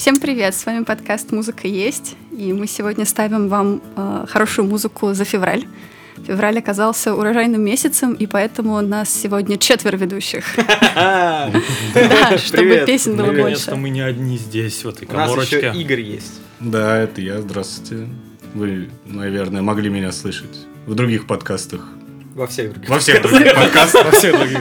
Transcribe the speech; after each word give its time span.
Всем 0.00 0.16
привет! 0.16 0.54
С 0.54 0.64
вами 0.64 0.82
подкаст 0.82 1.30
«Музыка 1.30 1.68
есть», 1.68 2.16
и 2.32 2.54
мы 2.54 2.66
сегодня 2.66 3.04
ставим 3.04 3.48
вам 3.48 3.82
э, 3.96 4.24
хорошую 4.30 4.66
музыку 4.66 5.12
за 5.12 5.26
февраль. 5.26 5.66
Февраль 6.26 6.58
оказался 6.58 7.14
урожайным 7.14 7.60
месяцем, 7.60 8.14
и 8.14 8.26
поэтому 8.26 8.76
у 8.76 8.80
нас 8.80 9.10
сегодня 9.10 9.58
четверо 9.58 9.98
ведущих. 9.98 10.46
Да, 10.94 12.38
чтобы 12.38 12.84
песен 12.86 13.14
было 13.14 13.26
больше. 13.26 13.40
Наконец-то 13.40 13.76
мы 13.76 13.90
не 13.90 14.00
одни 14.00 14.38
здесь, 14.38 14.82
в 14.84 14.88
этой 14.88 15.06
У 15.06 15.12
нас 15.12 15.28
еще 15.32 15.60
коморочке. 15.60 15.82
Игорь 15.82 16.00
есть. 16.00 16.40
Да, 16.60 16.96
это 16.96 17.20
я, 17.20 17.38
здравствуйте. 17.42 18.08
Вы, 18.54 18.88
наверное, 19.04 19.60
могли 19.60 19.90
меня 19.90 20.12
слышать 20.12 20.66
в 20.86 20.94
других 20.94 21.26
подкастах. 21.26 21.86
Во 22.34 22.46
всех 22.46 22.72
других. 22.72 22.90
Во 22.90 22.98
всех 22.98 23.22
других 23.22 23.54
подкастах. 23.54 24.04
Во 24.06 24.10
всех 24.12 24.38
других. 24.38 24.60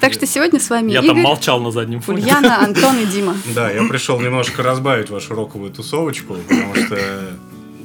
Так 0.00 0.12
что 0.12 0.26
сегодня 0.26 0.60
с 0.60 0.70
вами 0.70 0.92
Я 0.92 1.00
там 1.02 1.10
Игорь, 1.10 1.22
молчал 1.22 1.60
на 1.60 1.70
заднем 1.70 2.00
фоне. 2.00 2.22
Ульяна, 2.22 2.62
Антон 2.62 2.98
и 2.98 3.06
Дима. 3.06 3.36
Да, 3.54 3.70
я 3.70 3.82
пришел 3.88 4.20
немножко 4.20 4.62
разбавить 4.62 5.10
вашу 5.10 5.34
роковую 5.34 5.72
тусовочку, 5.72 6.34
потому 6.48 6.74
что, 6.74 6.98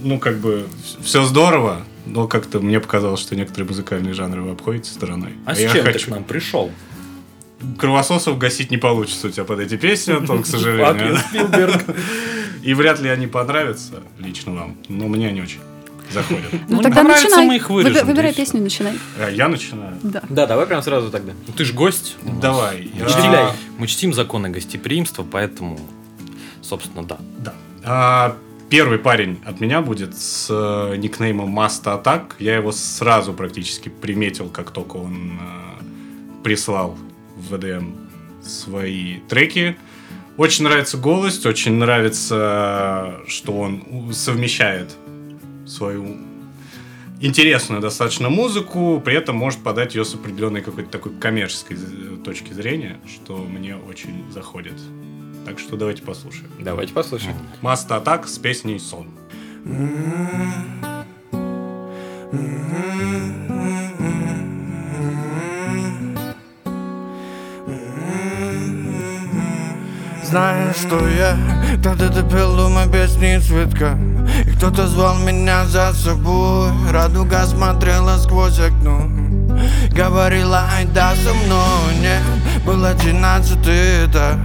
ну, 0.03 0.19
как 0.19 0.37
бы, 0.39 0.67
все 1.01 1.23
здорово, 1.23 1.81
но 2.05 2.27
как-то 2.27 2.59
мне 2.59 2.79
показалось, 2.79 3.19
что 3.21 3.35
некоторые 3.35 3.67
музыкальные 3.67 4.13
жанры 4.13 4.41
вы 4.41 4.51
обходите 4.51 4.91
стороной. 4.91 5.33
А 5.45 5.55
с 5.55 5.59
я 5.59 5.69
чем 5.69 5.85
ты 5.85 5.91
к 5.91 5.93
хочу. 5.93 6.11
нам 6.11 6.23
пришел? 6.23 6.71
Кровососов 7.77 8.37
гасить 8.37 8.71
не 8.71 8.77
получится 8.77 9.27
у 9.27 9.29
тебя 9.31 9.43
под 9.43 9.59
эти 9.59 9.75
песни, 9.75 10.13
Антон, 10.13 10.43
к 10.43 10.45
сожалению. 10.47 11.17
И 12.61 12.73
вряд 12.73 12.99
ли 12.99 13.09
они 13.09 13.27
понравятся 13.27 14.01
лично 14.19 14.53
вам, 14.53 14.77
но 14.87 15.07
мне 15.07 15.29
они 15.29 15.41
очень 15.41 15.59
заходят. 16.11 16.51
Ну 16.53 16.59
Ну, 16.77 16.81
тогда 16.81 16.97
понравится, 16.97 17.29
начинай. 17.29 17.47
мы 17.47 17.55
их 17.55 17.69
вырежем, 17.69 18.07
Выбирай- 18.07 18.33
песню, 18.35 18.61
начинай. 18.61 18.93
А 19.19 19.29
Я 19.29 19.47
начинаю. 19.47 19.93
Да. 20.03 20.21
Да, 20.29 20.45
давай 20.47 20.65
прям 20.65 20.81
сразу 20.83 21.09
тогда. 21.11 21.33
Ну, 21.47 21.53
Ты 21.53 21.65
ж 21.65 21.73
гость. 21.73 22.15
Давай. 22.41 22.89
Мы 22.93 22.99
я- 23.01 23.05
чтим- 23.07 23.55
Мы 23.77 23.87
чтим 23.87 24.13
законы 24.13 24.49
гостеприимства, 24.49 25.23
поэтому, 25.29 25.79
собственно, 26.61 27.03
да. 27.03 27.17
Да. 27.37 27.53
А, 27.83 28.37
первый 28.69 28.97
парень 28.99 29.39
от 29.45 29.59
меня 29.61 29.81
будет 29.81 30.17
с 30.17 30.47
э, 30.49 30.95
никнеймом 30.97 31.57
Master 31.57 32.01
Attack. 32.03 32.33
Я 32.39 32.55
его 32.55 32.71
сразу 32.71 33.33
практически 33.33 33.89
приметил, 33.89 34.49
как 34.49 34.71
только 34.71 34.97
он 34.97 35.39
э, 35.39 36.43
прислал 36.43 36.97
в 37.37 37.53
VDM 37.53 37.95
свои 38.43 39.17
треки. 39.29 39.75
Очень 40.37 40.63
нравится 40.63 40.97
голос, 40.97 41.45
очень 41.45 41.73
нравится, 41.73 43.15
что 43.27 43.51
он 43.59 43.83
совмещает 44.13 44.95
свою 45.69 46.17
интересную 47.21 47.81
достаточно 47.81 48.29
музыку, 48.29 49.01
при 49.03 49.15
этом 49.15 49.35
может 49.35 49.61
подать 49.61 49.95
ее 49.95 50.05
с 50.05 50.13
определенной 50.13 50.61
какой-то 50.61 50.89
такой 50.89 51.13
коммерческой 51.13 51.77
э, 51.77 52.17
точки 52.23 52.53
зрения, 52.53 52.99
что 53.07 53.37
мне 53.37 53.75
очень 53.75 54.31
заходит. 54.31 54.75
Так 55.45 55.59
что 55.59 55.77
давайте 55.77 56.03
послушаем. 56.03 56.49
Давайте 56.59 56.93
послушаем. 56.93 57.35
Маста 57.61 57.95
Атак 57.97 58.27
с 58.27 58.37
песней 58.37 58.79
Сон. 58.79 59.07
Знаешь, 70.29 70.75
что 70.75 71.07
я 71.09 71.35
Тогда 71.83 72.07
ты 72.09 72.21
пел 72.21 72.59
у 72.59 72.69
моей 72.69 72.87
песни 72.87 73.39
цветка. 73.39 73.97
И 74.45 74.51
кто-то 74.51 74.85
звал 74.85 75.17
меня 75.17 75.65
за 75.65 75.91
собой. 75.93 76.69
Радуга 76.91 77.47
смотрела 77.47 78.15
сквозь 78.17 78.59
окно. 78.59 79.09
Говорила, 79.91 80.69
ай 80.75 80.85
да 80.85 81.15
со 81.15 81.33
мной 81.33 81.95
Нет, 81.99 82.21
был 82.63 82.85
одиннадцатый 82.85 84.05
этаж. 84.05 84.37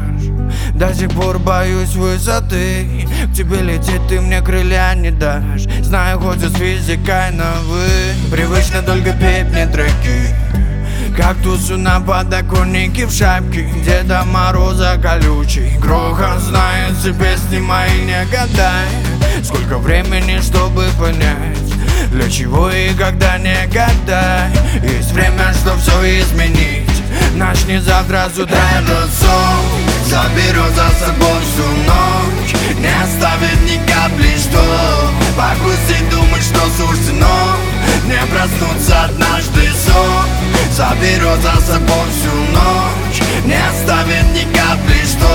До 0.75 0.95
сих 0.95 1.11
пор 1.11 1.39
боюсь 1.39 1.95
высоты. 1.97 3.07
К 3.31 3.37
тебе 3.37 3.59
лететь 3.59 4.07
ты 4.09 4.23
мне 4.23 4.41
крылья 4.41 4.95
не 4.95 5.11
дашь. 5.11 5.65
Знаю, 5.83 6.19
хоть 6.19 6.41
с 6.41 6.55
физикой 6.55 7.31
на 7.33 7.53
вы 7.67 8.31
Привычно 8.31 8.81
только 8.81 9.13
петь 9.13 9.51
мне 9.51 9.67
треки 9.67 10.64
Кактусу 11.17 11.77
на 11.77 12.01
подоконнике 12.01 13.07
в 13.07 13.13
шапке 13.13 13.69
Деда 13.85 14.25
Мороза 14.25 14.99
колючий. 15.01 15.77
Грохот 15.79 16.41
знает 16.41 16.97
все 16.99 17.13
песни 17.13 17.59
мои 17.59 18.03
не 18.05 18.25
гадай. 18.27 18.89
Сколько 19.43 19.79
времени, 19.79 20.41
чтобы 20.41 20.87
понять 20.99 21.59
Для 22.11 22.31
чего 22.31 22.71
и 22.71 22.95
когда 22.95 23.39
не 23.39 23.67
гадай. 23.67 24.51
Есть 24.83 25.13
время, 25.13 25.53
что 25.53 25.77
все 25.77 26.21
изменить. 26.21 26.91
Начни 27.37 27.79
завтра 27.79 28.29
с 28.35 28.39
утра. 28.39 28.59
Этот 28.79 29.11
сон 29.13 29.85
Заберет 30.07 30.75
за 30.75 30.89
собой 31.05 31.41
всю 31.43 31.67
ночь. 31.87 32.55
Не 32.79 32.93
оставит 33.03 33.61
ни 33.63 33.77
капли, 33.91 34.37
что 34.39 34.61
Погрузить, 35.37 36.09
думать, 36.11 36.43
что 36.43 36.61
суждено 36.77 37.57
Не 38.07 38.25
проснуться 38.27 39.11
сон 39.19 39.34
Заберет 40.75 41.41
за 41.41 41.55
собой 41.61 42.09
всю 42.11 42.35
ночь. 42.53 43.23
Не 43.45 43.55
оставит 43.55 44.25
ни 44.35 44.43
капли, 44.53 45.05
что 45.05 45.29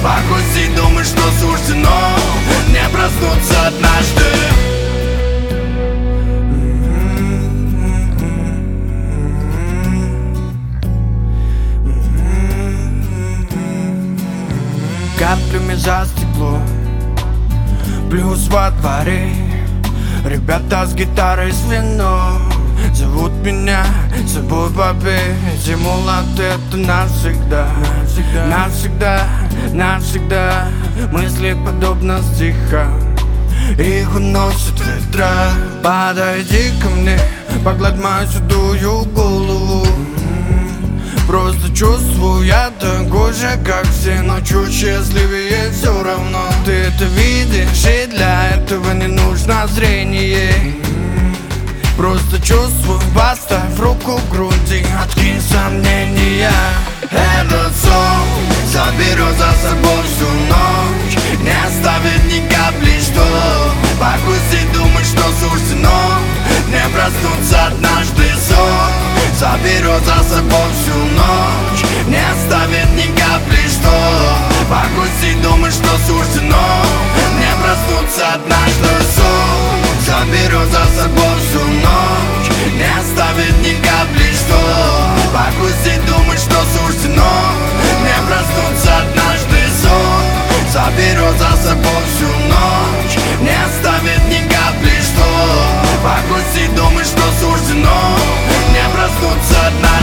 Погрузить, 0.00 0.76
думать, 0.76 1.06
что 1.06 1.22
суждено 1.40 1.90
Не 2.68 2.88
проснуться 2.88 3.66
однажды. 3.66 4.22
Каплями 15.18 15.74
за 15.74 16.06
стекло 16.06 16.60
Плюс 18.08 18.46
во 18.46 18.70
дворе. 18.70 19.32
Ребята 20.24 20.86
с 20.86 20.94
гитарой 20.94 21.50
с 21.50 21.64
вином 21.64 22.49
Зовут 23.00 23.32
меня 23.42 23.82
с 24.26 24.34
собой 24.34 24.68
попеть 24.70 25.66
И 25.66 25.74
молод 25.74 26.38
это 26.38 26.76
навсегда. 26.76 27.66
Навсегда, 28.46 28.46
навсегда, 28.46 29.28
навсегда. 29.72 30.68
Мысли 31.10 31.56
подобно 31.64 32.20
стихам. 32.22 33.00
Их 33.78 34.14
уносит 34.14 34.78
ветра. 34.80 35.50
Подойди 35.82 36.72
ко 36.82 36.90
мне, 36.90 37.18
погладь 37.64 37.96
мою 37.96 38.28
седую 38.28 39.04
голову. 39.14 39.86
Просто 41.26 41.74
чувствую 41.74 42.44
я 42.44 42.70
такой 42.78 43.32
же, 43.32 43.58
как 43.64 43.86
все. 43.86 44.20
Но 44.20 44.40
чуть 44.40 44.74
счастливее 44.74 45.70
все 45.72 46.02
равно. 46.02 46.50
Ты 46.66 46.72
это 46.72 47.04
видишь, 47.04 47.86
и 47.86 48.06
для 48.10 48.50
этого 48.50 48.92
не 48.92 49.06
нужно 49.06 49.66
зрение 49.68 50.89
Просто 52.00 52.40
чувствую, 52.40 52.98
поставь 53.14 53.78
руку 53.78 54.16
в 54.16 54.30
груди. 54.30 54.82
Откинь 55.04 55.38
сомнения. 55.38 56.50
Этот 57.02 57.76
сон 57.76 58.24
заберет 58.72 59.36
за 59.36 59.52
собой 59.60 60.00
всю 60.08 60.24
ночь. 60.48 61.18
Не 61.42 61.50
оставит 61.50 62.24
ни 62.24 62.40
капли, 62.48 62.98
что 63.00 63.22
Погрузить, 64.00 64.72
думать, 64.72 65.04
что 65.04 65.24
суждено 65.40 66.14
Не 66.70 66.88
проснуться 66.88 67.66
однажды 67.66 68.30
сон. 68.48 68.92
Заберет 69.38 70.02
за 70.02 70.24
собой 70.24 70.70
всю 70.80 70.96
ночь. 70.96 71.84
Не 72.06 72.22
оставит 72.32 72.88
ни 72.96 73.14
капли, 73.14 73.68
что 73.68 73.92
Погрузить, 74.70 75.42
думать, 75.42 75.74
что 75.74 75.90
суждено 76.06 76.82
Не 77.38 77.62
проснуться 77.62 78.36
однажды 78.36 78.88
сон 79.14 79.89
Заберет 80.10 80.68
за 80.72 80.84
собой 81.00 81.36
всю 81.38 81.64
ночь 81.64 82.50
Не 82.74 82.90
оставит 82.98 83.56
ни 83.62 83.74
капли, 83.80 84.26
что. 84.34 84.58
Погрузить, 85.32 86.04
думать, 86.04 86.40
что 86.40 86.56
суждено 86.74 87.32
Не 88.02 88.18
проснуться 88.26 88.98
однажды 88.98 89.58
сон. 89.80 90.24
Заберет 90.72 91.38
за 91.38 91.56
собой 91.62 92.02
всю 92.10 92.26
ночь 92.50 93.18
Не 93.40 93.54
оставит 93.54 94.26
ни 94.26 94.40
капли, 94.50 94.98
что. 95.00 95.28
Погрузить, 96.02 96.74
думать, 96.74 97.06
что 97.06 97.22
суждено 97.40 98.16
Не 98.72 98.82
проснуться 98.92 99.66
однажды 99.68 99.99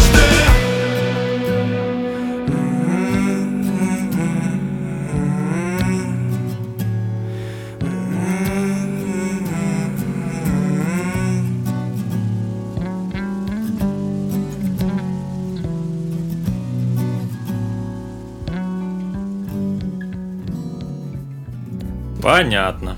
Понятно. 22.27 22.97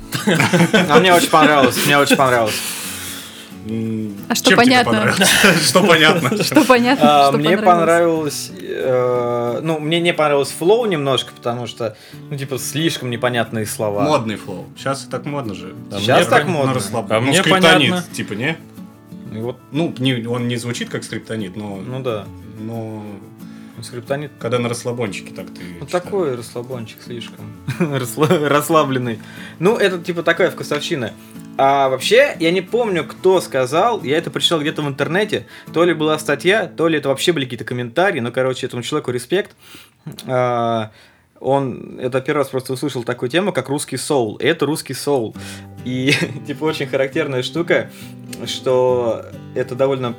А 0.89 0.99
мне 0.99 1.13
очень 1.13 1.29
понравилось, 1.29 1.77
мне 1.85 1.99
очень 1.99 2.15
понравилось. 2.15 2.59
А 4.27 4.33
что 4.33 4.55
понятно? 4.55 5.13
Что 5.63 5.83
понятно? 5.83 6.43
Что 6.43 6.63
понятно, 6.63 7.27
А, 7.27 7.31
Мне 7.31 7.55
понравилось? 7.55 8.51
э, 8.59 9.59
ну, 9.61 9.77
мне 9.79 9.99
не 9.99 10.13
понравилось 10.13 10.49
flow 10.57 10.85
немножко, 10.87 11.31
потому 11.35 11.67
что, 11.67 11.95
ну, 12.31 12.37
типа, 12.37 12.57
слишком 12.57 13.11
непонятные 13.11 13.67
слова. 13.67 14.01
Модный 14.01 14.37
флоу. 14.37 14.65
Сейчас 14.75 15.01
так 15.03 15.25
модно 15.25 15.53
же. 15.53 15.75
Сейчас 15.91 16.25
так 16.25 16.47
модно. 16.47 16.73
А 16.91 17.03
Ну, 17.19 17.21
мне 17.21 17.37
скриптонит, 17.37 17.91
понятно. 17.91 18.03
типа, 18.15 18.33
не? 18.33 18.57
Вот, 19.31 19.57
Ну, 19.71 19.93
не- 19.99 20.25
он 20.25 20.47
не 20.47 20.55
звучит 20.55 20.89
как 20.89 21.03
скриптонит, 21.03 21.55
но, 21.55 21.75
ну 21.85 21.99
да, 21.99 22.25
но 22.59 23.03
скриптонит. 23.83 24.31
когда 24.39 24.59
на 24.59 24.69
расслабончике 24.69 25.33
так 25.33 25.47
ты 25.47 25.61
Ну, 25.79 25.85
читаешь. 25.85 26.03
такой 26.03 26.35
расслабончик 26.35 26.97
слишком 27.03 27.51
расслабленный. 27.79 29.19
Ну, 29.59 29.75
это, 29.77 29.99
типа, 29.99 30.23
такая 30.23 30.51
вкусовщина. 30.51 31.13
А 31.57 31.89
вообще, 31.89 32.37
я 32.39 32.51
не 32.51 32.61
помню, 32.61 33.03
кто 33.03 33.41
сказал, 33.41 34.01
я 34.03 34.17
это 34.17 34.31
прочитал 34.31 34.61
где-то 34.61 34.81
в 34.81 34.87
интернете, 34.87 35.45
то 35.73 35.83
ли 35.83 35.93
была 35.93 36.17
статья, 36.17 36.67
то 36.67 36.87
ли 36.87 36.97
это 36.99 37.09
вообще 37.09 37.33
были 37.33 37.43
какие-то 37.45 37.65
комментарии, 37.65 38.19
ну, 38.21 38.31
короче, 38.31 38.65
этому 38.65 38.81
человеку 38.81 39.11
респект. 39.11 39.51
А, 40.25 40.91
Он, 41.41 41.97
это 41.99 42.19
первый 42.21 42.39
раз 42.39 42.49
просто 42.49 42.73
услышал 42.73 43.03
такую 43.03 43.29
тему, 43.29 43.51
как 43.53 43.69
русский 43.69 43.97
соул. 43.97 44.35
И 44.37 44.45
это 44.45 44.65
русский 44.65 44.93
соул. 44.93 45.35
И, 45.85 46.13
типа, 46.47 46.65
очень 46.65 46.87
характерная 46.87 47.43
штука, 47.43 47.89
что 48.45 49.25
это 49.55 49.75
довольно 49.75 50.15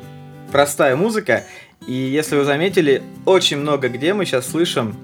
простая 0.52 0.96
музыка, 0.96 1.44
и 1.86 1.92
если 1.92 2.36
вы 2.36 2.44
заметили, 2.44 3.02
очень 3.24 3.58
много 3.58 3.88
где 3.88 4.14
мы 4.14 4.24
сейчас 4.24 4.48
слышим 4.48 4.96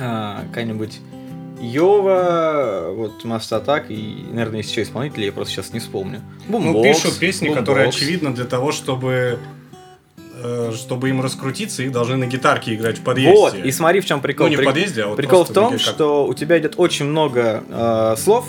а, 0.00 0.42
какая-нибудь 0.48 1.00
Йова, 1.60 2.90
вот 2.94 3.24
Мастатак 3.24 3.90
и, 3.90 4.26
наверное, 4.30 4.58
есть 4.58 4.70
еще 4.70 4.82
исполнители, 4.82 5.24
я 5.26 5.32
просто 5.32 5.54
сейчас 5.54 5.72
не 5.72 5.80
вспомню. 5.80 6.20
Ну, 6.48 6.58
Бумбокс, 6.60 7.00
пишут 7.02 7.18
песни, 7.18 7.48
которые, 7.48 7.84
Бумбокс. 7.86 7.96
очевидно, 7.96 8.34
для 8.34 8.44
того, 8.44 8.72
чтобы 8.72 9.38
э, 10.42 10.72
чтобы 10.74 11.08
им 11.08 11.20
раскрутиться, 11.22 11.82
их 11.82 11.92
должны 11.92 12.16
на 12.16 12.26
гитарке 12.26 12.74
играть 12.74 12.98
в 12.98 13.02
подъезде. 13.02 13.34
Вот, 13.34 13.54
и 13.54 13.70
смотри, 13.70 14.00
в 14.00 14.04
чем 14.04 14.20
прикол. 14.20 14.46
Ну, 14.46 14.50
не 14.50 14.56
в 14.56 14.64
подъезде, 14.64 15.04
а 15.04 15.08
вот 15.08 15.16
Прикол 15.16 15.44
в 15.44 15.52
том, 15.52 15.72
как- 15.72 15.80
что 15.80 16.26
у 16.26 16.34
тебя 16.34 16.58
идет 16.58 16.74
очень 16.76 17.06
много 17.06 17.62
э, 17.68 18.14
слов 18.18 18.46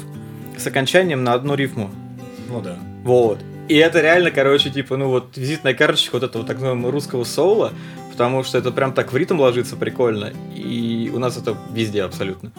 с 0.57 0.65
окончанием 0.67 1.23
на 1.23 1.33
одну 1.33 1.55
рифму. 1.55 1.91
Ну 2.49 2.61
да. 2.61 2.77
Вот. 3.03 3.39
И 3.67 3.75
это 3.75 4.01
реально, 4.01 4.31
короче, 4.31 4.69
типа, 4.69 4.95
ну 4.97 5.09
вот 5.09 5.35
визитная 5.37 5.73
карточка 5.73 6.13
вот 6.15 6.23
этого 6.23 6.45
так 6.45 6.57
называемого 6.57 6.91
русского 6.91 7.23
соула, 7.23 7.73
потому 8.11 8.43
что 8.43 8.57
это 8.57 8.71
прям 8.71 8.93
так 8.93 9.11
в 9.11 9.17
ритм 9.17 9.39
ложится 9.39 9.75
прикольно, 9.75 10.31
и 10.55 11.11
у 11.13 11.19
нас 11.19 11.37
это 11.37 11.57
везде 11.73 12.03
абсолютно. 12.03 12.51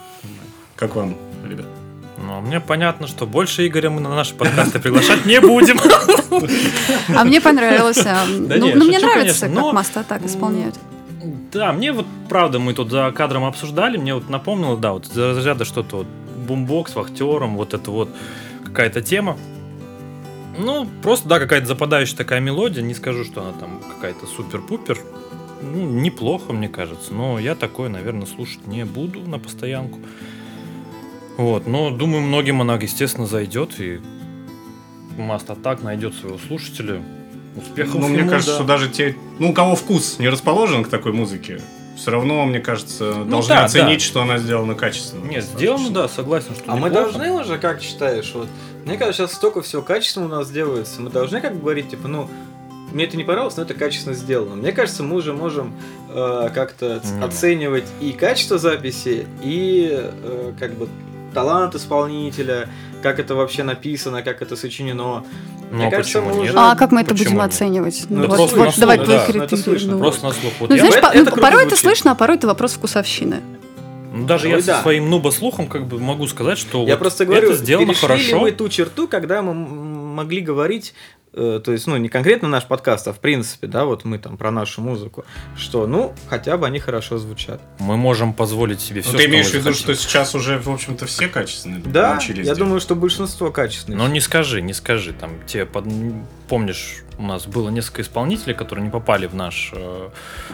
Как 0.75 0.97
вам, 0.97 1.17
ребят? 1.49 1.67
Ну, 2.19 2.41
мне 2.41 2.61
понятно, 2.61 3.07
что 3.07 3.27
больше 3.27 3.67
Игоря 3.67 3.91
мы 3.91 4.01
на 4.01 4.09
наши 4.09 4.35
подкасты 4.35 4.79
приглашать 4.81 5.27
не 5.27 5.41
будем. 5.41 5.79
А 7.15 7.25
мне 7.25 7.41
понравилось. 7.41 8.05
а, 8.05 8.25
Ну, 8.27 8.75
ну, 8.75 8.85
мне 8.87 8.99
нравится, 8.99 9.49
как 9.49 9.73
Маста 9.73 10.03
так 10.03 10.25
исполняют. 10.25 10.75
Да, 11.53 11.73
мне 11.73 11.93
вот 11.93 12.07
правда, 12.29 12.59
мы 12.59 12.75
тут 12.75 12.91
за 12.91 13.11
кадром 13.13 13.45
обсуждали, 13.45 13.97
мне 13.97 14.15
вот 14.15 14.29
напомнило, 14.29 14.77
да, 14.77 14.93
вот 14.93 15.07
из 15.07 15.17
разряда 15.17 15.65
что-то 15.65 15.99
вот 15.99 16.07
бумбокс, 16.47 16.95
вахтером, 16.95 17.57
вот 17.57 17.75
это 17.75 17.91
вот 17.91 18.09
какая-то 18.65 19.03
тема. 19.03 19.37
Ну, 20.59 20.89
просто, 21.03 21.29
да, 21.29 21.39
какая-то 21.39 21.67
западающая 21.67 22.17
такая 22.17 22.41
мелодия, 22.41 22.83
не 22.83 22.95
скажу, 22.95 23.25
что 23.25 23.43
она 23.43 23.53
там 23.53 23.81
какая-то 23.95 24.27
супер-пупер. 24.27 24.99
Ну, 25.63 25.87
неплохо, 25.87 26.53
мне 26.53 26.69
кажется, 26.69 27.15
но 27.15 27.39
я 27.39 27.55
такое, 27.55 27.89
наверное, 27.89 28.27
слушать 28.27 28.67
не 28.67 28.85
буду 28.85 29.21
на 29.21 29.39
постоянку. 29.39 29.99
Вот, 31.37 31.67
но 31.67 31.91
думаю, 31.91 32.23
многим 32.23 32.61
она, 32.61 32.75
естественно, 32.77 33.27
зайдет, 33.27 33.79
и 33.79 34.01
Маст 35.19 35.49
Атак 35.51 35.83
найдет 35.83 36.15
своего 36.15 36.39
слушателя. 36.39 37.03
Успехов 37.57 38.01
Ну, 38.01 38.09
мне 38.09 38.19
ему, 38.19 38.29
кажется, 38.29 38.53
да. 38.53 38.57
что 38.57 38.65
даже 38.67 38.91
те, 38.91 39.17
ну, 39.39 39.51
у 39.51 39.53
кого 39.55 39.77
вкус 39.77 40.19
не 40.19 40.29
расположен 40.29 40.85
к 40.85 40.89
такой 40.89 41.13
музыке, 41.13 41.61
все 41.97 42.11
равно, 42.11 42.45
мне 42.45 42.61
кажется, 42.61 43.25
должны 43.25 43.55
да, 43.55 43.65
оценить, 43.65 44.01
да. 44.01 44.05
что 44.05 44.21
она 44.23 44.37
сделана 44.37 44.75
качественно. 44.75 45.25
Нет, 45.25 45.43
сделано, 45.45 45.89
да, 45.89 46.09
согласен, 46.09 46.55
что 46.55 46.71
А 46.71 46.77
мы 46.77 46.91
неплохо. 46.91 47.13
должны 47.13 47.33
уже, 47.33 47.57
как 47.57 47.81
считаешь, 47.81 48.31
вот, 48.35 48.49
мне 48.87 48.97
кажется, 48.97 49.23
сейчас 49.27 49.35
столько 49.35 49.61
всего 49.63 49.83
качественно 49.83 50.27
у 50.27 50.29
нас 50.29 50.51
делается, 50.51 51.01
мы 51.03 51.11
должны 51.11 51.41
как 51.41 51.55
бы 51.55 51.61
говорить, 51.61 51.91
типа, 51.91 52.09
ну, 52.09 52.29
мне 52.93 53.05
это 53.05 53.17
не 53.17 53.25
понравилось, 53.25 53.57
но 53.57 53.65
это 53.65 53.75
качественно 53.75 54.15
сделано. 54.15 54.55
Мне 54.57 54.73
кажется, 54.73 55.03
мы 55.03 55.17
уже 55.17 55.33
можем 55.33 55.75
э, 56.09 56.49
как-то 56.55 57.03
Не. 57.05 57.25
оценивать 57.25 57.85
и 58.01 58.13
качество 58.13 58.59
записи, 58.59 59.27
и 59.43 59.91
э, 59.93 60.53
как 60.59 60.75
бы 60.75 60.89
талант 61.35 61.75
исполнителя, 61.75 62.69
как 63.03 63.19
это 63.19 63.35
вообще 63.35 63.65
написано, 63.65 64.23
как 64.23 64.41
это 64.41 64.57
сочинено. 64.57 65.25
Ну, 65.71 65.77
Мне 65.77 65.89
а 65.89 65.91
кажется, 65.91 66.21
почему 66.21 66.35
мы 66.37 66.43
нет? 66.43 66.51
уже- 66.53 66.59
А 66.61 66.77
как 66.77 66.93
мы 66.93 67.01
это 67.03 67.11
Почему 67.11 67.31
будем 67.31 67.43
нет? 67.43 67.51
оценивать? 67.53 68.07
Ну, 68.09 68.17
Ну, 68.19 68.23
это 68.23 68.29
вот, 68.29 68.37
просто 68.37 68.57
вот 68.57 68.67
на 68.77 68.81
давай 68.81 68.97
слух, 68.97 69.07
твои 69.09 69.17
да, 69.19 69.33
ну, 69.35 69.43
это 69.45 69.57
слышно, 69.57 69.93
ну. 69.93 69.99
Просто 69.99 70.25
на 70.27 70.33
слух. 70.33 70.53
Вот 70.61 70.71
Ну, 70.71 70.77
я- 70.77 70.81
знаешь, 70.83 70.97
это- 70.97 71.09
по- 71.09 71.13
это 71.13 71.31
ну, 71.37 71.43
порой 71.43 71.61
это 71.63 71.71
звучит. 71.71 71.85
слышно, 71.85 72.11
а 72.13 72.15
порой 72.15 72.37
это 72.37 72.47
вопрос 72.47 72.73
вкусовщины. 72.75 73.43
Ну, 74.21 74.27
даже 74.27 74.49
я 74.49 74.57
Ой, 74.57 74.61
со 74.63 74.69
да. 74.69 74.83
своим 74.83 75.11
нуба-слухом 75.11 75.67
как 75.69 75.87
бы 75.87 75.99
могу 75.99 76.27
сказать, 76.27 76.59
что 76.59 76.85
Я 76.85 76.95
вот 76.95 77.01
просто 77.01 77.25
говорю, 77.27 77.49
это 77.51 77.57
сделано 77.57 77.89
перешли 77.89 78.09
ли 78.09 78.15
хорошо. 78.25 78.39
мы 78.41 78.53
ту 78.53 78.69
черту, 78.69 79.09
когда 79.09 79.43
мы 79.43 79.55
могли 79.55 80.41
говорить, 80.41 80.95
э, 81.35 81.61
то 81.63 81.73
есть, 81.73 81.87
ну, 81.87 81.97
не 81.99 82.09
конкретно 82.09 82.49
наш 82.49 82.65
подкаст, 82.65 83.07
а 83.09 83.13
в 83.13 83.19
принципе, 83.21 83.67
да, 83.67 83.85
вот 83.85 84.05
мы 84.05 84.19
там 84.19 84.37
про 84.39 84.51
нашу 84.51 84.81
музыку, 84.81 85.25
что, 85.57 85.87
ну, 85.87 86.15
хотя 86.29 86.57
бы 86.57 86.67
они 86.67 86.79
хорошо 86.79 87.19
звучат. 87.19 87.61
Мы 87.79 87.97
можем 87.99 88.33
позволить 88.33 88.81
себе 88.81 89.03
все, 89.03 89.13
Ну, 89.13 89.19
ты 89.19 89.27
имеешь 89.27 89.49
в 89.51 89.55
виду, 89.55 89.75
что 89.75 89.95
сейчас 89.95 90.35
уже, 90.35 90.59
в 90.59 90.69
общем-то, 90.71 91.05
все 91.07 91.29
качественные 91.29 91.83
Да, 91.85 92.13
научились 92.13 92.39
я 92.39 92.45
делать? 92.45 92.59
думаю, 92.59 92.81
что 92.81 92.95
большинство 92.97 93.51
качественных. 93.51 93.99
Но 93.99 94.09
не 94.09 94.21
скажи, 94.21 94.63
не 94.63 94.73
скажи. 94.73 95.13
Там 95.13 95.33
те 95.47 95.67
под- 95.67 95.85
помнишь, 96.49 97.03
у 97.19 97.23
нас 97.23 97.47
было 97.47 97.69
несколько 97.71 98.03
исполнителей, 98.03 98.55
которые 98.55 98.85
не 98.85 98.91
попали 98.91 99.27
в 99.27 99.35
наш 99.35 99.71
э, 99.75 100.09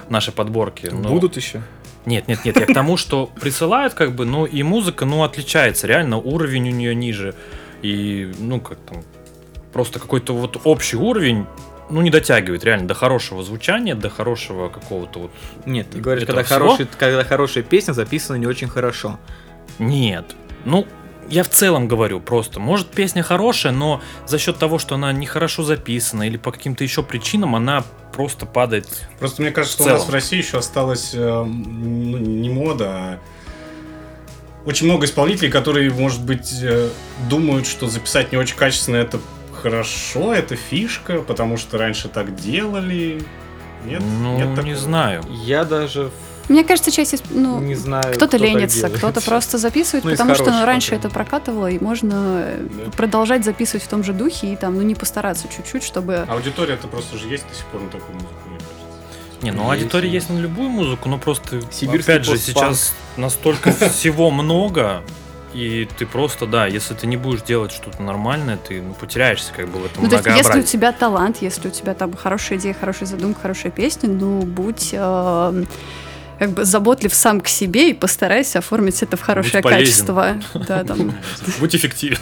в 0.08 0.10
наши 0.10 0.32
подборки. 0.32 0.86
но- 0.92 1.08
Будут 1.08 1.36
еще. 1.36 1.62
Нет, 2.04 2.26
нет, 2.26 2.44
нет, 2.44 2.58
я 2.58 2.66
к 2.66 2.74
тому, 2.74 2.96
что 2.96 3.26
присылают, 3.26 3.94
как 3.94 4.12
бы, 4.12 4.24
ну 4.24 4.44
и 4.44 4.62
музыка, 4.62 5.04
ну, 5.04 5.22
отличается, 5.22 5.86
реально, 5.86 6.16
уровень 6.18 6.68
у 6.68 6.72
нее 6.72 6.94
ниже. 6.94 7.34
И, 7.82 8.32
ну, 8.38 8.60
как 8.60 8.78
там, 8.78 9.02
просто 9.72 10.00
какой-то 10.00 10.34
вот 10.34 10.60
общий 10.64 10.96
уровень, 10.96 11.46
ну, 11.90 12.00
не 12.00 12.10
дотягивает 12.10 12.64
реально 12.64 12.88
до 12.88 12.94
хорошего 12.94 13.42
звучания, 13.42 13.94
до 13.94 14.08
хорошего 14.10 14.68
какого-то 14.68 15.20
вот... 15.20 15.30
Нет, 15.66 15.90
ты 15.90 16.00
говоришь, 16.00 16.26
когда, 16.26 16.42
всего? 16.42 16.58
хороший, 16.58 16.88
когда 16.98 17.24
хорошая 17.24 17.62
песня 17.62 17.92
записана 17.92 18.36
не 18.36 18.46
очень 18.46 18.68
хорошо. 18.68 19.18
Нет. 19.78 20.34
Ну, 20.64 20.86
я 21.28 21.44
в 21.44 21.48
целом 21.48 21.88
говорю 21.88 22.20
просто, 22.20 22.60
может 22.60 22.88
песня 22.88 23.22
хорошая, 23.22 23.72
но 23.72 24.00
за 24.26 24.38
счет 24.38 24.58
того, 24.58 24.78
что 24.78 24.96
она 24.96 25.12
нехорошо 25.12 25.62
записана 25.62 26.24
или 26.24 26.36
по 26.36 26.52
каким-то 26.52 26.84
еще 26.84 27.02
причинам, 27.02 27.56
она 27.56 27.84
просто 28.12 28.46
падает. 28.46 28.86
Просто 29.18 29.42
мне 29.42 29.50
кажется, 29.50 29.78
В 29.78 29.80
что 29.82 29.94
у 29.94 29.96
нас 29.96 30.06
в 30.06 30.10
России 30.10 30.38
еще 30.38 30.58
осталась 30.58 31.12
э, 31.14 31.44
ну, 31.44 32.18
не 32.18 32.50
мода, 32.50 32.86
а 32.88 33.18
очень 34.64 34.86
много 34.86 35.06
исполнителей, 35.06 35.50
которые, 35.50 35.90
может 35.90 36.22
быть, 36.24 36.52
э, 36.62 36.88
думают, 37.28 37.66
что 37.66 37.88
записать 37.88 38.32
не 38.32 38.38
очень 38.38 38.56
качественно 38.56 38.96
это 38.96 39.20
хорошо, 39.62 40.34
это 40.34 40.56
фишка, 40.56 41.20
потому 41.20 41.56
что 41.56 41.78
раньше 41.78 42.08
так 42.08 42.34
делали. 42.36 43.22
Нет, 43.84 44.02
ну, 44.20 44.36
нет 44.36 44.64
не 44.64 44.74
знаю. 44.74 45.22
Я 45.28 45.64
даже 45.64 46.10
Мне 46.48 46.64
кажется, 46.64 46.90
часть, 46.90 47.14
из- 47.14 47.22
ну, 47.30 47.60
не 47.60 47.74
знаю. 47.74 48.02
кто-то 48.14 48.36
кто 48.36 48.44
ленится, 48.44 48.88
кто-то 48.88 49.20
просто 49.20 49.58
записывает, 49.58 50.04
Ну, 50.04 50.10
потому 50.10 50.34
что 50.34 50.50
ну, 50.50 50.64
раньше 50.64 50.94
это 50.94 51.08
прокатывало, 51.08 51.68
и 51.70 51.78
можно 51.78 52.44
э, 52.46 52.66
продолжать 52.96 53.44
записывать 53.44 53.84
в 53.84 53.88
том 53.88 54.02
же 54.04 54.12
духе 54.12 54.52
и 54.52 54.56
там, 54.56 54.74
ну, 54.76 54.82
не 54.82 54.94
постараться 54.94 55.46
чуть-чуть, 55.54 55.82
чтобы... 55.84 56.26
Аудитория-то 56.28 56.88
просто 56.88 57.16
же 57.16 57.28
есть 57.28 57.44
до 57.48 57.54
сих 57.54 57.64
пор 57.66 57.80
на 57.82 57.88
такую 57.88 58.14
музыку, 58.14 58.32
мне 58.48 58.58
кажется. 58.58 59.42
Не, 59.42 59.50
ну 59.50 59.62
Есть, 59.62 59.82
аудитория 59.82 60.10
есть. 60.10 60.30
на 60.30 60.38
любую 60.38 60.68
музыку, 60.68 61.08
но 61.08 61.18
просто, 61.18 61.60
Сибирский 61.72 62.14
опять 62.14 62.24
же, 62.26 62.36
сейчас 62.38 62.92
настолько 63.16 63.72
всего 63.90 64.30
много, 64.30 65.02
и 65.54 65.88
ты 65.98 66.06
просто, 66.06 66.46
да, 66.46 66.66
если 66.66 66.94
ты 66.94 67.06
не 67.06 67.16
будешь 67.16 67.42
делать 67.42 67.72
что-то 67.72 68.02
нормальное, 68.02 68.56
ты 68.56 68.80
ну, 68.80 68.94
потеряешься 68.94 69.52
как 69.52 69.68
бы 69.68 69.80
в 69.80 69.84
этом 69.86 70.04
Ну, 70.04 70.10
есть, 70.10 70.24
если 70.24 70.28
у 70.28 70.32
многообразии. 70.32 70.66
тебя 70.72 70.92
талант, 70.92 71.36
если 71.40 71.68
у 71.68 71.70
тебя 71.70 71.94
там 71.94 72.14
хорошая 72.16 72.58
идея, 72.58 72.74
хорошая 72.78 73.06
задумка, 73.08 73.40
хорошая 73.42 73.70
песня, 73.72 74.08
ну, 74.08 74.42
будь 74.42 74.90
э, 74.92 75.64
как 76.38 76.50
бы 76.50 76.64
заботлив 76.64 77.14
сам 77.14 77.40
к 77.40 77.48
себе 77.48 77.90
и 77.90 77.94
постарайся 77.94 78.58
оформить 78.58 79.02
это 79.02 79.16
в 79.16 79.20
хорошее 79.20 79.62
полезен. 79.62 79.84
качество. 79.84 80.36
Да, 80.54 80.84
там. 80.84 81.14
Будь 81.60 81.74
эффективен. 81.74 82.18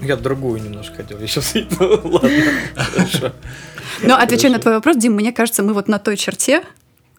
Я 0.00 0.16
другую 0.16 0.62
немножко 0.62 0.96
хотел. 0.96 1.18
Я 1.18 1.26
сейчас... 1.26 1.54
Ладно, 1.80 2.30
хорошо. 2.74 3.32
Ну, 4.02 4.14
отвечая 4.14 4.52
на 4.52 4.58
твой 4.58 4.74
вопрос, 4.74 4.96
Дим, 4.96 5.14
мне 5.14 5.32
кажется, 5.32 5.62
мы 5.62 5.72
вот 5.72 5.88
на 5.88 5.98
той 5.98 6.16
черте, 6.16 6.62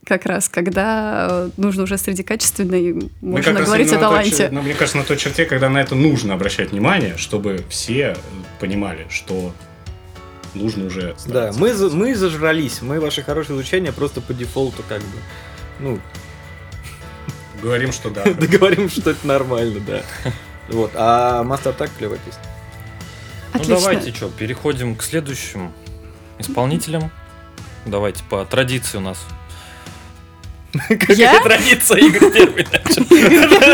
как 0.06 0.26
раз, 0.26 0.48
когда 0.48 1.28
э, 1.30 1.50
нужно 1.58 1.84
уже 1.84 1.98
среди 1.98 2.24
качественной, 2.24 2.94
Мы 2.94 3.10
можно 3.22 3.54
раз 3.54 3.66
говорить 3.66 3.88
о 3.88 3.92
той 3.92 4.00
таланте. 4.00 4.50
ну, 4.52 4.62
мне 4.62 4.74
кажется, 4.74 4.98
на 4.98 5.04
той 5.04 5.18
черте, 5.18 5.46
когда 5.46 5.70
на 5.70 5.80
это 5.80 5.96
нужно 5.96 6.34
обращать 6.34 6.72
внимание, 6.72 7.18
чтобы 7.18 7.66
все 7.70 8.00
э, 8.00 8.16
понимали, 8.60 9.08
что 9.10 9.54
нужно 10.58 10.86
уже 10.86 11.16
Да, 11.26 11.52
мы, 11.56 11.74
за- 11.74 11.90
мы 11.90 12.16
зажрались. 12.16 12.82
Мы 12.82 13.00
ваше 13.00 13.24
хорошее 13.24 13.56
звучание 13.56 13.92
просто 13.92 14.22
по 14.22 14.34
дефолту 14.34 14.84
как 14.88 15.02
бы. 15.02 15.18
Ну, 15.80 16.00
говорим, 17.62 17.92
что 17.92 18.10
да. 18.10 18.24
договорим, 18.26 18.90
что 18.90 19.12
это 19.12 19.26
нормально, 19.26 19.80
да. 19.80 20.04
Вот. 20.70 20.92
А 20.96 21.44
Master 21.44 21.74
так 21.74 21.90
клевая 21.98 22.20
песня. 22.20 22.42
Отлично. 23.54 23.76
Ну 23.76 23.80
давайте 23.82 24.14
что, 24.14 24.30
переходим 24.30 24.96
к 24.96 25.04
следующим 25.04 25.72
исполнителям. 26.40 27.12
Давайте 27.86 28.24
по 28.26 28.44
традиции 28.46 28.98
у 28.98 29.02
нас. 29.02 29.26
Я? 31.10 31.42
Традиция, 31.42 31.98
Игорь 31.98 32.32
первый 32.32 32.68
начал. 32.72 33.06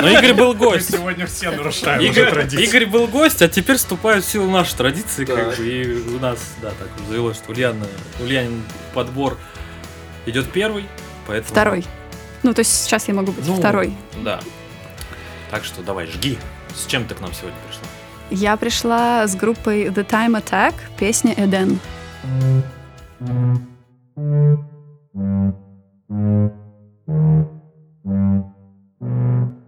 Но 0.02 0.10
Игорь 0.10 0.34
был 0.34 0.54
Мы 0.54 0.60
гость. 0.60 0.92
сегодня 0.92 1.26
все 1.28 1.52
нарушаем 1.52 2.00
уже 2.00 2.10
Игорь, 2.10 2.32
традицию. 2.32 2.68
Игорь 2.68 2.86
был 2.86 3.08
гость, 3.08 3.42
а 3.42 3.48
теперь 3.48 3.78
вступают 3.78 4.26
в 4.26 4.30
силу 4.30 4.50
наши 4.50 4.76
традиции, 4.76 5.26
как 5.26 5.58
бы, 5.58 5.68
и 5.68 5.94
у 6.16 6.20
нас, 6.20 6.40
да, 6.62 6.70
так 6.70 6.88
завелось, 7.08 7.38
что 7.38 7.52
Ульяна, 7.52 7.86
Ульянин 8.22 8.64
подбор 8.94 9.38
идет 10.26 10.52
первый, 10.52 10.86
поэтому... 11.28 11.52
Второй. 11.52 11.86
Ну, 12.44 12.54
то 12.54 12.60
есть 12.60 12.84
сейчас 12.84 13.08
я 13.08 13.14
могу 13.14 13.32
быть 13.32 13.48
Ну, 13.48 13.56
второй. 13.56 13.94
Да. 14.24 14.40
Так 15.52 15.64
что 15.64 15.82
давай, 15.82 16.08
жги. 16.08 16.38
С 16.76 16.86
чем 16.88 17.06
ты 17.06 17.16
к 17.16 17.22
нам 17.22 17.34
сегодня 17.34 17.58
пришла? 17.68 17.84
Я 18.32 18.58
пришла 18.58 19.28
с 19.28 19.36
группой 19.36 19.86
The 19.86 20.06
Time 20.08 20.42
Attack, 20.44 20.74
песня 20.98 21.34
Эден. 21.38 21.80
Thank 27.08 27.48
you. 29.02 29.63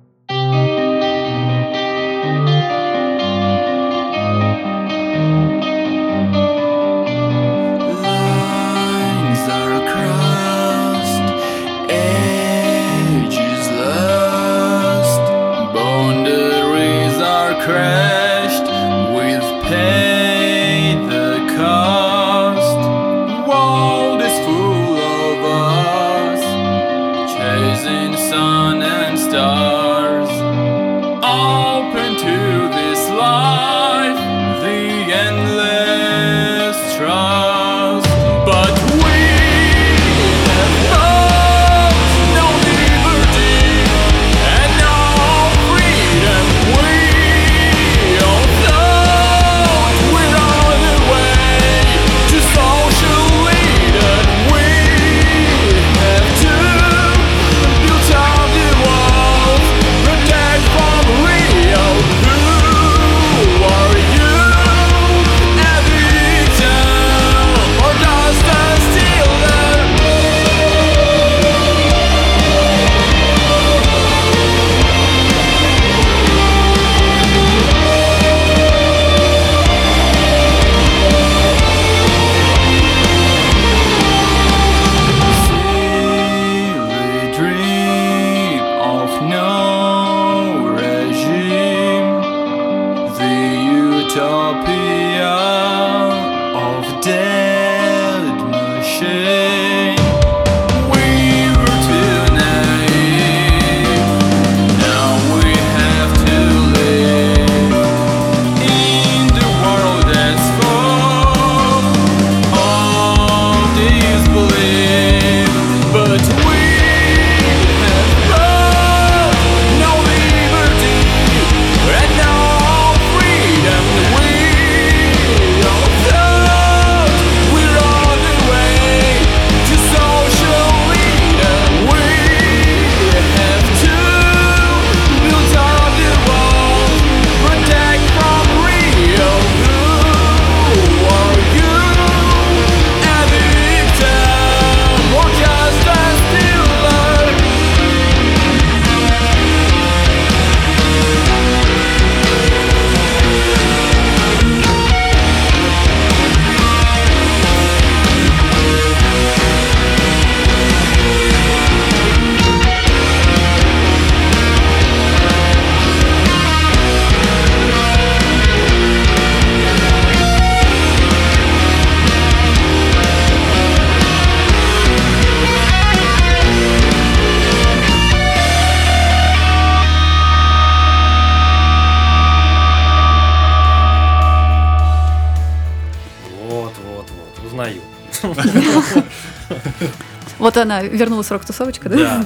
Вот 190.38 190.58
она 190.58 190.82
вернулась 190.82 191.32
рок-тусовочка, 191.32 191.90
да? 191.90 191.98
Да. 191.98 192.26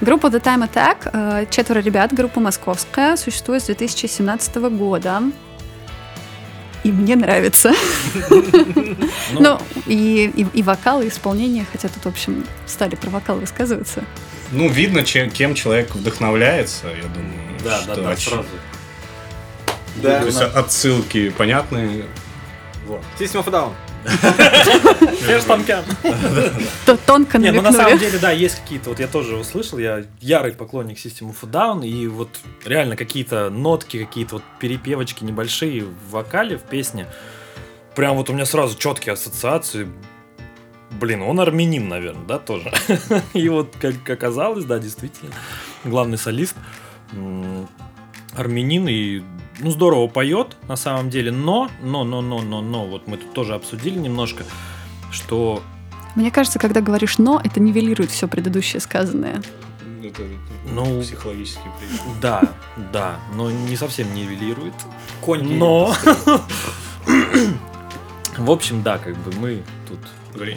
Группа 0.00 0.28
The 0.28 0.40
Time 0.42 0.68
Attack, 0.70 1.10
э, 1.12 1.46
четверо 1.50 1.80
ребят, 1.80 2.12
группа 2.12 2.40
московская, 2.40 3.16
существует 3.16 3.62
с 3.62 3.66
2017 3.66 4.56
года. 4.70 5.22
И 6.84 6.92
мне 6.92 7.16
нравится. 7.16 7.72
Ну, 9.32 9.58
и, 9.86 10.46
и, 10.52 10.62
вокал, 10.62 11.02
и 11.02 11.08
исполнение, 11.08 11.66
хотя 11.72 11.88
тут, 11.88 12.04
в 12.04 12.08
общем, 12.08 12.46
стали 12.66 12.94
про 12.94 13.10
вокал 13.10 13.38
высказываться. 13.38 14.04
Ну, 14.52 14.68
видно, 14.68 15.02
чем, 15.02 15.30
кем 15.30 15.54
человек 15.54 15.94
вдохновляется, 15.94 16.88
я 16.88 17.08
думаю. 17.08 17.32
Да, 17.64 17.82
да, 17.86 17.96
да, 17.96 18.16
сразу. 18.16 18.46
Да. 19.96 20.20
То 20.20 20.26
есть 20.26 20.40
отсылки 20.40 21.30
понятны. 21.30 22.04
Вот. 22.86 23.02
System 23.18 23.44
of 23.44 23.50
Down. 23.50 23.72
Тонко 27.06 27.38
Не, 27.38 27.52
ну 27.52 27.62
на 27.62 27.72
самом 27.72 27.98
деле, 27.98 28.18
да, 28.18 28.30
есть 28.30 28.60
какие-то, 28.60 28.90
вот 28.90 29.00
я 29.00 29.06
тоже 29.06 29.36
услышал, 29.36 29.78
я 29.78 30.04
ярый 30.20 30.52
поклонник 30.52 30.98
System 30.98 31.30
of 31.30 31.36
a 31.42 31.46
Down, 31.46 31.86
и 31.86 32.06
вот 32.06 32.28
реально 32.64 32.96
какие-то 32.96 33.50
нотки, 33.50 34.04
какие-то 34.04 34.36
вот 34.36 34.42
перепевочки 34.60 35.24
небольшие 35.24 35.84
в 35.84 36.10
вокале, 36.10 36.58
в 36.58 36.62
песне, 36.62 37.06
прям 37.94 38.16
вот 38.16 38.30
у 38.30 38.32
меня 38.32 38.46
сразу 38.46 38.78
четкие 38.78 39.14
ассоциации. 39.14 39.88
Блин, 40.90 41.22
он 41.22 41.40
армянин, 41.40 41.88
наверное, 41.88 42.24
да, 42.24 42.38
тоже. 42.38 42.72
И 43.32 43.48
вот, 43.48 43.74
как 43.80 44.08
оказалось, 44.08 44.64
да, 44.64 44.78
действительно, 44.78 45.32
главный 45.84 46.18
солист 46.18 46.54
армянин 48.36 48.88
и 48.88 49.22
ну 49.60 49.70
здорово 49.70 50.08
поет 50.08 50.56
на 50.68 50.76
самом 50.76 51.10
деле, 51.10 51.30
но, 51.30 51.70
но, 51.82 52.04
но, 52.04 52.20
но, 52.20 52.40
но, 52.42 52.60
но, 52.60 52.86
вот 52.86 53.06
мы 53.06 53.16
тут 53.16 53.32
тоже 53.32 53.54
обсудили 53.54 53.96
немножко, 53.98 54.44
что 55.12 55.62
Мне 56.16 56.30
кажется, 56.30 56.58
когда 56.58 56.80
говоришь 56.80 57.18
«но», 57.18 57.40
это 57.42 57.60
нивелирует 57.60 58.10
все 58.10 58.26
предыдущее 58.28 58.80
сказанное. 58.80 59.40
Это 60.02 60.22
Ну, 60.70 61.00
психологический 61.02 61.68
прием. 61.78 62.16
Да, 62.20 62.42
да, 62.92 63.16
но 63.36 63.50
не 63.50 63.76
совсем 63.76 64.12
нивелирует. 64.14 64.74
Конь 65.20 65.56
Но 65.56 65.94
В 68.36 68.50
общем, 68.50 68.82
да, 68.82 68.98
как 68.98 69.16
бы 69.18 69.32
мы 69.38 69.62
тут... 69.88 69.98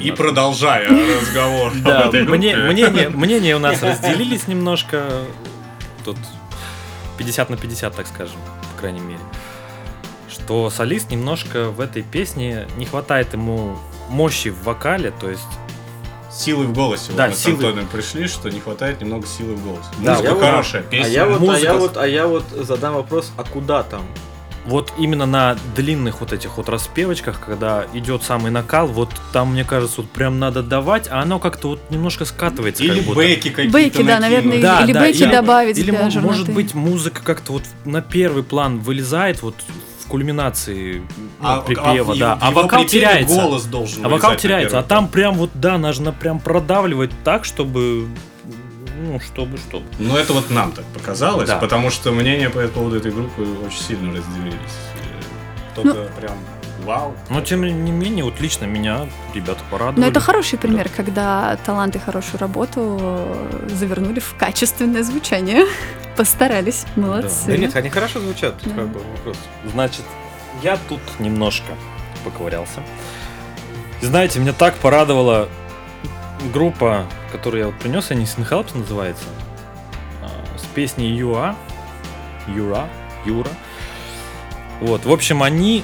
И 0.02 0.10
продолжая 0.12 0.90
разговор 1.22 1.72
Да, 1.86 2.04
об 2.04 2.10
этой 2.16 2.24
мне- 2.28 2.56
группе. 2.56 2.72
мнения, 2.74 3.10
мнения 3.10 3.56
у 3.56 3.60
нас 3.60 3.82
разделились 3.84 4.48
немножко. 4.48 5.08
Тут 6.04 6.18
50 7.18 7.50
на 7.50 7.58
50, 7.58 7.96
так 7.96 8.08
скажем, 8.08 8.38
по 8.74 8.80
крайней 8.80 9.00
мере. 9.00 9.20
Что 10.30 10.70
солист 10.70 11.10
немножко 11.10 11.70
в 11.70 11.80
этой 11.82 12.04
песне 12.04 12.68
не 12.78 12.86
хватает 12.86 13.34
ему 13.34 13.78
мощи 14.10 14.50
в 14.50 14.64
вокале, 14.64 15.12
то 15.12 15.30
есть 15.30 15.44
Силы 16.32 16.66
в 16.68 16.74
голосе. 16.74 17.14
Да, 17.14 17.24
вот 17.24 17.32
мы 17.32 17.36
с 17.36 17.40
силы. 17.40 17.56
Антоном 17.66 17.88
пришли, 17.88 18.28
что 18.28 18.50
не 18.50 18.60
хватает 18.60 19.02
немного 19.02 19.26
силы 19.26 19.56
в 19.56 19.64
голосе. 19.64 19.88
Да, 20.00 20.14
Музыка 20.16 20.34
вот- 20.36 20.44
хорошая, 20.44 20.82
А 20.82 20.86
песня. 20.86 21.12
я, 21.12 21.26
вот, 21.26 21.50
а, 21.50 21.58
я 21.58 21.74
вот, 21.74 21.98
а 21.98 22.08
я 22.08 22.28
вот 22.28 22.44
задам 22.52 22.94
вопрос, 22.94 23.32
а 23.38 23.44
куда 23.44 23.82
там? 23.82 24.04
Вот 24.68 24.94
именно 25.00 25.26
на 25.26 25.56
длинных 25.76 26.20
вот 26.20 26.34
этих 26.34 26.58
вот 26.58 26.68
распевочках, 26.70 27.40
когда 27.40 27.86
идет 27.94 28.24
самый 28.24 28.52
накал, 28.52 28.88
вот 28.88 29.10
там, 29.32 29.54
мне 29.54 29.64
кажется, 29.64 30.02
вот 30.02 30.10
прям 30.12 30.40
надо 30.40 30.62
давать, 30.62 31.08
а 31.10 31.22
оно 31.22 31.40
как-то 31.40 31.70
вот 31.70 31.82
немножко 31.90 32.26
скатывается. 32.26 32.84
Или 32.84 33.00
как 33.02 33.16
бэки 33.16 33.50
какие-то 33.50 33.72
Бэки, 33.72 34.04
да, 34.04 34.20
наверное, 34.20 34.62
Да, 34.62 34.84
или 34.84 34.92
да, 34.94 35.00
бэки 35.00 35.24
или- 35.24 35.32
добавить 35.32 35.78
Или, 35.78 35.92
для 35.92 36.04
мо- 36.04 36.10
жирноты. 36.12 36.34
может 36.36 36.54
быть, 36.54 36.74
музыка 36.74 37.22
как-то 37.24 37.54
вот 37.54 37.64
на 37.86 38.02
первый 38.02 38.44
план 38.44 38.80
вылезает, 38.80 39.42
вот 39.42 39.56
в 40.04 40.08
кульминации 40.10 41.02
ну, 41.18 41.28
А, 41.42 41.62
припева, 41.62 42.14
а, 42.14 42.18
да. 42.18 42.36
в 42.36 42.44
А 42.44 42.50
его 42.52 42.62
вокал 42.64 42.82
припеве 42.84 43.02
теряется. 43.08 43.36
голос 43.36 43.64
должен 43.66 44.06
А 44.06 44.10
вокал 44.10 44.36
теряется, 44.36 44.80
а 44.80 44.84
там 44.84 45.08
прям 45.08 45.36
вот, 45.36 45.50
да, 45.54 45.78
нужно 45.78 46.12
прям 46.12 46.40
продавливать 46.40 47.12
так, 47.24 47.46
чтобы, 47.46 48.08
ну, 48.98 49.20
чтобы, 49.20 49.58
чтобы. 49.58 49.86
Ну, 50.00 50.16
это 50.18 50.34
вот 50.34 50.50
нам 50.50 50.72
так 50.72 50.86
показалось, 50.86 51.48
Да. 51.48 51.58
потому 51.58 51.90
что 51.92 52.12
мнения 52.12 52.50
по 52.50 52.68
поводу 52.68 52.98
этой 52.98 53.12
группы 53.12 53.44
очень 53.66 53.80
сильно 53.82 54.14
разделились. 54.16 54.78
Кто-то 55.74 56.10
прям 56.20 56.38
вау. 56.84 57.16
Но, 57.30 57.42
тем 57.42 57.62
не 57.64 57.92
менее, 57.92 58.24
вот 58.24 58.40
лично 58.40 58.66
меня 58.66 59.08
ребята 59.36 59.60
порадовали. 59.70 60.00
Но 60.00 60.06
Ну, 60.06 60.12
это 60.12 60.20
хороший 60.20 60.58
пример, 60.58 60.90
когда 60.96 61.58
таланты 61.66 62.00
хорошую 62.00 62.40
работу 62.40 63.00
завернули 63.70 64.20
в 64.20 64.36
качественное 64.36 65.04
звучание. 65.04 65.66
Постарались, 66.18 66.86
молодцы. 66.96 67.46
Да 67.48 67.58
нет, 67.58 67.76
они 67.76 67.90
хорошо 67.90 68.20
звучат, 68.20 68.56
Да. 68.64 68.72
как 68.74 68.88
бы 68.88 69.00
вопрос. 69.00 69.38
Значит, 69.72 70.02
я 70.64 70.78
тут 70.90 71.00
немножко 71.20 71.74
поковырялся. 72.24 72.82
И 74.02 74.06
знаете, 74.06 74.40
меня 74.40 74.54
так 74.54 74.76
порадовала 74.76 75.48
группа, 76.54 77.06
которую 77.32 77.62
я 77.62 77.68
вот 77.68 77.78
принес, 77.80 78.12
они 78.12 78.26
Helps 78.26 78.78
называется, 78.78 79.26
а, 80.22 80.58
с 80.58 80.64
песней 80.74 81.10
Юа. 81.10 81.56
Юра. 82.48 82.88
Юра. 83.26 83.50
Вот, 84.80 85.06
в 85.06 85.12
общем, 85.12 85.44
они... 85.44 85.84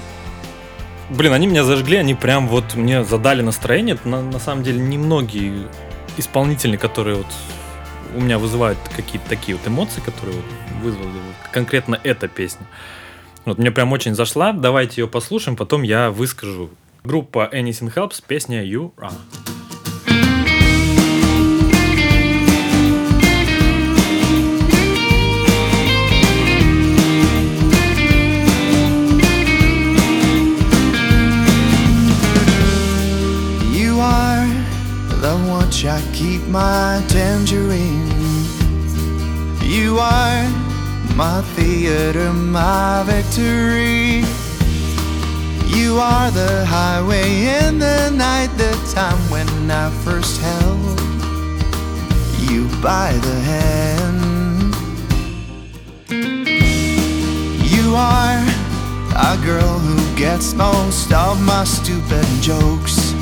Блин, 1.10 1.34
они 1.34 1.48
меня 1.48 1.64
зажгли, 1.64 1.98
они 1.98 2.16
прям 2.16 2.48
вот 2.48 2.76
мне 2.76 3.04
задали 3.04 3.42
настроение. 3.42 3.96
Это 3.96 4.08
на, 4.08 4.22
на 4.22 4.40
самом 4.40 4.64
деле 4.64 4.80
немногие 4.80 5.68
исполнители, 6.18 6.78
которые 6.78 7.18
вот 7.18 7.28
у 8.16 8.22
меня 8.22 8.38
вызывают 8.38 8.78
какие-то 8.96 9.28
такие 9.28 9.58
вот 9.58 9.68
эмоции, 9.68 10.02
которые 10.02 10.38
вот 10.38 10.46
вызвали 10.82 11.08
вот 11.08 11.52
конкретно 11.52 12.00
эта 12.04 12.28
песня. 12.28 12.66
Вот 13.46 13.58
мне 13.58 13.72
прям 13.72 13.92
очень 13.92 14.16
зашла. 14.16 14.54
Давайте 14.54 15.02
ее 15.02 15.08
послушаем, 15.08 15.58
потом 15.58 15.82
я 15.82 16.10
выскажу. 16.10 16.70
Группа 17.04 17.50
Anything 17.52 17.94
Helps, 17.94 18.24
песня 18.26 18.64
You 18.64 18.94
Are. 18.96 19.12
The 35.34 35.48
watch 35.48 35.86
I 35.86 36.02
keep 36.14 36.42
my 36.48 37.04
tangerine. 37.08 38.10
You 39.62 39.98
are 40.00 40.44
my 41.16 41.42
theater, 41.56 42.32
my 42.32 43.04
victory. 43.06 44.24
You 45.76 45.98
are 46.00 46.30
the 46.30 46.66
highway 46.66 47.30
in 47.62 47.80
the 47.80 48.12
night, 48.12 48.52
the 48.58 48.74
time 48.94 49.20
when 49.32 49.50
I 49.72 49.90
first 50.06 50.40
held 50.40 51.00
you 52.50 52.68
by 52.82 53.14
the 53.28 53.38
hand. 53.52 54.76
You 57.76 57.96
are 57.96 58.40
a 59.32 59.36
girl 59.44 59.80
who 59.80 59.98
gets 60.16 60.54
most 60.54 61.12
of 61.12 61.42
my 61.42 61.64
stupid 61.64 62.28
jokes. 62.42 63.14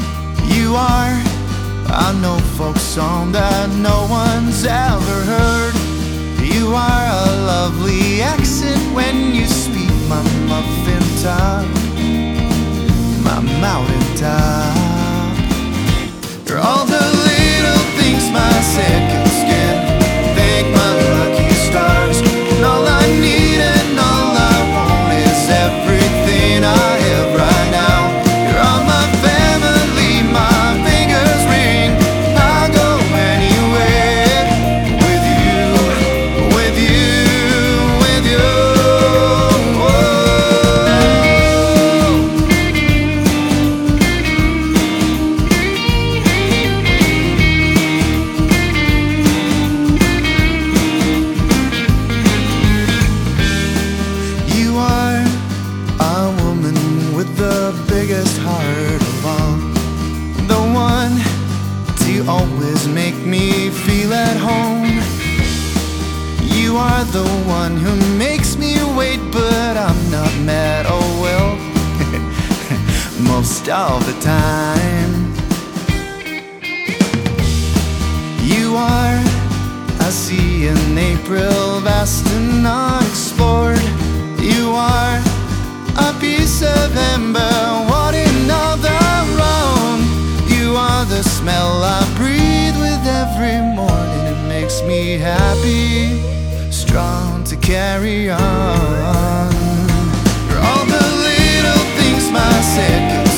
You 0.56 0.76
are 0.76 1.31
I 1.93 2.13
know 2.21 2.38
folk 2.56 2.77
song 2.77 3.34
that 3.34 3.69
no 3.69 4.08
one's 4.10 4.63
ever 4.63 5.17
heard. 5.32 5.73
You 6.41 6.73
are 6.73 7.06
a 7.27 7.27
lovely 7.45 8.21
accent 8.21 8.82
when 8.95 9.36
you 9.36 9.45
speak 9.45 9.91
my 10.08 10.23
muffin 10.47 11.04
top, 11.21 11.67
my 13.27 13.39
mountain 13.60 14.15
top. 14.15 15.38
You're 16.47 16.60
all 16.60 16.86
the 16.86 17.06
little 17.27 17.84
things 17.99 18.32
my 18.32 18.51
second 18.62 19.31
April, 81.32 81.80
vast 81.80 82.28
and 82.28 82.67
unexplored. 82.67 83.82
You 84.38 84.72
are 84.72 85.17
a 85.96 86.13
piece 86.20 86.62
of 86.62 86.98
ember, 86.98 87.39
wanting 87.89 88.52
all 88.52 88.76
the 88.76 89.00
wrong. 89.39 90.02
You 90.50 90.76
are 90.76 91.06
the 91.06 91.24
smell 91.24 91.84
I 91.84 92.04
breathe 92.17 92.76
with 92.76 93.08
every 93.08 93.62
morning. 93.62 94.24
It 94.28 94.46
makes 94.50 94.82
me 94.84 95.17
happy, 95.17 96.20
strong 96.70 97.46
to 97.46 97.56
carry 97.56 98.30
on. 98.30 99.54
You're 100.50 100.60
all 100.60 100.86
the 100.86 101.08
little 101.28 101.84
things 101.96 102.30
my 102.30 102.62
second 102.76 103.31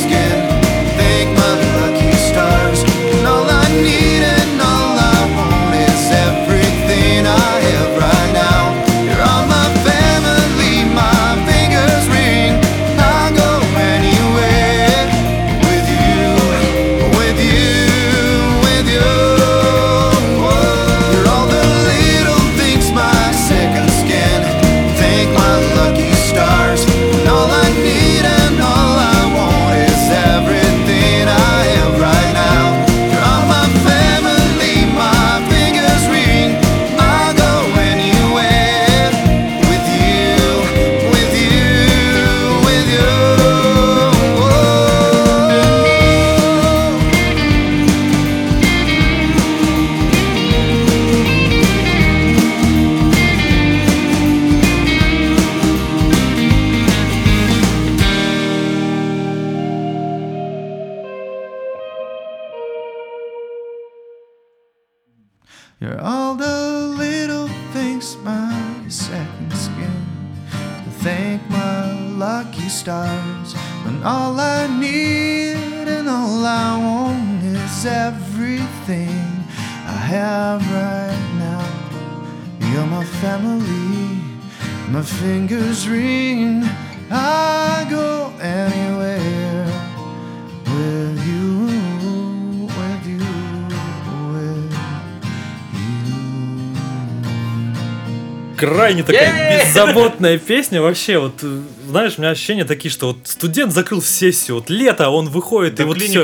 Крайне 98.76 99.04
такая 99.04 99.60
Yeah! 99.60 99.66
беззаботная 99.66 100.38
песня. 100.38 100.82
Вообще, 100.82 101.20
вот, 101.20 101.44
знаешь, 101.88 102.14
у 102.18 102.22
меня 102.22 102.32
ощущения 102.32 102.66
такие, 102.66 102.92
что 102.92 103.08
вот 103.08 103.18
студент 103.24 103.74
закрыл 103.74 104.02
сессию, 104.02 104.56
вот 104.56 104.70
лето, 104.70 105.10
он 105.10 105.30
выходит, 105.30 105.76
Да 105.76 105.84
и 105.84 105.86
вот 105.86 105.98
все. 106.02 106.24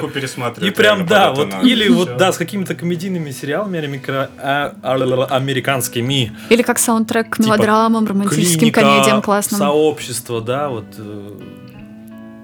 И 0.61 0.69
прям, 0.71 1.05
да, 1.05 1.31
вот, 1.33 1.49
надо. 1.49 1.67
или 1.67 1.87
вот, 1.89 2.17
да, 2.17 2.31
с 2.31 2.37
какими-то 2.37 2.75
комедийными 2.75 3.31
сериалами 3.31 3.79
а- 4.41 4.73
а- 4.83 5.25
американскими. 5.35 6.35
Или 6.49 6.61
как 6.61 6.79
саундтрек 6.79 7.29
к 7.29 7.39
мелодрамам, 7.39 8.05
романтическим 8.07 8.59
Клиника, 8.59 8.81
комедиям 8.81 9.21
классным. 9.21 9.59
Сообщество, 9.59 10.41
да, 10.41 10.69
вот. 10.69 10.85
э, 10.97 11.31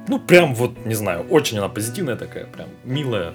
Ну, 0.08 0.20
прям 0.20 0.54
вот, 0.54 0.86
не 0.86 0.94
знаю, 0.94 1.26
очень 1.30 1.58
она 1.58 1.68
позитивная 1.68 2.16
такая, 2.16 2.46
прям 2.46 2.68
милая. 2.84 3.34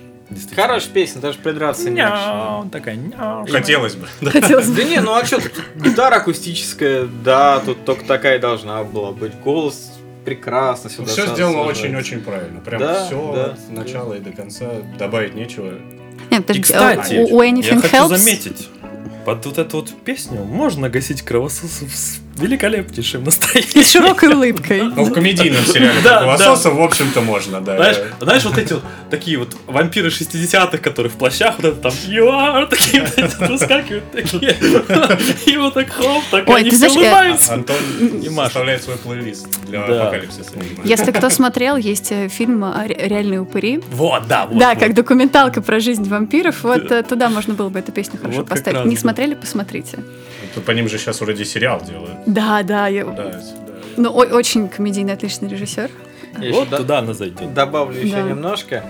Хорошая 0.54 0.92
песня, 0.92 1.20
даже 1.20 1.38
придраться 1.38 1.90
не. 1.90 1.96
Няу, 1.96 2.68
такая 2.70 2.96
няу. 2.96 3.46
Хотелось 3.46 3.94
бы. 3.94 4.06
да. 4.20 4.30
Хотелось 4.30 4.68
бы. 4.68 4.76
Да 4.76 4.84
не, 4.84 5.00
ну 5.00 5.14
а 5.14 5.24
что? 5.24 5.40
Гитара 5.76 6.16
акустическая, 6.16 7.08
да, 7.24 7.60
тут 7.60 7.84
только 7.84 8.04
такая 8.04 8.38
должна 8.38 8.82
была 8.84 9.12
быть. 9.12 9.32
Голос 9.40 9.92
прекрасно 10.24 10.90
сюда 10.90 11.08
Все 11.08 11.26
сделано 11.26 11.62
очень-очень 11.62 12.20
правильно. 12.20 12.60
Прям 12.60 12.80
Да, 12.80 13.06
все 13.06 13.32
да, 13.34 13.44
от 13.46 13.70
начала 13.70 14.14
и 14.14 14.20
до 14.20 14.32
конца. 14.32 14.66
Добавить 14.98 15.34
нечего. 15.34 15.74
Нет, 16.30 16.46
подожди, 16.46 16.60
И, 16.60 16.62
кстати, 16.62 17.14
у, 17.14 17.36
у 17.36 17.42
Anything 17.42 17.74
я 17.74 17.80
хочу 17.80 17.96
Helps 17.96 18.16
заметить, 18.16 18.68
под 19.24 19.46
вот 19.46 19.58
эту 19.58 19.78
вот 19.78 19.90
песню 20.04 20.44
можно 20.44 20.88
гасить 20.88 21.22
кровососов 21.22 21.90
с 21.94 22.20
великолепнейшим 22.36 23.22
и 23.22 23.24
настроением. 23.26 23.84
широкой 23.84 24.32
улыбкой. 24.34 24.82
Ну, 24.82 25.04
в 25.04 25.12
комедийном 25.12 25.64
сериале 25.64 26.00
Да, 26.02 26.20
Кровососа, 26.20 26.70
в 26.70 26.80
общем-то, 26.80 27.20
можно, 27.20 27.60
да. 27.60 27.76
Знаешь, 27.76 27.96
знаешь, 28.20 28.44
вот 28.44 28.58
эти 28.58 28.72
вот 28.74 28.82
такие 29.10 29.38
вот 29.38 29.56
вампиры 29.66 30.08
60-х, 30.08 30.78
которые 30.78 31.10
в 31.10 31.14
плащах, 31.16 31.56
вот 31.58 31.64
это 31.66 31.76
там 31.80 31.92
you 32.08 32.26
are, 32.28 32.66
такие 32.66 33.02
вот 33.02 33.12
эти 33.18 33.34
вот 33.38 33.48
выскакивают 33.50 34.10
такие. 34.12 34.56
И 35.46 35.56
вот 35.56 35.74
так 35.74 35.90
хоп, 35.90 36.22
так 36.30 36.48
Ой, 36.48 36.60
они 36.60 36.70
ты 36.70 36.76
все 36.76 36.88
знаешь, 36.88 36.94
э, 36.94 36.98
улыбаются. 36.98 37.52
Антон 37.54 37.76
И 38.22 38.28
Маша. 38.30 38.44
составляет 38.48 38.82
свой 38.84 38.96
плейлист 38.96 39.48
для 39.66 39.86
Да. 39.86 40.02
апокалипсиса. 40.02 40.50
Если 40.84 41.12
кто 41.12 41.28
смотрел, 41.30 41.76
есть 41.76 42.10
э, 42.12 42.28
фильм 42.28 42.64
«Ре- 42.64 43.08
«Реальные 43.08 43.40
упыри». 43.40 43.80
Вот, 43.90 44.26
да, 44.28 44.46
вот. 44.46 44.58
да, 44.58 44.70
вот. 44.70 44.78
как 44.78 44.94
документалка 44.94 45.60
про 45.62 45.80
жизнь 45.80 46.08
вампиров. 46.08 46.62
Вот 46.62 46.90
э, 46.90 47.02
туда 47.02 47.28
можно 47.28 47.54
было 47.54 47.68
бы 47.68 47.78
эту 47.78 47.92
песню 47.92 48.18
хорошо 48.18 48.38
Вот 48.38 48.48
поставить. 48.48 48.84
Не 48.86 48.96
смотрели, 48.96 49.34
посмотрите. 49.34 49.98
Тут 50.54 50.64
по 50.64 50.70
ним 50.72 50.88
же 50.88 50.98
сейчас 50.98 51.20
вроде 51.20 51.44
сериал 51.44 51.80
делают. 51.86 52.18
Да, 52.26 52.62
да, 52.62 52.88
я- 52.88 53.04
Да, 53.04 53.12
да. 53.12 53.40
ну 53.96 54.10
о- 54.10 54.34
очень 54.34 54.68
комедийный, 54.68 55.12
отличный 55.14 55.48
режиссер. 55.48 55.90
Я 56.40 56.52
Вот 56.52 56.70
туда 56.70 56.98
она 57.00 57.12
зайдет. 57.14 57.52
Добавлю 57.54 58.00
еще 58.00 58.16
Да. 58.16 58.22
немножко. 58.22 58.84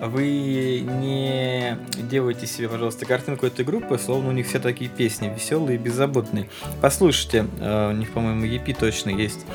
Вы 0.00 0.80
не 0.80 1.76
делайте 2.10 2.46
себе, 2.46 2.68
пожалуйста, 2.68 3.06
картинку 3.06 3.46
этой 3.46 3.64
группы, 3.64 3.98
словно 3.98 4.28
у 4.30 4.32
них 4.32 4.46
все 4.46 4.58
такие 4.58 4.90
песни 4.90 5.32
веселые 5.34 5.76
и 5.76 5.78
беззаботные. 5.78 6.48
Послушайте, 6.80 7.46
э, 7.60 7.90
у 7.90 7.92
них, 7.96 8.10
по-моему, 8.10 8.44
EP 8.44 8.72
точно 8.74 9.10
есть, 9.10 9.46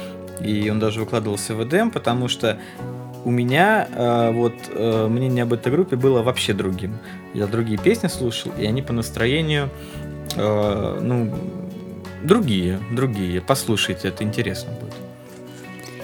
и 0.43 0.69
он 0.69 0.80
даже 0.80 1.02
выкладывался 1.02 1.54
в 1.56 1.62
EDM, 1.62 1.91
потому 1.91 2.30
что 2.30 2.58
у 3.26 3.32
меня 3.32 3.88
э, 3.93 4.32
вот 4.32 4.54
э, 4.74 5.08
мнение 5.08 5.43
об 5.43 5.54
этой 5.54 5.72
группе 5.72 5.95
было 5.98 6.24
вообще 6.24 6.54
другим. 6.54 6.98
Я 7.34 7.45
другие 7.45 7.78
песни 7.78 8.08
слушал, 8.08 8.52
и 8.58 8.65
они 8.65 8.82
по 8.82 8.93
настроению, 8.93 9.69
э, 10.36 11.00
ну, 11.02 11.34
другие, 12.24 12.80
другие. 12.92 13.42
Послушайте, 13.42 14.10
это 14.10 14.24
интересно 14.24 14.72
будет. 14.74 14.94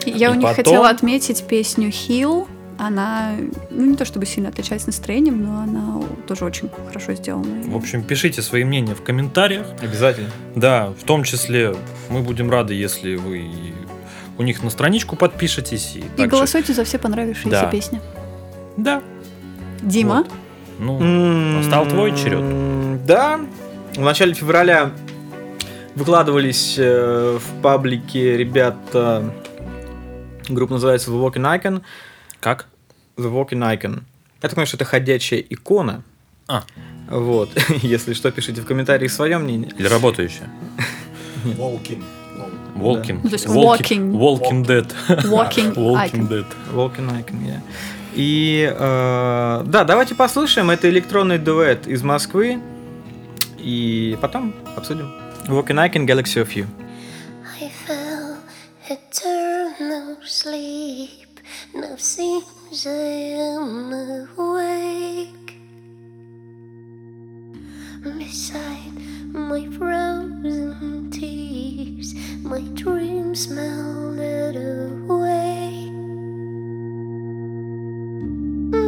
Я 0.06 0.28
И 0.28 0.32
у 0.32 0.34
них 0.36 0.42
потом- 0.44 0.56
хотела 0.56 0.90
отметить 0.90 1.44
песню 1.48 1.90
Heal. 1.90 2.48
Она, 2.78 3.32
ну 3.70 3.86
не 3.86 3.96
то 3.96 4.04
чтобы 4.04 4.26
сильно 4.26 4.50
отличается 4.50 4.88
настроением, 4.90 5.42
но 5.46 5.60
она 5.62 6.02
тоже 6.28 6.44
очень 6.44 6.70
хорошо 6.88 7.14
сделана. 7.14 7.64
В 7.72 7.76
общем, 7.76 8.04
пишите 8.04 8.42
свои 8.42 8.66
мнения 8.66 8.94
в 8.96 9.02
комментариях. 9.02 9.66
Обязательно. 9.82 10.30
Да, 10.56 10.90
в 10.90 11.04
том 11.06 11.24
числе 11.24 11.74
мы 12.10 12.22
будем 12.22 12.52
рады, 12.52 12.74
если 12.74 13.16
вы 13.16 13.46
у 14.38 14.44
них 14.44 14.62
на 14.62 14.70
страничку 14.70 15.16
подпишетесь. 15.16 15.94
И, 15.96 16.00
И 16.00 16.02
также- 16.04 16.28
голосуйте 16.28 16.74
за 16.74 16.84
все 16.84 17.00
понравившиеся 17.00 17.50
Да. 17.62 17.66
песни. 17.68 18.02
Да. 18.76 19.02
Дима, 19.82 20.26
Вот. 20.78 21.00
Ну, 21.00 21.00
настал 21.58 21.86
твой 21.88 22.12
черед. 22.18 23.06
Да. 23.06 23.40
В 23.96 24.02
начале 24.02 24.34
февраля 24.34 24.92
выкладывались 25.96 26.76
э, 26.78 27.40
в 27.40 27.62
паблике 27.62 28.36
ребята. 28.36 29.34
Группа 30.50 30.74
называется 30.74 31.12
The 31.12 31.22
Walking 31.22 31.62
Icon. 31.62 31.82
как? 32.42 32.68
The 33.16 33.32
Walking 33.32 33.62
Icon. 33.62 33.94
Я 33.96 34.02
так 34.42 34.52
понимаю, 34.52 34.68
что 34.68 34.76
это 34.76 34.84
ходячая 34.84 35.40
икона. 35.40 36.04
А. 36.50 36.64
Вот. 37.10 37.50
Если 37.82 38.14
что, 38.14 38.32
пишите 38.32 38.62
в 38.62 38.66
комментариях 38.66 39.12
свое 39.12 39.38
мнение. 39.38 39.72
Или 39.78 39.88
работающая? 39.88 40.50
Walking. 41.46 42.04
Walking. 42.76 43.22
walking. 43.46 44.12
Walking 44.12 44.66
Dead. 44.66 44.94
Walking 45.24 45.74
Walking. 45.74 46.28
Dead. 46.28 46.46
Walking 46.74 47.10
Icon, 47.10 47.46
yeah. 47.46 47.62
И 48.14 48.70
э, 48.78 49.64
да, 49.66 49.86
давайте 49.86 50.16
послушаем. 50.16 50.70
Это 50.70 50.90
электронный 50.90 51.38
дуэт 51.38 51.88
из 51.88 52.04
Москвы. 52.04 52.60
И 53.65 54.17
потом 54.21 54.55
обсудим. 54.77 55.13
Walking 55.49 55.79
Icon, 55.79 56.07
Galaxy 56.07 56.41
of 56.41 56.53
You. 56.55 56.67
I 57.61 57.69
fell 57.87 58.39
eternal 58.89 60.17
sleep. 60.25 61.41
Now 61.75 61.97
seems 61.97 62.87
I 62.87 62.91
am 62.91 63.93
awake. 64.39 65.57
Beside 68.03 68.97
my 69.33 69.67
frozen 69.77 71.11
tears, 71.11 72.15
my 72.43 72.61
dreams 72.75 73.49
melted 73.49 74.57
away. 75.09 75.91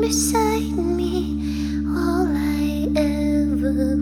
Beside 0.00 0.72
me, 0.72 1.42
all 1.88 2.26
I 2.28 2.88
ever 2.96 3.96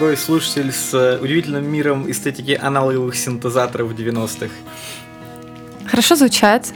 дорогой 0.00 0.16
слушатель, 0.16 0.72
с 0.72 0.94
э, 0.94 1.18
удивительным 1.20 1.70
миром 1.70 2.10
эстетики 2.10 2.58
аналоговых 2.58 3.14
синтезаторов 3.14 3.92
90-х. 3.92 4.48
Хорошо 5.86 6.16
звучат. 6.16 6.72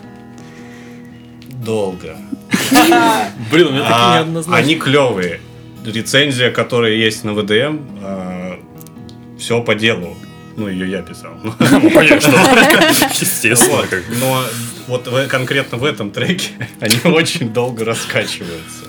Долго. 1.49 2.19
Блин, 3.51 3.69
у 3.69 3.71
меня 3.71 3.81
такие 3.81 3.95
А, 3.95 4.17
неоднозначные. 4.19 4.63
Они 4.63 4.75
клевые. 4.75 5.41
Рецензия, 5.87 6.51
которая 6.51 6.93
есть 6.93 7.25
на 7.25 7.33
ВДМ, 7.33 7.79
все 9.39 9.63
по 9.63 9.75
делу. 9.75 10.15
Ну, 10.57 10.69
ее 10.69 10.91
я 10.91 11.01
писал. 11.01 11.33
Ну, 11.43 11.91
конечно. 11.91 12.31
Естественно. 13.21 14.03
Но 14.21 14.43
вот 14.87 15.09
конкретно 15.31 15.79
в 15.79 15.85
этом 15.85 16.11
треке 16.11 16.51
они 16.81 17.01
очень 17.05 17.55
долго 17.55 17.87
раскачиваются. 17.87 18.84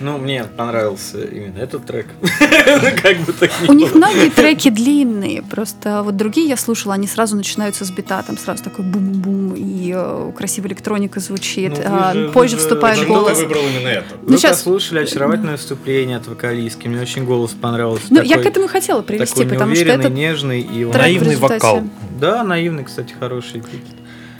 Ну, 0.00 0.16
мне 0.18 0.44
понравился 0.44 1.22
именно 1.22 1.58
этот 1.58 1.84
трек. 1.86 2.06
Ну, 2.20 2.88
Как 3.02 3.18
бы 3.18 3.32
так 3.32 3.50
ни 3.62 3.68
У 3.68 3.72
них 3.72 3.94
многие 3.94 4.30
треки 4.30 4.70
длинные, 4.70 5.42
просто 5.42 6.02
вот 6.02 6.16
другие 6.16 6.48
я 6.48 6.56
слушала, 6.56 6.94
они 6.94 7.06
сразу 7.06 7.36
начинаются 7.36 7.84
с 7.84 7.90
бита, 7.90 8.22
там 8.22 8.38
сразу 8.38 8.64
такой 8.64 8.84
бум-бум, 8.84 9.54
и 9.56 9.92
э, 9.94 10.32
красивая 10.36 10.68
электроника 10.70 11.20
звучит, 11.20 11.72
Ну, 11.76 11.82
а, 11.84 12.30
позже 12.32 12.56
же- 12.56 12.62
вступает 12.62 12.98
Почему 12.98 13.14
голос. 13.16 13.38
выбрал 13.38 13.60
именно 13.62 13.88
это? 13.88 14.06
Ну, 14.22 14.28
Вы 14.32 14.38
щас- 14.38 14.58
послушали 14.58 15.00
очаровательное 15.00 15.52
выступление 15.56 16.16
от 16.16 16.26
вокалистки. 16.28 16.88
Мне 16.88 17.00
очень 17.02 17.24
голос 17.24 17.50
понравился. 17.52 18.06
Ну, 18.10 18.22
я 18.22 18.38
к 18.38 18.46
этому 18.46 18.68
хотела 18.68 19.02
привести, 19.02 19.42
такой 19.42 19.48
потому 19.52 19.74
что 19.74 19.84
неуверенный, 19.84 20.04
этот 20.06 20.16
нежный 20.16 20.60
и 20.60 20.84
Наивный 20.84 21.36
вокал. 21.36 21.82
Да, 22.18 22.42
наивный, 22.44 22.84
кстати, 22.84 23.14
хороший. 23.18 23.62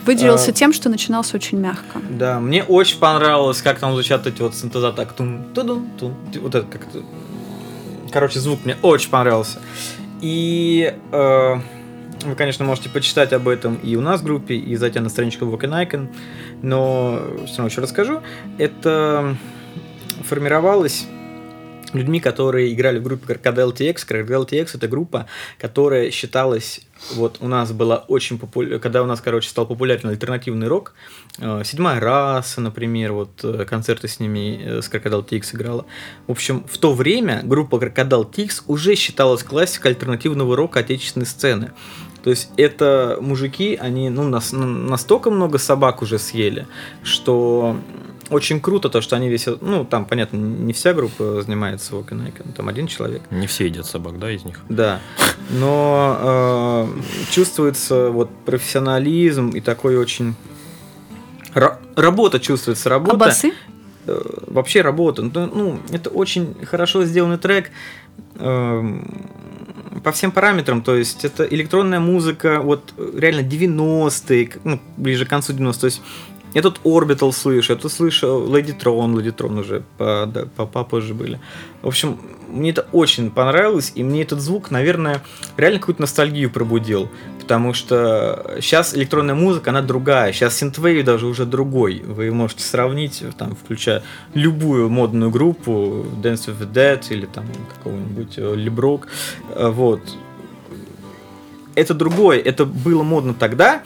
Выделился 0.05 0.51
А. 0.51 0.53
тем, 0.53 0.73
что 0.73 0.89
начинался 0.89 1.35
очень 1.37 1.59
мягко. 1.59 1.99
Да, 2.09 2.39
мне 2.39 2.63
очень 2.63 2.99
понравилось, 2.99 3.61
как 3.61 3.79
там 3.79 3.93
звучат 3.93 4.27
эти 4.27 4.41
вот 4.41 4.55
синтезаторы. 4.55 5.07
Так, 5.07 5.15
тун, 5.15 5.45
тудун, 5.53 5.87
тун, 5.99 6.15
вот 6.41 6.55
это 6.55 6.65
как-то. 6.67 7.03
Короче, 8.11 8.39
звук 8.39 8.65
мне 8.65 8.75
очень 8.81 9.09
понравился. 9.09 9.59
И 10.21 10.93
э, 11.11 11.55
вы, 12.23 12.35
конечно, 12.35 12.65
можете 12.65 12.89
почитать 12.89 13.33
об 13.33 13.47
этом 13.47 13.75
и 13.75 13.95
у 13.95 14.01
нас 14.01 14.21
в 14.21 14.23
группе, 14.23 14.55
и 14.55 14.75
зайти 14.75 14.99
на 14.99 15.09
страничку 15.09 15.45
and 15.45 15.87
Icon, 15.87 16.09
но 16.61 17.21
все 17.45 17.57
равно 17.57 17.67
еще 17.67 17.81
расскажу. 17.81 18.21
Это 18.57 19.35
формировалось 20.23 21.07
людьми, 21.93 22.19
которые 22.19 22.73
играли 22.73 22.99
в 22.99 23.03
группе 23.03 23.33
Crocodile 23.33 23.73
TX. 23.73 23.95
Crocodile 24.07 24.47
TX 24.47 24.71
это 24.75 24.87
группа, 24.87 25.27
которая 25.57 26.11
считалась, 26.11 26.81
вот 27.15 27.37
у 27.41 27.47
нас 27.47 27.71
была 27.71 27.97
очень 28.07 28.37
популярна, 28.37 28.79
когда 28.79 29.03
у 29.03 29.05
нас, 29.05 29.21
короче, 29.21 29.49
стал 29.49 29.65
популярен 29.65 30.09
альтернативный 30.09 30.67
рок, 30.67 30.93
э, 31.39 31.63
Седьмая 31.65 31.99
раса, 31.99 32.61
например, 32.61 33.13
вот 33.13 33.43
э, 33.43 33.65
концерты 33.65 34.07
с 34.07 34.19
ними, 34.19 34.61
э, 34.63 34.81
с 34.81 34.89
Crocodile 34.89 35.27
TX 35.27 35.55
играла. 35.55 35.85
В 36.27 36.31
общем, 36.31 36.63
в 36.69 36.77
то 36.77 36.93
время 36.93 37.41
группа 37.43 37.75
Crocodile 37.75 38.31
TX 38.31 38.63
уже 38.67 38.95
считалась 38.95 39.43
классикой 39.43 39.91
альтернативного 39.91 40.55
рока 40.55 40.79
отечественной 40.79 41.25
сцены. 41.25 41.71
То 42.23 42.29
есть 42.29 42.49
это 42.55 43.17
мужики, 43.19 43.75
они 43.75 44.09
ну, 44.09 44.23
нас, 44.29 44.51
настолько 44.51 45.31
много 45.31 45.57
собак 45.57 46.01
уже 46.03 46.19
съели, 46.19 46.67
что 47.03 47.77
очень 48.31 48.59
круто 48.59 48.89
то, 48.89 49.01
что 49.01 49.15
они 49.15 49.29
весь, 49.29 49.47
ну 49.61 49.85
там, 49.85 50.05
понятно, 50.05 50.37
не 50.37 50.73
вся 50.73 50.93
группа 50.93 51.41
занимается 51.41 51.93
Walk 51.93 52.09
and 52.09 52.25
Icon, 52.33 52.53
там 52.53 52.67
один 52.67 52.87
человек. 52.87 53.21
Не 53.31 53.45
все 53.47 53.65
едят 53.65 53.85
собак, 53.85 54.17
да, 54.19 54.31
из 54.31 54.43
них? 54.45 54.59
Да, 54.69 54.99
но 55.49 56.87
э, 56.97 57.01
чувствуется 57.31 58.09
вот 58.09 58.29
профессионализм 58.45 59.49
и 59.49 59.59
такой 59.61 59.97
очень 59.97 60.35
ра- 61.53 61.77
работа 61.95 62.39
чувствуется 62.39 62.89
работа. 62.89 63.15
А 63.15 63.17
басы? 63.19 63.51
Э, 64.07 64.19
вообще 64.47 64.81
работа. 64.81 65.21
Ну, 65.21 65.31
ну, 65.53 65.79
это 65.91 66.09
очень 66.09 66.55
хорошо 66.65 67.03
сделанный 67.05 67.37
трек 67.37 67.69
эм, 68.39 69.27
по 70.03 70.11
всем 70.11 70.31
параметрам. 70.31 70.81
То 70.81 70.95
есть 70.95 71.25
это 71.25 71.43
электронная 71.43 71.99
музыка, 71.99 72.61
вот 72.61 72.93
э, 72.97 73.11
реально 73.17 73.41
90-е, 73.41 74.47
к- 74.47 74.59
ну, 74.63 74.79
ближе 74.97 75.25
к 75.25 75.29
концу 75.29 75.53
90-х. 75.53 75.79
То 75.81 75.85
есть 75.87 76.01
я 76.53 76.61
тут 76.61 76.79
Orbital 76.83 77.31
слышу, 77.31 77.73
я 77.73 77.79
тут 77.79 77.91
слышу 77.91 78.27
Lady 78.47 78.77
Tron, 78.77 79.13
Lady 79.15 79.33
Tron 79.35 79.59
уже 79.59 79.83
по, 79.97 80.29
да, 80.31 80.45
по- 80.55 80.65
попозже 80.65 81.13
были. 81.13 81.39
В 81.81 81.87
общем, 81.87 82.17
мне 82.49 82.71
это 82.71 82.85
очень 82.91 83.31
понравилось, 83.31 83.93
и 83.95 84.03
мне 84.03 84.21
этот 84.23 84.41
звук, 84.41 84.71
наверное, 84.71 85.23
реально 85.57 85.79
какую-то 85.79 86.01
ностальгию 86.01 86.51
пробудил. 86.51 87.09
Потому 87.39 87.73
что 87.73 88.57
сейчас 88.61 88.93
электронная 88.95 89.35
музыка, 89.35 89.71
она 89.71 89.81
другая. 89.81 90.31
Сейчас 90.31 90.57
синтвейв 90.57 91.03
даже 91.05 91.25
уже 91.27 91.45
другой. 91.45 92.01
Вы 92.05 92.31
можете 92.31 92.63
сравнить, 92.63 93.23
там, 93.37 93.55
включая 93.55 94.03
любую 94.33 94.89
модную 94.89 95.31
группу, 95.31 96.05
Dance 96.21 96.47
with 96.47 96.59
the 96.59 96.71
Dead 96.71 97.01
или 97.09 97.25
там 97.25 97.45
какого-нибудь 97.75 98.33
э, 98.37 98.55
Либрок. 98.55 99.07
Э, 99.55 99.69
Вот. 99.69 100.01
Это 101.73 101.93
другое. 101.93 102.39
Это 102.39 102.65
было 102.65 103.01
модно 103.01 103.33
тогда, 103.33 103.83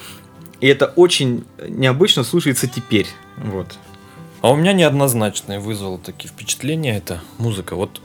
и 0.62 0.68
это 0.68 0.88
очень 0.96 1.46
необычно 1.68 2.24
слушается 2.24 2.68
теперь. 2.68 3.08
Вот. 3.38 3.78
А 4.42 4.52
у 4.52 4.56
меня 4.56 4.74
неоднозначное 4.74 5.60
вызвало 5.60 5.98
такие 5.98 6.30
впечатления 6.30 6.98
это 6.98 7.22
музыка. 7.38 7.76
Вот 7.76 8.02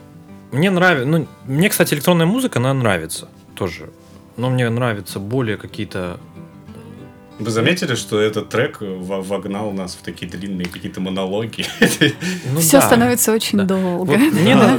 мне 0.53 0.71
нравится, 0.71 1.07
ну, 1.07 1.27
мне, 1.47 1.69
кстати, 1.69 1.95
электронная 1.95 2.27
музыка, 2.27 2.59
она 2.59 2.75
нравится 2.75 3.29
тоже. 3.55 3.91
Но 4.37 4.51
мне 4.51 4.69
нравятся 4.69 5.21
более 5.21 5.57
какие-то... 5.57 6.19
Вы 7.40 7.50
заметили, 7.50 7.94
что 7.94 8.20
этот 8.20 8.48
трек 8.50 8.79
во- 8.81 9.22
вогнал 9.22 9.72
нас 9.72 9.94
в 9.94 10.03
такие 10.05 10.31
длинные 10.31 10.66
какие-то 10.68 11.00
монологи? 11.00 11.64
Ну, 12.53 12.61
Все 12.61 12.79
да. 12.81 12.87
становится 12.87 13.33
очень 13.33 13.59
Да. 13.59 13.64
долго. 13.64 14.11
Вот 14.11 14.18
мне 14.18 14.55
на, 14.55 14.79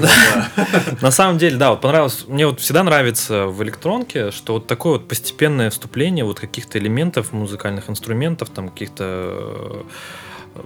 на 1.01 1.11
самом 1.11 1.37
деле, 1.37 1.57
да, 1.57 1.71
вот 1.71 1.81
понравилось. 1.81 2.25
Мне 2.27 2.45
вот 2.45 2.59
всегда 2.59 2.83
нравится 2.83 3.47
в 3.47 3.61
электронке, 3.63 4.31
что 4.31 4.53
вот 4.53 4.67
такое 4.67 4.93
вот 4.93 5.07
постепенное 5.07 5.69
вступление 5.69 6.23
вот 6.23 6.39
каких-то 6.39 6.77
элементов, 6.79 7.33
музыкальных 7.33 7.89
инструментов, 7.89 8.49
там 8.49 8.69
каких-то 8.69 9.03
э, 9.03 9.81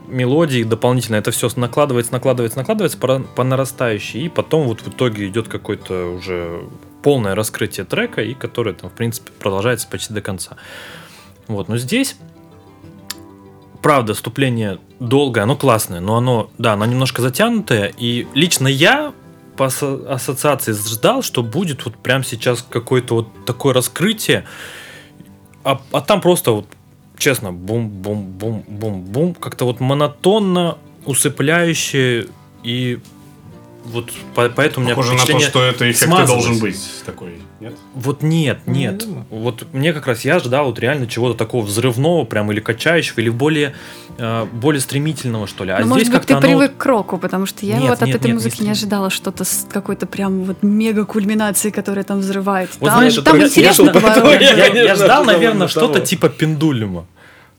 мелодий 0.08 0.64
дополнительно. 0.64 1.16
Это 1.16 1.32
все 1.32 1.50
накладывается, 1.56 2.12
накладывается, 2.12 2.58
накладывается 2.58 2.98
по, 2.98 3.20
по 3.20 3.44
нарастающей. 3.44 4.26
И 4.26 4.30
потом 4.30 4.68
вот 4.68 4.82
в 4.82 4.90
итоге 4.90 5.28
идет 5.28 5.48
какое-то 5.48 6.08
уже 6.18 6.64
полное 7.02 7.36
раскрытие 7.36 7.86
трека, 7.86 8.22
и 8.24 8.34
которое 8.34 8.74
там, 8.74 8.90
в 8.90 8.94
принципе, 8.94 9.32
продолжается 9.40 9.88
почти 9.88 10.14
до 10.14 10.22
конца. 10.22 10.58
Вот, 11.48 11.68
но 11.68 11.78
здесь 11.78 12.16
правда, 13.86 14.16
вступление 14.16 14.80
долгое, 15.00 15.42
оно 15.42 15.56
классное, 15.56 16.00
но 16.00 16.18
оно, 16.18 16.50
да, 16.58 16.74
оно 16.74 16.88
немножко 16.88 17.22
затянутое. 17.22 17.94
И 18.00 18.26
лично 18.34 18.68
я 18.68 19.14
по 19.58 19.68
ассоциации 19.68 20.72
ждал, 20.72 21.22
что 21.22 21.44
будет 21.44 21.86
вот 21.86 21.96
прямо 21.96 22.24
сейчас 22.24 22.66
какое-то 22.68 23.14
вот 23.14 23.46
такое 23.46 23.76
раскрытие. 23.76 24.46
А, 25.64 25.80
а 25.92 26.02
там 26.02 26.20
просто 26.20 26.54
вот, 26.54 26.66
честно, 27.20 27.54
бум-бум-бум-бум-бум. 27.54 29.36
Как-то 29.36 29.66
вот 29.66 29.80
монотонно, 29.80 30.80
усыпляюще. 31.06 32.30
И 32.64 33.00
вот 33.86 34.12
по- 34.34 34.50
поэтому 34.50 34.84
у 34.84 34.88
меня 34.88 34.96
Похоже 34.96 35.14
на 35.18 35.26
то, 35.26 35.40
что 35.40 35.64
это 35.64 35.90
эффект 35.90 36.04
и 36.04 36.06
смазалось. 36.08 36.30
должен 36.46 36.60
быть 36.60 36.80
такой. 37.06 37.40
Нет? 37.60 37.74
Вот 37.94 38.22
нет, 38.22 38.60
Ну, 38.66 38.74
нет. 38.74 38.94
не 38.94 38.98
думаю. 39.08 39.26
Вот 39.30 39.66
мне 39.74 39.94
как 39.94 40.08
раз 40.08 40.26
я 40.26 40.40
ждал 40.40 40.66
вот 40.66 40.80
реально 40.80 41.08
чего-то 41.08 41.38
такого 41.38 41.64
взрывного, 41.66 42.26
прям 42.26 42.52
или 42.52 42.60
качающего, 42.60 43.20
или 43.22 43.30
более, 43.30 43.74
э, 44.18 44.46
более 44.52 44.82
стремительного, 44.82 45.48
что 45.48 45.64
ли. 45.64 45.72
А 45.72 45.80
Ну, 45.80 45.96
здесь 45.96 46.08
может 46.10 46.14
быть, 46.14 46.28
ты 46.28 46.34
оно 46.34 46.42
привык 46.42 46.78
к 46.78 46.86
року, 46.86 47.18
потому 47.18 47.46
что 47.46 47.66
я 47.66 47.78
Нет, 47.78 47.90
вот 47.92 48.02
от 48.02 48.08
нет, 48.08 48.16
этой 48.18 48.26
нет, 48.26 48.28
не 48.28 48.34
музыки 48.34 48.62
не 48.62 48.68
стрим- 48.68 48.72
ожидала 48.72 49.10
что-то 49.10 49.44
с 49.46 49.66
какой-то 49.72 50.06
прям 50.06 50.44
вот 50.44 50.64
мега 50.64 51.06
кульминацией, 51.06 51.72
которая 51.72 52.04
там 52.04 52.20
взрывает. 52.20 52.70
Вот 52.80 52.88
там 52.90 52.98
знаешь, 52.98 53.16
там 53.16 53.40
я- 53.40 53.48
интересно 53.48 53.92
я- 54.40 54.84
я, 54.84 54.96
ждал, 54.96 55.24
наверное, 55.26 55.68
что-то 55.68 56.02
типа 56.02 56.30
пендулюма. 56.30 57.06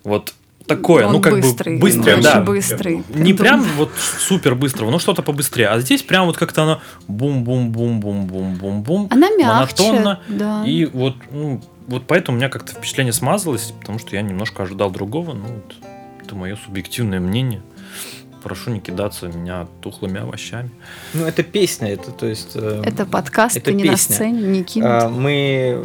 Вот 0.04 0.34
такое, 0.66 1.06
Он 1.06 1.14
ну 1.14 1.20
как 1.20 1.34
быстрый, 1.34 1.76
бы 1.76 1.82
быстрое, 1.82 2.22
да. 2.22 2.40
быстрый. 2.40 3.02
Не 3.14 3.32
прям 3.32 3.62
вот 3.76 3.90
супер 4.18 4.54
быстрого, 4.54 4.90
но 4.90 4.98
что-то 4.98 5.22
побыстрее. 5.22 5.68
А 5.68 5.80
здесь 5.80 6.02
прям 6.02 6.26
вот 6.26 6.36
как-то 6.36 6.62
оно 6.62 6.80
бум-бум-бум-бум-бум-бум. 7.08 9.08
Она 9.10 9.30
мягче, 9.30 9.82
монотонно. 9.82 10.20
да. 10.28 10.64
И 10.66 10.86
вот, 10.86 11.14
ну, 11.30 11.60
вот 11.86 12.04
поэтому 12.06 12.36
у 12.36 12.38
меня 12.38 12.48
как-то 12.48 12.72
впечатление 12.72 13.12
смазалось, 13.12 13.72
потому 13.80 13.98
что 13.98 14.16
я 14.16 14.22
немножко 14.22 14.64
ожидал 14.64 14.90
другого. 14.90 15.34
Ну, 15.34 15.46
вот, 15.46 15.74
это 16.22 16.34
мое 16.34 16.56
субъективное 16.56 17.20
мнение. 17.20 17.62
Прошу 18.46 18.70
не 18.70 18.78
кидаться 18.78 19.26
меня 19.26 19.66
тухлыми 19.80 20.20
овощами. 20.20 20.70
Ну, 21.14 21.24
это 21.24 21.42
песня, 21.42 21.88
это, 21.88 22.12
то 22.12 22.26
есть... 22.26 22.52
э, 22.54 22.80
Это 22.86 23.04
подкаст, 23.04 23.56
это 23.56 23.72
ты 23.72 23.72
не 23.72 23.82
на 23.82 23.90
песня. 23.90 24.14
сцене, 24.14 24.42
не 24.42 24.62
кинут. 24.62 24.88
А, 24.88 25.08
мы 25.08 25.84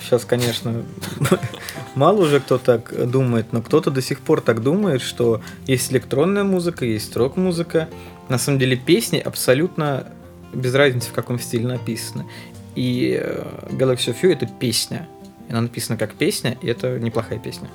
сейчас, 0.00 0.24
конечно, 0.24 0.84
мало 1.94 2.22
уже 2.22 2.40
кто 2.40 2.56
так 2.56 3.10
думает, 3.10 3.52
но 3.52 3.60
кто-то 3.60 3.90
до 3.90 4.00
сих 4.00 4.20
пор 4.20 4.40
так 4.40 4.62
думает, 4.62 5.02
что 5.02 5.42
есть 5.66 5.92
электронная 5.92 6.44
музыка, 6.44 6.86
есть 6.86 7.14
рок-музыка. 7.14 7.90
На 8.30 8.38
самом 8.38 8.58
деле 8.58 8.78
песни 8.78 9.18
абсолютно 9.18 10.06
без 10.54 10.74
разницы, 10.74 11.10
в 11.10 11.12
каком 11.12 11.38
стиле 11.38 11.66
написаны. 11.66 12.24
И 12.74 13.20
э, 13.22 13.44
Galaxy 13.72 14.14
of 14.14 14.22
You 14.22 14.32
это 14.32 14.46
песня. 14.46 15.06
Она 15.50 15.60
написана 15.60 15.98
как 15.98 16.14
песня, 16.14 16.56
и 16.62 16.68
это 16.68 16.98
неплохая 16.98 17.38
песня. 17.38 17.68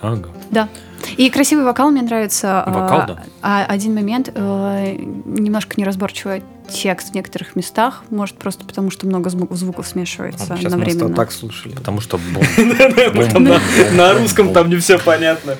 Ага. 0.00 0.28
Да. 0.52 0.68
И 1.16 1.30
красивый 1.30 1.64
вокал 1.64 1.90
мне 1.90 2.02
нравится. 2.02 2.62
а, 2.62 2.70
Вокал, 2.70 3.06
да. 3.06 3.22
А 3.42 3.64
один 3.64 3.94
момент, 3.94 4.30
э, 4.34 4.96
немножко 4.98 5.74
неразборчивая 5.80 6.42
текст 6.68 7.10
в 7.10 7.14
некоторых 7.14 7.56
местах, 7.56 8.02
может 8.10 8.36
просто 8.36 8.64
потому, 8.64 8.90
что 8.90 9.06
много 9.06 9.30
зву- 9.30 9.52
звуков 9.54 9.86
смешивается 9.86 10.44
Сейчас 10.44 10.60
мы 10.62 10.66
одновременно. 10.82 11.14
так 11.14 11.32
слушали. 11.32 11.74
Потому 11.74 12.00
что 12.00 12.18
на- 13.94 14.14
русском 14.14 14.52
там 14.52 14.68
не 14.70 14.76
все 14.76 14.98
понятно. 14.98 15.56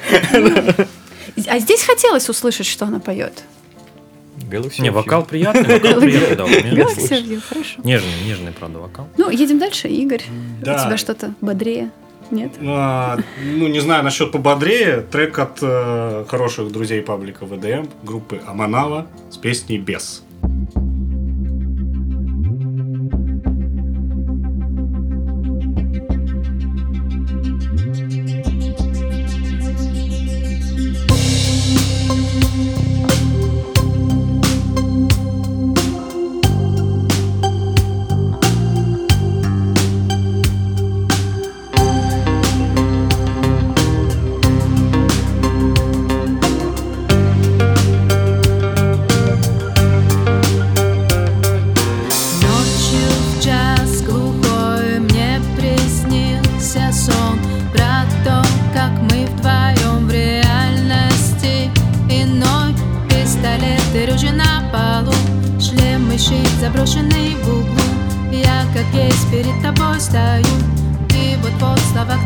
А 1.46 1.58
здесь 1.60 1.82
хотелось 1.84 2.28
услышать, 2.28 2.66
что 2.66 2.84
она 2.86 2.98
поет. 3.00 3.44
Не, 4.78 4.90
вокал 4.90 5.24
приятный, 5.24 5.78
вокал 5.78 6.00
приятный, 6.00 6.36
да. 6.36 6.44
Galaxy. 6.44 7.22
View, 7.22 7.40
хорошо. 7.46 7.80
Нежный, 7.84 8.10
нежный, 8.24 8.52
правда, 8.52 8.78
вокал. 8.78 9.08
Ну, 9.18 9.30
едем 9.30 9.58
дальше. 9.58 9.88
Игорь, 9.88 10.22
у 10.60 10.64
тебя 10.64 10.96
что-то 10.96 11.34
бодрее? 11.40 11.90
Нет? 12.30 12.52
А, 12.60 13.18
ну, 13.42 13.68
не 13.68 13.80
знаю 13.80 14.04
насчет 14.04 14.32
пободрее. 14.32 15.00
Трек 15.00 15.38
от 15.38 15.58
э, 15.62 16.24
хороших 16.28 16.70
друзей 16.72 17.02
паблика 17.02 17.46
ВДМ, 17.46 17.88
группы 18.02 18.40
Аманава 18.46 19.06
с 19.30 19.36
песней 19.36 19.78
«Бес». 19.78 20.22
Ночью 20.42 20.87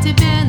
тебе 0.03 0.42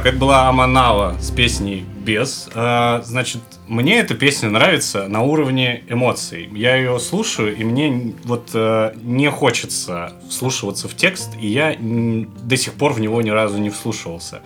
Итак, 0.00 0.14
это 0.14 0.18
была 0.18 0.48
Аманава 0.48 1.14
с 1.20 1.30
песней 1.30 1.84
«Без». 2.06 2.48
А, 2.54 3.02
Значит, 3.04 3.42
мне 3.68 3.98
эта 3.98 4.14
песня 4.14 4.48
нравится 4.48 5.08
на 5.08 5.20
уровне 5.20 5.82
эмоций. 5.90 6.48
Я 6.54 6.76
ее 6.76 6.98
слушаю, 6.98 7.54
и 7.54 7.64
мне 7.64 8.14
вот 8.24 8.48
э, 8.54 8.94
не 9.02 9.30
хочется 9.30 10.14
вслушиваться 10.26 10.88
в 10.88 10.96
текст, 10.96 11.32
и 11.38 11.48
я 11.48 11.76
до 11.78 12.56
сих 12.56 12.72
пор 12.74 12.94
в 12.94 13.00
него 13.00 13.20
ни 13.20 13.28
разу 13.28 13.58
не 13.58 13.68
вслушивался. 13.68 14.40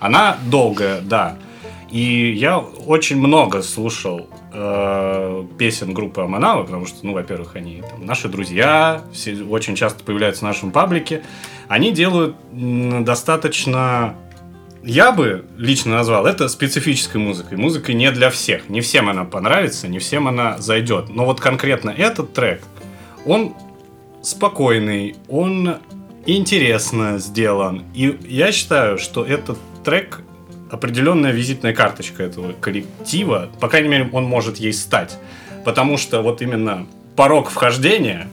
Она 0.00 0.38
долгая, 0.50 1.00
да. 1.02 1.36
И 1.88 2.32
я 2.32 2.58
очень 2.58 3.16
много 3.16 3.62
слушал 3.62 4.28
э, 4.52 5.44
песен 5.56 5.94
группы 5.94 6.22
Аманава, 6.22 6.64
потому 6.64 6.84
что, 6.84 7.06
ну, 7.06 7.12
во-первых, 7.12 7.54
они 7.54 7.80
там, 7.88 8.04
наши 8.04 8.28
друзья, 8.28 9.04
все 9.12 9.40
очень 9.44 9.76
часто 9.76 10.02
появляются 10.02 10.40
в 10.40 10.48
нашем 10.48 10.72
паблике. 10.72 11.22
Они 11.68 11.92
делают 11.92 12.34
достаточно 12.50 14.16
я 14.86 15.10
бы 15.10 15.44
лично 15.58 15.96
назвал 15.96 16.26
это 16.26 16.48
специфической 16.48 17.16
музыкой. 17.16 17.58
Музыкой 17.58 17.96
не 17.96 18.10
для 18.12 18.30
всех. 18.30 18.68
Не 18.68 18.80
всем 18.80 19.08
она 19.08 19.24
понравится, 19.24 19.88
не 19.88 19.98
всем 19.98 20.28
она 20.28 20.58
зайдет. 20.58 21.08
Но 21.08 21.26
вот 21.26 21.40
конкретно 21.40 21.90
этот 21.90 22.32
трек, 22.32 22.62
он 23.24 23.54
спокойный, 24.22 25.16
он 25.28 25.78
интересно 26.24 27.18
сделан. 27.18 27.84
И 27.94 28.16
я 28.28 28.52
считаю, 28.52 28.98
что 28.98 29.24
этот 29.24 29.58
трек 29.84 30.20
определенная 30.70 31.32
визитная 31.32 31.74
карточка 31.74 32.22
этого 32.22 32.52
коллектива. 32.52 33.50
По 33.60 33.68
крайней 33.68 33.88
мере, 33.88 34.08
он 34.12 34.24
может 34.24 34.58
ей 34.58 34.72
стать. 34.72 35.18
Потому 35.64 35.98
что 35.98 36.22
вот 36.22 36.42
именно 36.42 36.86
порог 37.16 37.50
вхождения 37.50 38.28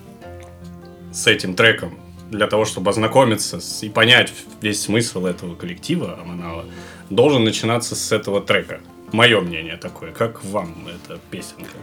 с 1.12 1.26
этим 1.26 1.56
треком 1.56 1.98
для 2.32 2.48
того, 2.48 2.66
чтобы 2.66 2.90
ознакомиться 2.90 3.60
с- 3.60 3.84
и 3.84 3.90
понять 3.90 4.34
весь 4.62 4.82
смысл 4.82 5.26
этого 5.26 5.56
коллектива 5.56 6.20
Аманала, 6.22 6.66
должен 7.10 7.44
начинаться 7.44 7.96
с 7.96 8.12
этого 8.12 8.42
трека. 8.42 8.80
Мое 9.12 9.40
мнение 9.42 9.78
такое. 9.78 10.12
Как 10.12 10.44
вам 10.44 10.74
эта 10.88 11.20
песенка? 11.30 11.78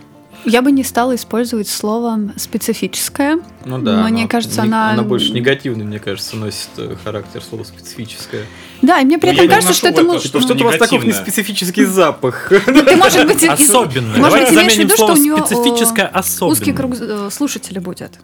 Я 0.46 0.62
бы 0.62 0.72
не 0.72 0.82
стала 0.84 1.14
использовать 1.16 1.68
слово 1.68 2.18
специфическое. 2.36 3.40
Ну 3.66 3.78
да. 3.78 4.08
Мне 4.08 4.22
она- 4.22 4.28
кажется, 4.28 4.62
не- 4.62 4.68
она- 4.68 4.90
Она 4.92 5.02
больше 5.02 5.32
негативный, 5.32 5.84
мне 5.84 5.98
кажется, 5.98 6.36
носит 6.36 6.70
э, 6.78 6.96
характер 7.04 7.42
слова 7.42 7.62
специфическое. 7.64 8.46
Да, 8.80 9.00
и 9.00 9.04
мне 9.04 9.18
при 9.18 9.26
Ну, 9.28 9.32
этом 9.34 9.44
я 9.44 9.48
не 9.48 9.54
кажется, 9.54 9.74
что 9.74 9.88
это 9.88 10.02
может... 10.02 10.24
что 10.24 10.38
ну, 10.38 10.46
Что-то 10.46 10.62
у 10.64 10.66
вас 10.66 10.76
такой 10.78 10.98
негативное. 10.98 11.22
специфический 11.22 11.84
запах. 11.84 12.48
Ты, 12.64 12.96
может 12.96 13.26
быть, 13.26 13.44
Особенное. 13.44 14.18
Может 14.18 14.40
быть, 14.40 14.52
имеешь 14.52 14.74
в 14.74 14.78
виду, 14.78 14.94
что 14.94 15.12
у 15.12 15.16
него 15.16 15.44
специфическое 15.44 16.06
э, 16.06 16.08
особенное. 16.08 16.52
узкий 16.58 16.72
круг 16.72 16.94
э, 16.98 17.28
слушателей 17.30 17.80
будет. 17.80 18.18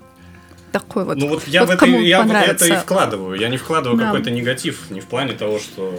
Такой 0.78 1.04
вот. 1.04 1.16
Ну 1.16 1.28
вот 1.28 1.48
я 1.48 1.60
Вот 1.64 1.70
в 1.70 1.72
это, 1.72 1.86
я 1.86 2.22
в 2.22 2.30
это 2.30 2.66
и 2.66 2.72
вкладываю. 2.76 3.40
Я 3.40 3.48
не 3.48 3.56
вкладываю 3.56 3.98
Да. 3.98 4.06
какой-то 4.06 4.30
негатив, 4.30 4.90
не 4.90 5.00
в 5.00 5.06
плане 5.06 5.32
того, 5.32 5.58
что... 5.58 5.94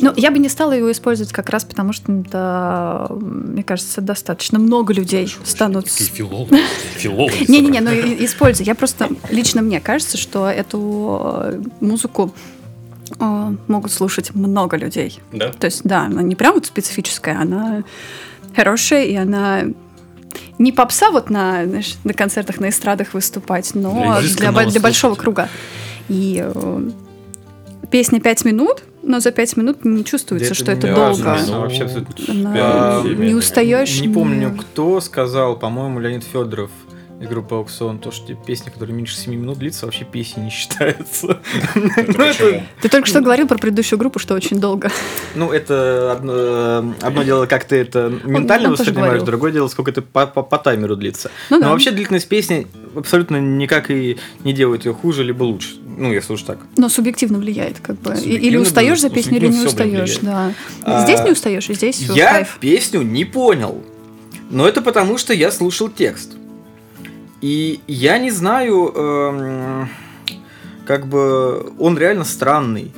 Ну, 0.00 0.12
я 0.16 0.30
бы 0.30 0.38
не 0.38 0.48
стала 0.48 0.72
его 0.72 0.90
использовать 0.90 1.32
как 1.32 1.50
раз 1.50 1.64
потому, 1.64 1.92
что, 1.92 2.04
да, 2.32 3.08
мне 3.10 3.62
кажется, 3.62 4.00
достаточно 4.00 4.58
много 4.58 4.94
людей 4.94 5.28
станут... 5.44 5.90
с- 5.90 6.06
филологи. 6.06 6.56
Филологи. 6.96 7.50
Не-не-не, 7.50 7.80
ну 7.80 7.90
используй. 8.24 8.64
Я 8.64 8.74
просто, 8.74 9.08
лично 9.28 9.60
мне 9.60 9.80
кажется, 9.80 10.16
что 10.16 10.48
эту 10.48 11.20
э, 11.42 11.62
музыку 11.80 12.32
э, 13.18 13.54
могут 13.68 13.92
слушать 13.92 14.34
много 14.34 14.78
людей. 14.78 15.20
Да? 15.32 15.50
То 15.52 15.66
есть, 15.66 15.82
да, 15.84 16.06
она 16.06 16.22
не 16.22 16.36
прям 16.36 16.54
вот 16.54 16.64
специфическая, 16.64 17.38
она 17.38 17.82
хорошая, 18.56 19.04
и 19.04 19.14
она 19.16 19.64
не 20.58 20.72
попса 20.72 21.10
вот 21.10 21.30
на, 21.30 21.64
знаешь, 21.66 21.96
на 22.04 22.12
концертах, 22.12 22.60
на 22.60 22.68
эстрадах 22.68 23.14
выступать, 23.14 23.74
но 23.74 24.20
Для 24.20 24.52
для, 24.52 24.66
для 24.66 24.80
большого 24.80 25.14
круга. 25.14 25.48
И 26.08 26.42
э, 26.44 26.90
песня 27.90 28.20
пять 28.20 28.44
минут, 28.44 28.82
но 29.02 29.20
за 29.20 29.30
пять 29.30 29.56
минут 29.56 29.84
не 29.84 30.04
чувствуется, 30.04 30.54
что 30.54 30.72
это 30.72 30.94
долго. 30.94 31.34
она 31.34 31.60
вообще 31.60 31.84
абсолютно 31.84 32.14
Она- 32.28 33.02
не 33.04 33.34
устаешь. 33.34 34.00
Не 34.00 34.08
помню, 34.08 34.56
кто 34.56 35.00
сказал, 35.00 35.56
по-моему, 35.56 36.00
Леонид 36.00 36.24
Федоров 36.24 36.70
из 37.20 37.28
группы 37.28 37.54
Аукцион, 37.54 37.98
то, 37.98 38.10
что 38.10 38.28
те 38.28 38.34
песни, 38.34 38.70
которые 38.70 38.96
меньше 38.96 39.14
7 39.14 39.34
минут 39.34 39.58
длится, 39.58 39.84
вообще 39.84 40.04
песни 40.04 40.40
не 40.42 40.50
считаются. 40.50 41.40
Ну? 41.74 42.24
Ты 42.80 42.88
только 42.88 43.06
что 43.06 43.20
говорил 43.20 43.46
про 43.46 43.58
предыдущую 43.58 43.98
группу, 43.98 44.18
что 44.18 44.34
очень 44.34 44.58
долго. 44.58 44.90
Ну, 45.34 45.52
это 45.52 46.12
одно, 46.12 46.32
э, 46.34 47.24
дело, 47.24 47.46
как 47.46 47.64
ты 47.64 47.76
это 47.76 48.12
ментально 48.24 48.70
воспринимаешь, 48.70 49.22
другое 49.22 49.52
дело, 49.52 49.68
сколько 49.68 49.90
это 49.90 50.02
по, 50.02 50.26
по- 50.26 50.42
по 50.42 50.58
таймеру 50.58 50.96
длится. 50.96 51.30
Ну 51.50 51.60
Но 51.60 51.70
вообще 51.70 51.90
длительность 51.90 52.28
песни 52.28 52.66
абсолютно 52.96 53.36
никак 53.40 53.90
и 53.90 54.18
не 54.44 54.52
делает 54.52 54.86
ее 54.86 54.94
хуже 54.94 55.22
либо 55.22 55.42
лучше. 55.42 55.76
Ну, 55.98 56.12
если 56.12 56.32
уж 56.32 56.42
так. 56.42 56.58
Но 56.76 56.88
субъективно 56.88 57.38
влияет, 57.38 57.80
как 57.80 58.00
бы. 58.00 58.14
Или 58.14 58.56
устаешь 58.56 59.00
за 59.00 59.10
песню, 59.10 59.36
или 59.36 59.48
не 59.48 59.66
устаешь, 59.66 60.18
да. 60.22 60.52
А, 60.82 61.04
Здесь 61.04 61.20
не 61.20 61.32
устаешь, 61.32 61.68
и 61.68 61.74
здесь 61.74 62.00
Я 62.00 62.46
песню 62.60 63.02
не 63.02 63.24
понял. 63.26 63.82
Но 64.50 64.66
это 64.66 64.80
потому, 64.80 65.18
что 65.18 65.32
я 65.34 65.52
слушал 65.52 65.88
текст. 65.88 66.39
И 67.40 67.80
я 67.86 68.18
не 68.18 68.30
знаю, 68.30 68.92
эм, 68.94 69.88
как 70.84 71.06
бы 71.06 71.72
он 71.78 71.96
реально 71.98 72.24
странный. 72.24 72.92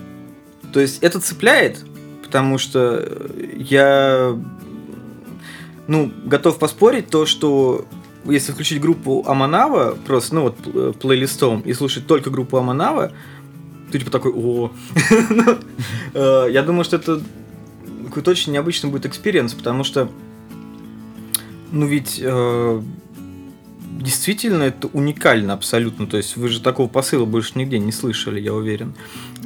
То 0.73 0.81
есть 0.81 1.03
это 1.03 1.21
цепляет, 1.21 1.85
потому 2.23 2.59
что 2.59 3.31
я 3.55 4.37
ну, 5.87 6.13
готов 6.25 6.59
поспорить 6.59 7.09
то, 7.09 7.27
что 7.27 7.85
если 8.25 8.53
включить 8.53 8.81
группу 8.81 9.25
Аманава, 9.27 9.97
просто, 10.07 10.35
ну 10.35 10.43
вот, 10.43 10.59
пл- 10.59 10.93
плейлистом, 10.95 11.61
и 11.61 11.73
слушать 11.73 12.07
только 12.07 12.31
группу 12.31 12.57
Аманава, 12.57 13.13
ты 13.91 13.99
типа 13.99 14.11
такой, 14.11 14.33
о, 14.33 14.71
э, 16.15 16.47
я 16.51 16.63
думаю, 16.63 16.85
что 16.85 16.97
это 16.97 17.21
какой-то 18.07 18.31
очень 18.31 18.53
необычный 18.53 18.91
будет 18.91 19.07
experience, 19.07 19.55
потому 19.55 19.85
что, 19.85 20.09
ну 21.73 21.87
ведь 21.87 22.21
э, 22.23 22.83
действительно 24.01 24.65
это 24.65 24.89
уникально 24.89 25.53
абсолютно, 25.55 26.07
то 26.07 26.17
есть 26.17 26.37
вы 26.37 26.49
же 26.49 26.61
такого 26.61 26.89
посыла 26.89 27.25
больше 27.25 27.53
нигде 27.57 27.79
не 27.79 27.93
слышали, 27.93 28.41
я 28.41 28.53
уверен. 28.55 28.95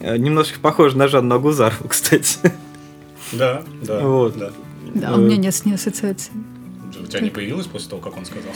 Э, 0.00 0.16
Немножко 0.16 0.58
похоже 0.60 0.96
на 0.96 1.08
Жанну 1.08 1.34
Агузарову, 1.34 1.86
кстати. 1.88 2.38
Да, 3.32 3.62
да. 3.82 4.00
Вот. 4.00 4.38
да. 4.38 4.50
Да, 4.94 5.14
у 5.14 5.18
меня 5.18 5.36
нет 5.36 5.60
ни 5.64 5.72
ассоциации. 5.72 6.32
У 6.98 7.06
тебя 7.08 7.20
не 7.20 7.28
появилось 7.30 7.66
после 7.66 7.90
того, 7.90 8.00
как 8.00 8.16
он 8.16 8.24
сказал? 8.24 8.52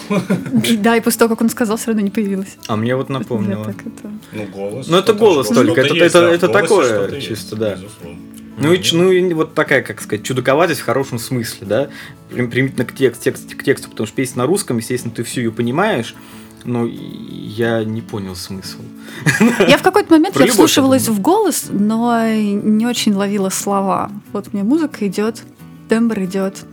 Да, 0.78 0.96
и 0.96 1.00
после 1.00 1.18
того, 1.18 1.28
как 1.30 1.42
он 1.42 1.50
сказал, 1.50 1.76
все 1.76 1.88
равно 1.88 2.00
не 2.02 2.10
появилось. 2.10 2.56
А 2.68 2.76
мне 2.76 2.96
вот 2.96 3.08
напомнило. 3.10 3.62
это- 3.68 4.10
Ну, 4.32 4.44
голос. 4.46 4.88
Ну, 4.88 4.96
это 4.96 5.12
голос 5.12 5.48
только, 5.48 5.82
это- 5.82 5.94
это- 5.96 6.18
это 6.20 6.48
такое 6.48 7.20
чисто, 7.20 7.56
да. 7.56 7.74
безусловно. 7.74 8.18
Ну, 8.60 8.72
и, 8.72 8.82
ч- 8.82 8.94
ну 8.94 9.10
и 9.10 9.32
вот 9.32 9.54
такая, 9.54 9.82
как 9.82 10.00
сказать, 10.00 10.24
чудаковатость 10.24 10.80
в 10.80 10.84
хорошем 10.84 11.18
смысле, 11.18 11.66
да, 11.66 11.90
Прим- 12.30 12.50
примитивно 12.50 12.84
к, 12.84 12.94
текст, 12.94 13.22
текст, 13.22 13.54
к 13.54 13.64
тексту, 13.64 13.88
потому 13.90 14.06
что 14.06 14.14
песня 14.14 14.38
на 14.42 14.46
русском, 14.46 14.76
естественно, 14.76 15.14
ты 15.14 15.22
всю 15.24 15.40
ее 15.40 15.50
понимаешь, 15.52 16.14
но 16.64 16.86
я 16.86 17.84
не 17.84 18.02
понял 18.02 18.36
смысл. 18.36 18.78
Я 19.66 19.78
в 19.78 19.82
какой-то 19.82 20.12
момент 20.12 20.34
Про 20.34 20.44
я 20.44 20.52
вслушивалась 20.52 21.08
в 21.08 21.20
голос, 21.20 21.68
но 21.70 22.22
не 22.32 22.86
очень 22.86 23.14
ловила 23.14 23.48
слова. 23.48 24.10
Вот 24.32 24.52
мне 24.52 24.62
музыка 24.62 25.06
идет, 25.06 25.42
тембр 25.88 26.20
идет. 26.24 26.64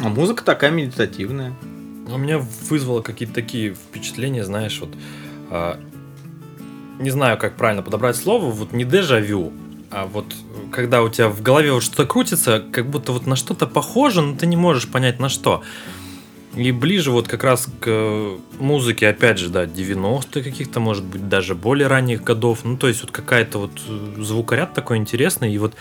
А 0.00 0.08
музыка 0.08 0.44
такая 0.44 0.70
медитативная. 0.72 1.52
У 2.12 2.18
меня 2.18 2.40
вызвало 2.68 3.02
какие-то 3.02 3.34
такие 3.34 3.74
впечатления, 3.74 4.44
знаешь, 4.44 4.78
вот 4.80 4.90
а, 5.50 5.78
не 6.98 7.10
знаю, 7.10 7.38
как 7.38 7.56
правильно 7.56 7.82
подобрать 7.82 8.16
слово, 8.16 8.50
вот 8.50 8.72
не 8.72 8.84
дежавю, 8.84 9.52
а 9.90 10.06
вот 10.06 10.26
э, 10.32 10.70
когда 10.70 11.02
у 11.02 11.08
тебя 11.08 11.28
в 11.28 11.42
голове 11.42 11.72
вот 11.72 11.82
что-то 11.82 12.06
крутится, 12.06 12.64
как 12.72 12.88
будто 12.90 13.12
вот 13.12 13.26
на 13.26 13.36
что-то 13.36 13.66
похоже, 13.66 14.22
но 14.22 14.36
ты 14.36 14.46
не 14.46 14.56
можешь 14.56 14.88
понять 14.88 15.18
на 15.18 15.28
что. 15.28 15.62
И 16.54 16.72
ближе 16.72 17.10
вот 17.10 17.28
как 17.28 17.44
раз 17.44 17.66
к 17.80 17.86
э, 17.86 18.38
музыке, 18.58 19.08
опять 19.08 19.38
же, 19.38 19.48
да, 19.48 19.64
90-х 19.64 20.42
каких-то, 20.42 20.80
может 20.80 21.04
быть, 21.04 21.28
даже 21.28 21.54
более 21.54 21.86
ранних 21.86 22.24
годов. 22.24 22.60
Ну, 22.64 22.76
то 22.76 22.88
есть 22.88 23.02
вот 23.02 23.10
какая-то 23.10 23.58
вот 23.58 23.72
э, 23.88 24.22
звукоряд 24.22 24.74
такой 24.74 24.96
интересный, 24.96 25.52
и 25.52 25.58
вот 25.58 25.74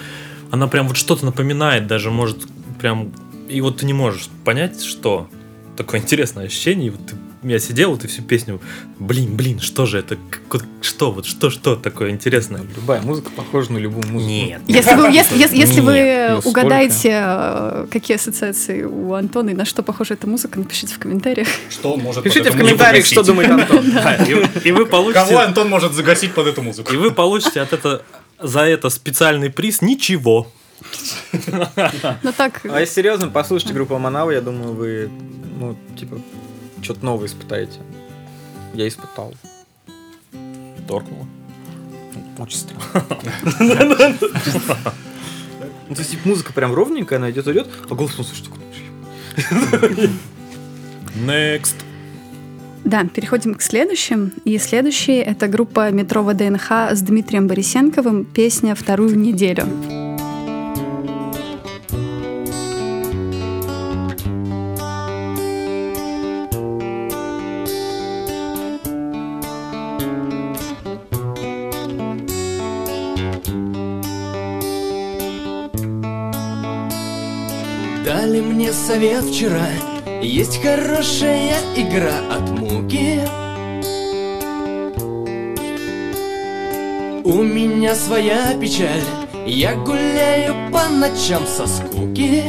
она 0.51 0.68
прям 0.68 0.88
вот 0.88 0.97
что-то 0.97 1.26
напоминает, 1.26 1.88
даже 1.88 2.12
может 2.12 2.45
прям... 2.80 3.12
И 3.49 3.62
вот 3.62 3.78
ты 3.78 3.86
не 3.86 3.93
можешь 3.93 4.30
понять, 4.43 4.82
что. 4.82 5.30
Такое 5.78 6.01
интересное 6.01 6.45
ощущение. 6.45 6.88
И 6.88 6.89
вот 6.89 7.05
ты- 7.05 7.16
я 7.44 7.60
сидел, 7.60 7.96
и 7.96 8.00
ты 8.00 8.08
всю 8.08 8.22
песню, 8.24 8.60
блин, 9.00 9.36
блин, 9.36 9.60
что 9.60 9.86
же 9.86 10.00
это? 10.00 10.18
Вот 10.52 10.64
что, 10.82 11.12
вот 11.12 11.26
что, 11.26 11.50
что 11.50 11.76
такое 11.76 12.10
интересное? 12.10 12.62
Любая 12.76 13.02
музыка 13.02 13.30
похожа 13.36 13.72
на 13.74 13.78
любую 13.78 14.08
музыку. 14.08 14.30
Нет. 14.32 14.62
Если 14.68 14.94
вы, 14.96 15.08
если, 15.10 15.38
если- 15.38 15.58
если 15.58 15.80
вы 15.82 15.94
Нет, 15.94 16.32
ну 16.32 16.42
сколько? 16.42 16.60
угадаете, 16.60 17.12
э, 17.14 17.88
какие 17.92 18.16
ассоциации 18.18 18.84
у 18.84 19.14
Антона 19.14 19.52
и 19.52 19.54
на 19.54 19.66
что 19.66 19.84
похожа 19.84 20.16
эта 20.16 20.28
музыка, 20.28 20.58
напишите 20.60 20.94
в 20.96 21.00
комментариях. 21.00 21.48
Что 21.70 21.94
он 21.94 22.00
может 22.02 22.24
Пишите 22.24 22.46
под 22.46 22.56
в 22.56 22.58
комментариях, 22.58 23.06
что 23.06 23.24
думает 23.24 23.50
Антон. 23.50 23.92
Да, 23.92 24.16
и, 24.16 24.32
и 24.68 24.72
вы 24.72 24.86
Кого 24.86 25.04
получите, 25.12 25.36
Антон 25.38 25.70
может 25.70 25.94
загасить 25.94 26.34
под 26.34 26.48
эту 26.48 26.62
музыку? 26.62 26.92
и 26.94 26.98
вы 26.98 27.12
получите 27.12 27.62
от 27.62 27.72
это 27.74 28.04
за 28.40 28.62
это 28.62 28.90
специальный 28.90 29.50
приз 29.50 29.82
ничего. 29.82 30.48
Ну 31.48 32.32
так, 32.36 32.62
А 32.70 32.80
если 32.80 32.96
серьезно, 32.96 33.28
послушайте 33.30 33.74
группу 33.74 33.96
Аманава, 33.96 34.32
я 34.32 34.42
думаю, 34.42 34.74
вы, 34.74 35.10
ну, 35.60 35.76
типа, 36.00 36.20
что-то 36.88 37.04
новое 37.04 37.28
испытаете. 37.28 37.80
Я 38.74 38.88
испытал. 38.88 39.34
Торкнуло. 40.88 41.28
Очень 42.40 42.58
странно. 42.58 44.16
Ну, 45.90 45.96
то 45.96 46.02
есть, 46.02 46.12
типа, 46.12 46.28
музыка 46.28 46.52
прям 46.52 46.74
ровненькая, 46.74 47.18
она 47.18 47.32
идет, 47.32 47.48
идет, 47.48 47.70
а 47.90 47.96
голос, 47.96 48.12
ну, 48.18 48.26
слушай, 48.26 48.44
такой, 48.44 48.60
Next. 51.26 51.76
Да, 52.84 53.06
переходим 53.06 53.56
к 53.56 53.62
следующим. 53.62 54.34
И 54.44 54.58
следующий— 54.58 55.16
это 55.16 55.48
группа 55.48 55.90
«Метро 55.92 56.24
ВДНХ» 56.24 56.92
с 56.92 57.02
Дмитрием 57.02 57.48
Борисенковым, 57.48 58.26
песня 58.26 58.76
«Вторую 58.76 59.18
неделю». 59.18 59.66
Мне 78.68 78.74
совет 78.74 79.24
вчера. 79.24 79.68
Есть 80.22 80.61
хорошая 80.61 81.55
игра 81.78 82.20
от 82.30 82.49
муки. 82.49 83.22
У 87.24 87.43
меня 87.43 87.95
своя 87.95 88.53
печаль. 88.59 89.03
Я 89.45 89.76
гуляю 89.76 90.70
по 90.74 90.89
ночам 90.89 91.47
со 91.47 91.65
скуки 91.65 92.43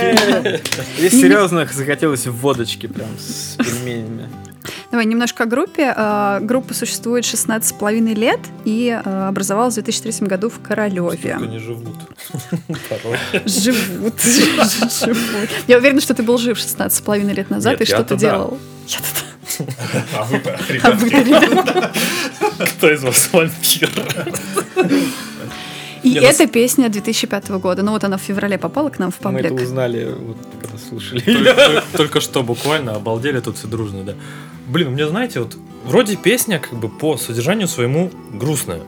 Е-е-е! 0.00 0.60
И 1.00 1.10
серьезно 1.10 1.66
захотелось 1.72 2.26
водочки 2.26 2.86
прям 2.86 3.08
с 3.18 3.56
пельменями. 3.56 4.28
Давай 4.90 5.04
немножко 5.06 5.44
о 5.44 5.46
группе. 5.46 5.92
А, 5.94 6.40
Группа 6.40 6.72
существует 6.74 7.24
16,5 7.24 8.14
лет 8.14 8.40
и 8.64 8.90
а, 9.04 9.28
образовалась 9.28 9.74
в 9.74 9.82
2003 9.82 10.26
году 10.26 10.48
в 10.48 10.60
Королеве. 10.60 11.34
Сколько 11.34 11.44
они 11.44 11.58
живут. 11.58 11.96
Живут. 13.44 14.14
Я 15.66 15.78
уверена, 15.78 16.00
что 16.00 16.14
ты 16.14 16.22
был 16.22 16.38
жив 16.38 16.58
16,5 16.58 17.32
лет 17.34 17.50
назад 17.50 17.80
и 17.80 17.84
что 17.84 17.96
я-то 17.96 18.08
ты 18.08 18.14
да. 18.14 18.30
делал. 18.30 18.58
Я-то. 18.86 19.64
А 20.16 20.24
вы-то, 20.24 20.58
А 20.68 20.72
ребятки. 20.72 21.90
Кто 22.76 22.90
из 22.90 23.02
вас 23.02 23.28
вампир? 23.32 23.90
И 26.02 26.10
Не, 26.10 26.20
ну, 26.20 26.26
эта 26.26 26.46
песня 26.46 26.88
2005 26.88 27.48
года. 27.50 27.82
Ну 27.82 27.92
вот 27.92 28.04
она 28.04 28.16
в 28.16 28.20
феврале 28.22 28.58
попала 28.58 28.90
к 28.90 28.98
нам 28.98 29.10
в 29.10 29.20
Мы 29.24 29.40
это 29.40 29.48
паблик. 29.48 29.66
узнали, 29.66 30.14
вот, 30.18 30.36
когда 30.60 30.78
слушали. 30.78 31.82
Только, 31.96 32.20
что 32.20 32.42
буквально 32.42 32.94
обалдели 32.94 33.40
тут 33.40 33.56
все 33.56 33.66
дружно, 33.66 34.04
да. 34.04 34.14
Блин, 34.66 34.92
мне 34.92 35.06
знаете, 35.06 35.40
вот 35.40 35.56
вроде 35.84 36.16
песня 36.16 36.58
как 36.58 36.78
бы 36.78 36.88
по 36.88 37.16
содержанию 37.16 37.68
своему 37.68 38.10
грустная. 38.32 38.82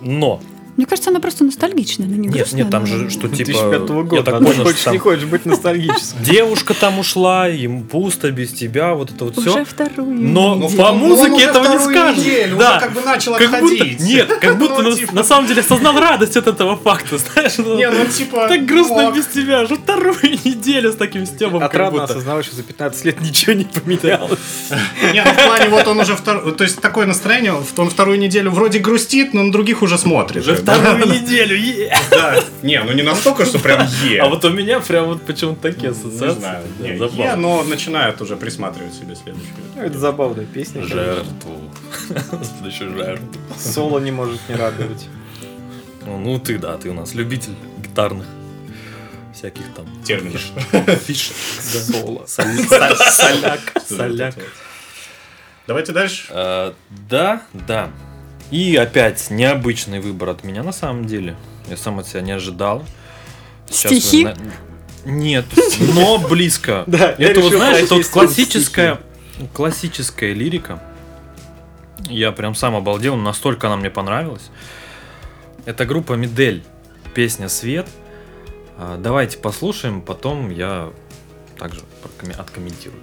Но 0.00 0.40
Мне 0.76 0.86
кажется, 0.86 1.10
она 1.10 1.20
просто 1.20 1.44
ностальгичная, 1.44 2.06
она 2.06 2.16
не 2.16 2.28
Нет, 2.28 2.36
грустная, 2.36 2.62
нет, 2.62 2.70
там 2.70 2.84
она- 2.84 2.92
же, 2.96 3.10
что 3.10 3.28
типа... 3.28 3.36
2005 3.36 3.72
Я 3.72 3.78
года. 3.78 4.22
так 4.22 4.34
а 4.34 4.38
ты 4.38 4.44
понял, 4.44 4.64
хочешь, 4.64 4.80
что 4.80 4.90
не 4.92 4.98
там 4.98 5.02
хочешь 5.04 5.24
быть 5.24 5.44
ностальгическим. 5.46 6.22
девушка 6.22 6.74
там 6.74 6.98
ушла, 6.98 7.48
им 7.48 7.82
пусто 7.84 8.30
без 8.30 8.52
тебя, 8.52 8.94
вот 8.94 9.10
это 9.10 9.24
вот 9.26 9.36
Уже 9.38 9.50
все. 9.50 9.64
вторую 9.64 10.10
Но 10.20 10.56
неделю. 10.56 10.76
по 10.78 10.82
он 10.90 10.98
музыке 10.98 11.32
уже 11.32 11.44
этого 11.46 11.66
не 11.68 11.78
скажешь. 11.78 12.18
неделю, 12.24 12.56
да. 12.56 12.70
уже 12.70 12.80
как 12.80 12.92
бы 12.92 13.00
начал 13.02 13.34
Как 13.36 13.50
будто, 13.50 13.74
отходить. 13.74 14.00
нет, 14.00 14.32
как 14.40 14.58
будто 14.58 14.82
Ну, 14.82 14.90
на, 14.90 14.96
типа- 14.96 15.14
на 15.14 15.24
самом 15.24 15.46
деле 15.48 15.60
осознал 15.60 15.98
радость 16.00 16.36
от 16.36 16.46
этого 16.46 16.76
факта, 16.76 17.18
знаешь? 17.18 17.52
ну, 17.58 17.76
Не, 17.76 17.90
ну 17.90 18.06
типа... 18.06 18.48
так 18.48 18.64
грустно 18.64 19.02
мог. 19.02 19.16
без 19.16 19.26
тебя, 19.26 19.62
уже 19.62 19.76
вторую 19.76 20.16
неделю 20.44 20.92
с 20.92 20.96
таким 20.96 21.26
стебом, 21.26 21.62
Отрадно 21.62 22.04
осознавать, 22.04 22.46
что 22.46 22.56
за 22.56 22.62
15 22.62 23.04
лет 23.04 23.20
ничего 23.20 23.52
не 23.52 23.64
поменялось. 23.64 24.38
Не, 25.12 25.22
ну 25.24 25.30
в 25.30 25.44
плане 25.46 25.68
вот 25.68 25.86
он 25.88 26.00
уже 26.00 26.14
втор... 26.16 26.52
То 26.52 26.64
есть 26.64 26.80
такое 26.80 27.06
настроение, 27.06 27.52
он 27.76 27.90
вторую 27.90 28.18
неделю 28.18 28.50
вроде 28.50 28.78
грустит, 28.78 29.34
но 29.34 29.42
на 29.42 29.52
других 29.52 29.82
уже 29.82 29.98
смотрит. 29.98 30.44
Вторую 30.74 31.06
неделю, 31.06 31.56
е. 31.56 31.96
Да. 32.10 32.42
Не, 32.62 32.82
ну 32.82 32.92
не 32.92 33.02
настолько, 33.02 33.44
что 33.46 33.58
прям 33.58 33.86
е. 34.04 34.18
А 34.20 34.28
вот 34.28 34.44
у 34.44 34.50
меня 34.50 34.80
прям 34.80 35.06
вот 35.06 35.22
почему-то 35.22 35.60
такие 35.72 35.90
ассоциации. 35.90 36.26
Не 36.34 36.40
знаю. 36.40 36.64
Не, 36.80 36.98
забавно. 36.98 37.22
е, 37.22 37.36
но 37.36 37.62
начинает 37.64 38.20
уже 38.22 38.36
присматривать 38.36 38.94
себе 38.94 39.14
следующую. 39.14 39.54
Ну, 39.76 39.82
Это 39.82 39.98
забавная 39.98 40.46
песня. 40.46 40.82
Жертву. 40.82 41.60
Следующую 42.44 42.96
жертву. 42.96 43.26
Соло 43.58 43.98
не 44.00 44.10
может 44.12 44.40
не 44.48 44.54
радовать. 44.56 45.06
Ну, 46.06 46.18
ну, 46.18 46.38
ты, 46.38 46.58
да, 46.58 46.76
ты 46.76 46.88
у 46.90 46.94
нас 46.94 47.14
любитель 47.14 47.54
гитарных 47.78 48.26
всяких 49.34 49.62
там 49.76 49.86
Терминов. 50.04 50.40
фишек. 51.06 51.34
Соло. 51.60 52.24
Соляк. 52.26 53.60
Соляк. 53.86 54.34
Давайте 55.66 55.92
дальше. 55.92 56.24
Э, 56.30 56.72
Да, 57.08 57.42
да. 57.52 57.90
И 58.50 58.74
опять 58.76 59.30
необычный 59.30 60.00
выбор 60.00 60.30
от 60.30 60.44
меня 60.44 60.62
на 60.62 60.72
самом 60.72 61.04
деле. 61.06 61.36
Я 61.68 61.76
сам 61.76 61.98
от 62.00 62.06
себя 62.08 62.20
не 62.20 62.32
ожидал. 62.32 62.84
Сейчас 63.68 63.92
вы 63.92 64.00
Стихи? 64.00 64.24
на- 64.24 64.36
Нет, 65.04 65.44
но 65.94 66.18
близко. 66.18 66.84
Да, 66.86 67.14
это 67.16 67.40
вот, 67.40 67.52
знаешь, 67.52 67.84
это 67.84 67.94
вот 67.94 68.06
классическая, 68.06 68.98
классическая 69.52 70.32
лирика. 70.32 70.82
Я 72.08 72.32
прям 72.32 72.54
сам 72.54 72.74
обалдел, 72.74 73.14
настолько 73.16 73.68
она 73.68 73.76
мне 73.76 73.90
понравилась. 73.90 74.50
Это 75.64 75.84
группа 75.86 76.14
Медель, 76.14 76.64
песня 77.14 77.48
«Свет». 77.48 77.86
А, 78.78 78.96
Давайте 78.98 79.38
послушаем, 79.38 80.00
потом 80.00 80.50
я 80.50 80.90
также 81.58 81.82
откомментирую. 82.38 82.98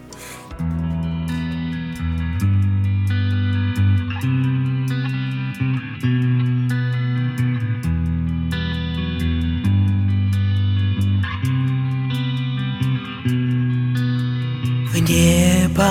Небо, 15.07 15.89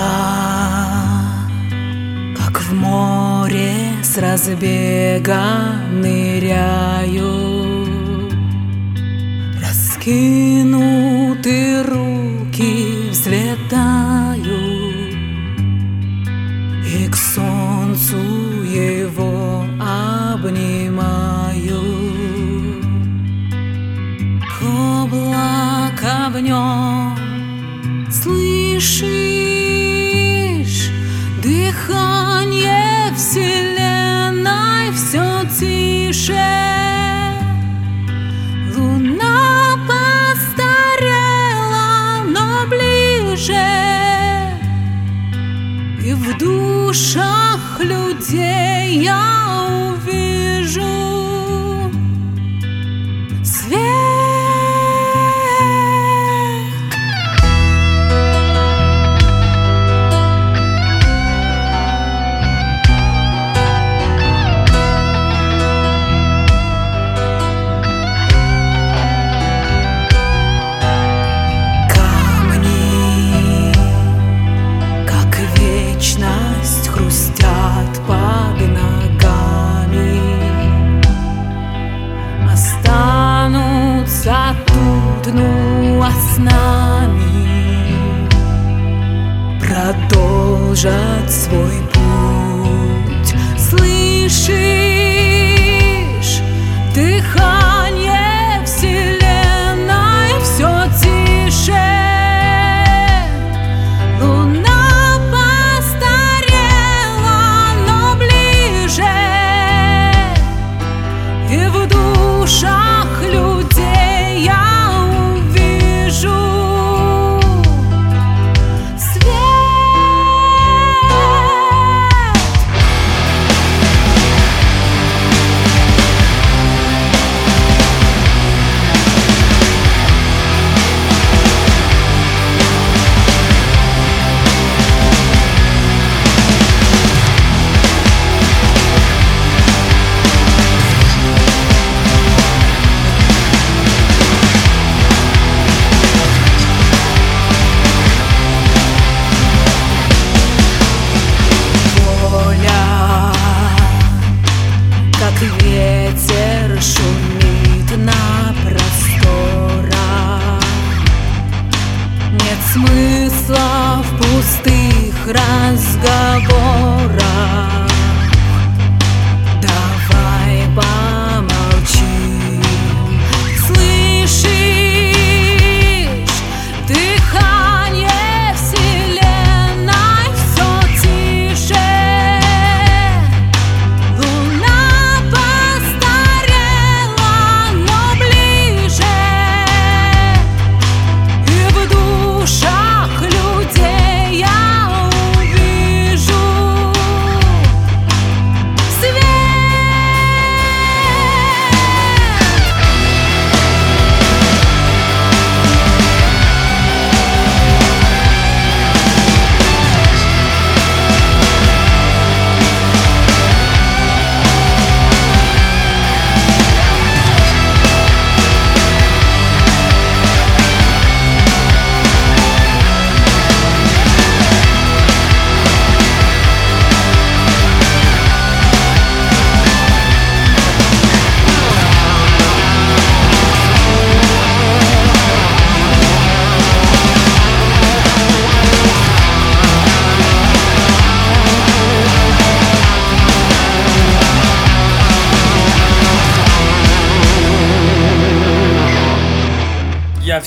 как 2.35 2.61
в 2.61 2.73
море 2.73 3.73
с 4.03 4.17
разбега 4.17 5.75
ныряю. 5.91 7.57
Раскинуты 10.07 11.83
руки 11.83 13.09
взлетаю 13.09 14.61
И 16.85 17.07
к 17.09 17.15
солнцу 17.15 18.17
его 18.63 19.65
обнимаю 19.81 20.71
К 24.47 24.63
облака 25.03 26.29
в 26.29 26.39
нем 26.39 27.16
Слышишь 28.79 29.09
дыхание 31.41 33.11
вселенной 33.15 34.91
все 34.93 35.43
тише. 35.59 36.37
Луна 38.75 39.79
постарела, 39.87 41.17
но 42.27 42.67
ближе. 42.67 43.67
И 46.05 46.13
в 46.13 46.37
душах 46.37 47.79
людей 47.79 49.01
я 49.01 49.46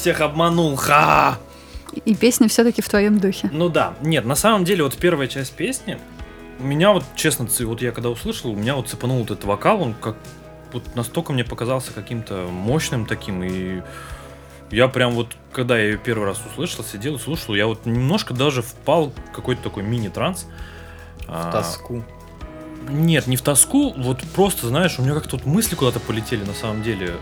всех 0.01 0.21
обманул, 0.21 0.77
ха! 0.77 1.39
И 2.05 2.15
песня 2.15 2.49
все-таки 2.49 2.83
в 2.83 2.89
твоем 2.89 3.19
духе. 3.19 3.51
Ну 3.53 3.69
да, 3.69 3.95
нет, 4.01 4.25
на 4.25 4.35
самом 4.35 4.65
деле 4.65 4.85
вот 4.85 4.97
первая 4.97 5.29
часть 5.29 5.53
песни, 5.53 5.99
меня 6.59 6.93
вот, 6.93 7.05
честно, 7.17 7.47
вот 7.61 7.83
я 7.83 7.93
когда 7.93 8.11
услышал, 8.11 8.51
у 8.51 8.57
меня 8.57 8.77
вот 8.77 8.89
цепанул 8.89 9.19
вот 9.19 9.31
этот 9.31 9.45
вокал, 9.45 9.83
он 9.83 9.95
как 9.95 10.17
вот 10.73 10.95
настолько 10.95 11.33
мне 11.33 11.45
показался 11.45 11.93
каким-то 11.93 12.47
мощным 12.51 13.07
таким, 13.07 13.43
и 13.43 13.83
я 14.71 14.89
прям 14.89 15.13
вот, 15.13 15.37
когда 15.53 15.77
я 15.77 15.87
ее 15.87 15.99
первый 15.99 16.27
раз 16.27 16.41
услышал, 16.51 16.85
сидел 16.85 17.17
и 17.17 17.19
слушал, 17.19 17.55
я 17.55 17.67
вот 17.67 17.87
немножко 17.87 18.35
даже 18.35 18.63
впал 18.63 19.11
в 19.11 19.33
какой-то 19.35 19.63
такой 19.63 19.83
мини-транс. 19.83 20.47
А, 21.27 21.49
В 21.49 21.53
тоску. 21.53 22.05
Нет, 22.89 23.27
не 23.27 23.37
в 23.37 23.43
тоску, 23.43 23.93
вот 23.97 24.23
просто, 24.35 24.69
знаешь, 24.69 24.99
у 24.99 25.03
меня 25.03 25.15
как-то 25.15 25.37
вот 25.37 25.45
мысли 25.45 25.75
куда-то 25.75 26.01
полетели 26.01 26.45
на 26.45 26.55
самом 26.55 26.83
деле. 26.83 27.15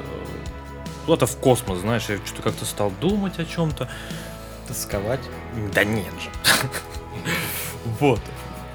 Куда-то 1.08 1.26
в 1.26 1.38
космос, 1.38 1.78
знаешь, 1.78 2.04
я 2.10 2.18
что-то 2.18 2.42
как-то 2.42 2.66
стал 2.66 2.92
думать 3.00 3.38
о 3.38 3.46
чем-то. 3.46 3.88
Тосковать. 4.66 5.22
Да 5.72 5.82
нет 5.82 6.12
же. 6.22 6.28
Вот. 7.98 8.20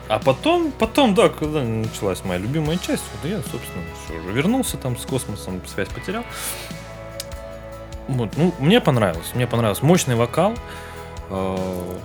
А 0.08 0.18
потом, 0.18 0.72
потом, 0.72 1.14
да, 1.14 1.30
когда 1.30 1.62
началась 1.62 2.26
моя 2.26 2.40
любимая 2.40 2.80
часть, 2.80 3.04
вот 3.14 3.30
я, 3.30 3.38
собственно, 3.38 3.84
всё 4.04 4.18
уже 4.20 4.32
вернулся 4.32 4.78
там 4.78 4.98
с 4.98 5.06
космосом, 5.06 5.62
связь 5.68 5.90
потерял. 5.90 6.24
Вот, 8.08 8.36
ну, 8.36 8.52
мне 8.58 8.82
понравилось, 8.82 9.30
мне 9.36 9.46
понравилось. 9.46 9.84
Мощный 9.84 10.16
вокал, 10.16 10.56
э, 11.30 11.98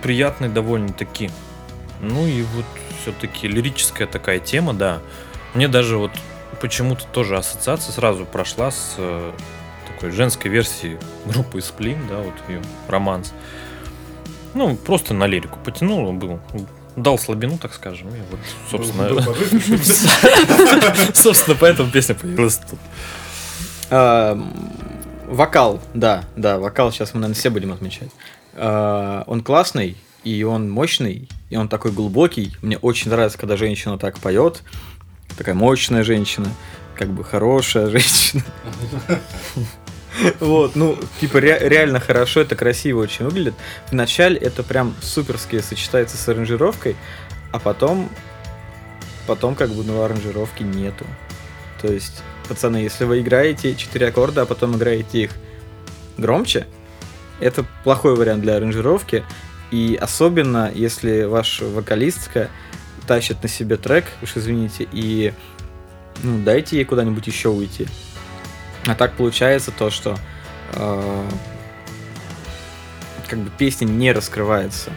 приятный 0.00 0.48
довольно-таки. 0.48 1.30
Ну 2.00 2.26
и 2.26 2.44
вот 2.44 2.64
все-таки 3.02 3.46
лирическая 3.46 4.06
такая 4.06 4.38
тема, 4.38 4.72
да. 4.72 5.00
Мне 5.52 5.68
даже 5.68 5.98
вот 5.98 6.12
почему-то 6.60 7.04
тоже 7.06 7.36
ассоциация 7.36 7.92
сразу 7.92 8.24
прошла 8.24 8.70
с 8.70 8.94
э, 8.98 9.32
такой 9.88 10.10
женской 10.10 10.50
версии 10.50 10.98
группы 11.26 11.60
Сплин, 11.60 11.98
да, 12.08 12.18
вот 12.18 12.34
ее 12.48 12.62
романс. 12.88 13.32
Ну, 14.54 14.76
просто 14.76 15.14
на 15.14 15.26
лирику 15.26 15.58
потянул, 15.64 16.08
он 16.08 16.18
был, 16.18 16.40
дал 16.96 17.18
слабину, 17.18 17.58
так 17.58 17.72
скажем, 17.74 18.08
и 18.08 18.20
вот, 18.30 18.40
собственно, 18.70 19.08
подвыпившим. 19.22 21.14
собственно, 21.14 21.56
поэтому 21.58 21.90
песня 21.90 22.14
появилась 22.14 22.58
тут. 22.58 22.78
Вокал, 25.30 25.80
да, 25.94 26.24
да, 26.34 26.58
вокал 26.58 26.90
сейчас 26.90 27.14
мы, 27.14 27.20
наверное, 27.20 27.38
все 27.38 27.50
будем 27.50 27.72
отмечать. 27.72 28.10
А, 28.54 29.22
Он 29.28 29.42
классный, 29.42 29.96
и 30.24 30.42
он 30.42 30.68
мощный, 30.68 31.28
и 31.48 31.56
он 31.56 31.68
такой 31.68 31.92
глубокий. 31.92 32.52
Мне 32.62 32.78
очень 32.78 33.10
нравится, 33.10 33.38
когда 33.38 33.56
женщина 33.56 33.96
так 33.96 34.18
поет. 34.18 34.62
Такая 35.36 35.54
мощная 35.54 36.02
женщина, 36.02 36.48
как 36.96 37.08
бы 37.08 37.24
хорошая 37.24 37.86
женщина. 37.90 38.42
Вот, 40.40 40.76
ну, 40.76 40.98
типа 41.20 41.40
ре- 41.40 41.68
реально 41.68 42.00
хорошо, 42.00 42.40
это 42.40 42.56
красиво 42.56 43.00
очень 43.00 43.24
выглядит. 43.24 43.54
Вначале 43.90 44.36
это 44.36 44.62
прям 44.62 44.94
суперски 45.00 45.60
сочетается 45.60 46.16
с 46.16 46.28
аранжировкой, 46.28 46.96
а 47.52 47.58
потом, 47.58 48.10
потом 49.26 49.54
как 49.54 49.70
бы 49.70 49.84
ну, 49.84 50.02
аранжировки 50.02 50.62
нету. 50.62 51.06
То 51.80 51.90
есть, 51.90 52.22
пацаны, 52.48 52.78
если 52.78 53.04
вы 53.04 53.20
играете 53.20 53.74
4 53.74 54.08
аккорда, 54.08 54.42
а 54.42 54.46
потом 54.46 54.76
играете 54.76 55.22
их 55.22 55.30
громче, 56.18 56.66
это 57.40 57.64
плохой 57.84 58.14
вариант 58.16 58.42
для 58.42 58.56
аранжировки. 58.56 59.24
И 59.70 59.96
особенно, 59.98 60.70
если 60.74 61.22
ваша 61.22 61.64
вокалистка 61.64 62.50
тащит 63.10 63.42
на 63.42 63.48
себе 63.48 63.76
трек, 63.76 64.04
уж 64.22 64.36
извините, 64.36 64.86
и 64.92 65.34
ну, 66.22 66.44
дайте 66.44 66.76
ей 66.76 66.84
куда-нибудь 66.84 67.26
еще 67.26 67.48
уйти. 67.48 67.88
А 68.86 68.94
так 68.94 69.14
получается 69.14 69.72
то, 69.72 69.90
что 69.90 70.16
э, 70.74 71.28
как 73.26 73.40
бы 73.40 73.50
песня 73.50 73.86
не 73.86 74.12
раскрывается. 74.12 74.92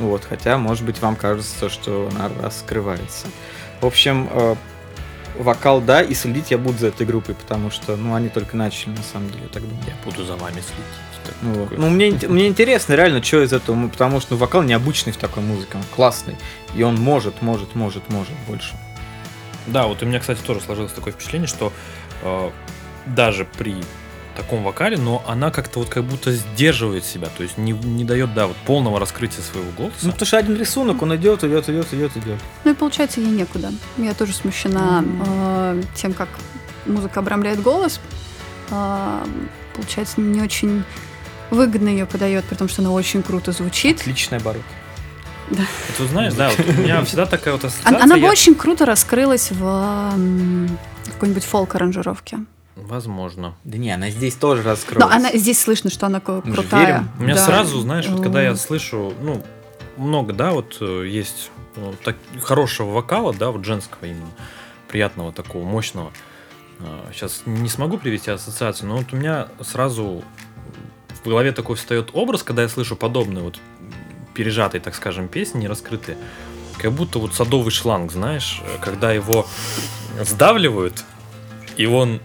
Вот, 0.00 0.24
хотя, 0.28 0.58
может 0.58 0.84
быть, 0.84 1.00
вам 1.00 1.14
кажется, 1.14 1.54
то, 1.60 1.68
что 1.68 2.10
она 2.10 2.32
раскрывается. 2.42 3.28
В 3.80 3.86
общем, 3.86 4.28
э, 4.32 4.56
вокал 5.38 5.80
да, 5.80 6.02
и 6.02 6.14
следить 6.14 6.50
я 6.50 6.58
буду 6.58 6.78
за 6.78 6.88
этой 6.88 7.06
группой, 7.06 7.36
потому 7.36 7.70
что, 7.70 7.94
ну, 7.94 8.16
они 8.16 8.28
только 8.28 8.56
начали, 8.56 8.90
на 8.90 9.04
самом 9.04 9.30
деле, 9.30 9.44
я 9.44 9.50
так 9.50 9.62
думаю. 9.62 9.84
Буду 10.04 10.24
за 10.24 10.34
вами 10.34 10.54
следить. 10.54 11.11
Так, 11.24 11.34
Ну, 11.42 11.52
вот. 11.54 11.78
ну 11.78 11.90
мне, 11.90 12.10
мне 12.28 12.48
интересно 12.48 12.94
реально, 12.94 13.22
что 13.22 13.42
из 13.42 13.52
этого, 13.52 13.88
потому 13.88 14.20
что 14.20 14.34
ну, 14.34 14.38
вокал 14.38 14.62
необычный 14.62 15.12
в 15.12 15.16
такой 15.16 15.42
музыке, 15.42 15.76
он 15.76 15.82
классный, 15.94 16.36
и 16.74 16.82
он 16.82 16.96
может, 16.96 17.42
может, 17.42 17.74
может, 17.74 18.08
может 18.10 18.34
больше. 18.48 18.74
Да, 19.66 19.86
вот 19.86 20.02
у 20.02 20.06
меня, 20.06 20.18
кстати, 20.20 20.40
тоже 20.40 20.60
сложилось 20.60 20.92
такое 20.92 21.12
впечатление, 21.12 21.46
что 21.46 21.72
э, 22.22 22.50
даже 23.06 23.44
при 23.44 23.76
таком 24.36 24.64
вокале, 24.64 24.96
но 24.96 25.22
она 25.26 25.50
как-то 25.50 25.80
вот 25.80 25.88
как 25.88 26.04
будто 26.04 26.32
сдерживает 26.32 27.04
себя, 27.04 27.28
то 27.36 27.42
есть 27.42 27.58
не, 27.58 27.72
не 27.72 28.04
дает, 28.04 28.34
да, 28.34 28.46
вот 28.46 28.56
полного 28.66 28.98
раскрытия 28.98 29.42
своего 29.42 29.70
голоса. 29.76 29.96
Ну, 30.02 30.12
потому 30.12 30.26
что 30.26 30.38
один 30.38 30.56
рисунок, 30.56 31.02
он 31.02 31.14
идет, 31.16 31.44
идет, 31.44 31.68
идет, 31.68 31.92
идет, 31.92 32.16
идет. 32.16 32.40
Ну 32.64 32.72
и 32.72 32.74
получается 32.74 33.20
ей 33.20 33.30
некуда. 33.30 33.70
Я 33.98 34.14
тоже 34.14 34.32
смущена 34.32 35.04
э, 35.26 35.82
тем, 35.94 36.14
как 36.14 36.28
музыка 36.86 37.20
обрамляет 37.20 37.62
голос. 37.62 38.00
Э, 38.70 39.24
получается, 39.74 40.20
не 40.20 40.40
очень 40.40 40.84
выгодно 41.52 41.88
ее 41.88 42.06
подает, 42.06 42.44
при 42.44 42.54
том, 42.56 42.68
что 42.68 42.82
она 42.82 42.90
очень 42.90 43.22
круто 43.22 43.52
звучит. 43.52 44.00
Отличный 44.00 44.38
оборот. 44.38 44.62
Вот 45.50 45.58
ты 45.98 46.06
знаешь, 46.06 46.32
да, 46.34 46.50
вот 46.50 46.66
у 46.66 46.72
меня 46.80 47.04
всегда 47.04 47.26
такая 47.26 47.54
вот 47.54 47.64
ассоциация. 47.64 47.88
Она, 47.96 48.04
она 48.04 48.16
бы 48.16 48.28
очень 48.28 48.54
круто 48.54 48.86
раскрылась 48.86 49.50
в 49.50 50.14
какой-нибудь 51.12 51.44
фолк-аранжировке. 51.44 52.38
Возможно. 52.74 53.54
Да 53.64 53.76
не, 53.76 53.90
она 53.90 54.08
здесь 54.08 54.34
тоже 54.34 54.62
раскроется. 54.62 55.06
Но 55.06 55.14
она 55.14 55.30
здесь 55.36 55.60
слышно, 55.60 55.90
что 55.90 56.06
она 56.06 56.20
крутая. 56.20 56.86
верим. 56.86 57.10
У 57.18 57.22
меня 57.24 57.34
Да. 57.34 57.44
сразу, 57.44 57.80
знаешь, 57.80 58.06
вот 58.08 58.22
когда 58.22 58.42
я 58.42 58.52
Э, 58.52 58.56
слышу, 58.56 59.12
ну, 59.20 59.42
много, 59.98 60.32
да, 60.32 60.52
вот 60.52 60.78
э, 60.80 61.06
есть 61.06 61.50
ну, 61.76 61.94
так, 62.02 62.16
хорошего 62.40 62.90
вокала, 62.90 63.34
да, 63.34 63.50
вот 63.50 63.64
женского 63.64 64.06
именно, 64.06 64.26
приятного 64.88 65.32
такого, 65.32 65.64
мощного. 65.64 66.12
Сейчас 67.12 67.42
не 67.46 67.68
смогу 67.68 67.98
привести 67.98 68.30
ассоциацию, 68.30 68.88
но 68.88 68.96
вот 68.96 69.12
у 69.12 69.16
меня 69.16 69.48
сразу 69.60 70.24
в 71.24 71.28
голове 71.28 71.52
такой 71.52 71.76
встает 71.76 72.10
образ, 72.12 72.42
когда 72.42 72.62
я 72.62 72.68
слышу 72.68 72.96
подобные 72.96 73.44
вот 73.44 73.58
пережатые, 74.34 74.80
так 74.80 74.94
скажем, 74.94 75.28
песни, 75.28 75.60
не 75.60 75.68
раскрытые, 75.68 76.16
как 76.78 76.92
будто 76.92 77.18
вот 77.18 77.34
садовый 77.34 77.70
шланг, 77.70 78.12
знаешь, 78.12 78.62
э, 78.64 78.78
когда 78.80 79.12
его 79.12 79.46
сдавливают, 80.20 81.04
и 81.76 81.86
он 81.86 82.20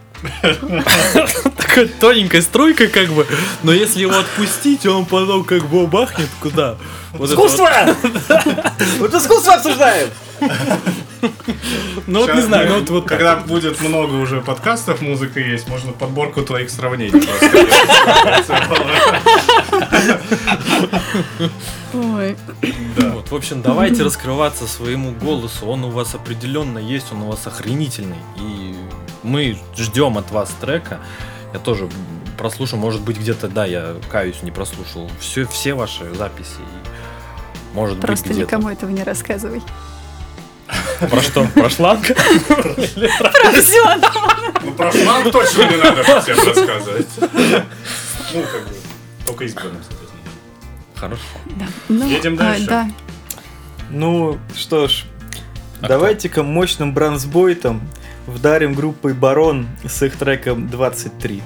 такой 1.56 1.88
тоненькой 1.88 2.42
струйкой 2.42 2.88
как 2.88 3.08
бы, 3.08 3.26
но 3.62 3.72
если 3.72 4.00
его 4.00 4.18
отпустить, 4.18 4.86
он 4.86 5.06
потом 5.06 5.44
как 5.44 5.66
бы 5.66 5.86
бахнет 5.86 6.28
куда? 6.40 6.76
Вот 7.12 7.30
это 7.30 7.40
вот. 7.40 7.50
Вот 8.98 9.14
искусство 9.14 9.54
обсуждаем! 9.54 10.08
Ну 12.06 12.20
вот 12.20 12.34
не 12.34 12.40
знаю, 12.42 12.68
ну 12.68 12.78
вот, 12.80 12.90
вот 12.90 13.08
Когда 13.08 13.36
будет 13.36 13.80
много 13.80 14.14
уже 14.14 14.40
подкастов, 14.40 15.00
музыка 15.02 15.40
есть, 15.40 15.68
можно 15.68 15.92
подборку 15.92 16.42
твоих 16.42 16.70
сравнений 16.70 17.20
просто. 17.20 17.66
Ой. 21.94 22.36
Да. 22.96 23.10
Вот, 23.10 23.30
в 23.30 23.34
общем, 23.34 23.62
давайте 23.62 24.02
раскрываться 24.02 24.66
своему 24.66 25.12
голосу. 25.12 25.66
Он 25.66 25.84
у 25.84 25.90
вас 25.90 26.14
определенно 26.14 26.78
есть, 26.78 27.12
он 27.12 27.22
у 27.22 27.30
вас 27.30 27.46
охренительный. 27.46 28.18
И 28.36 28.76
мы 29.22 29.58
ждем 29.76 30.18
от 30.18 30.30
вас 30.30 30.50
трека. 30.60 30.98
Я 31.52 31.58
тоже 31.58 31.88
прослушал, 32.36 32.78
может 32.78 33.00
быть, 33.00 33.18
где-то, 33.18 33.48
да, 33.48 33.64
я 33.66 33.96
каюсь, 34.10 34.42
не 34.42 34.50
прослушал. 34.50 35.10
Все, 35.20 35.46
все 35.46 35.74
ваши 35.74 36.12
записи. 36.14 36.60
Может 37.74 38.00
Просто 38.00 38.28
быть, 38.28 38.36
где-то. 38.36 38.56
никому 38.56 38.68
этого 38.70 38.90
не 38.90 39.02
рассказывай. 39.02 39.62
Про 41.10 41.20
что? 41.22 41.46
Про 41.54 41.70
шланг? 41.70 42.04
Все, 42.04 43.96
Ну, 44.62 44.72
про 44.72 44.92
шланг 44.92 45.30
точно 45.32 45.62
не 45.70 45.76
надо 45.76 46.02
всем 46.20 46.36
рассказывать. 46.36 47.06
Ну, 47.20 48.42
как 48.42 48.68
бы, 48.68 48.74
только 49.26 49.44
избранным, 49.44 49.80
соответственно. 49.82 50.22
Хорошо. 50.96 51.22
да. 51.56 51.66
Ну, 51.88 52.06
Едем 52.08 52.34
а, 52.34 52.36
дальше. 52.38 52.66
да. 52.66 52.90
Ну, 53.90 54.38
что 54.54 54.88
ж, 54.88 55.04
А 55.80 55.88
давайте-ка 55.88 56.42
мощным 56.42 56.92
бронзбойтом 56.92 57.80
вдарим 58.28 58.74
группой 58.74 59.14
Барон 59.14 59.66
с 59.84 60.02
их 60.02 60.16
треком 60.16 60.68
23. 60.68 61.42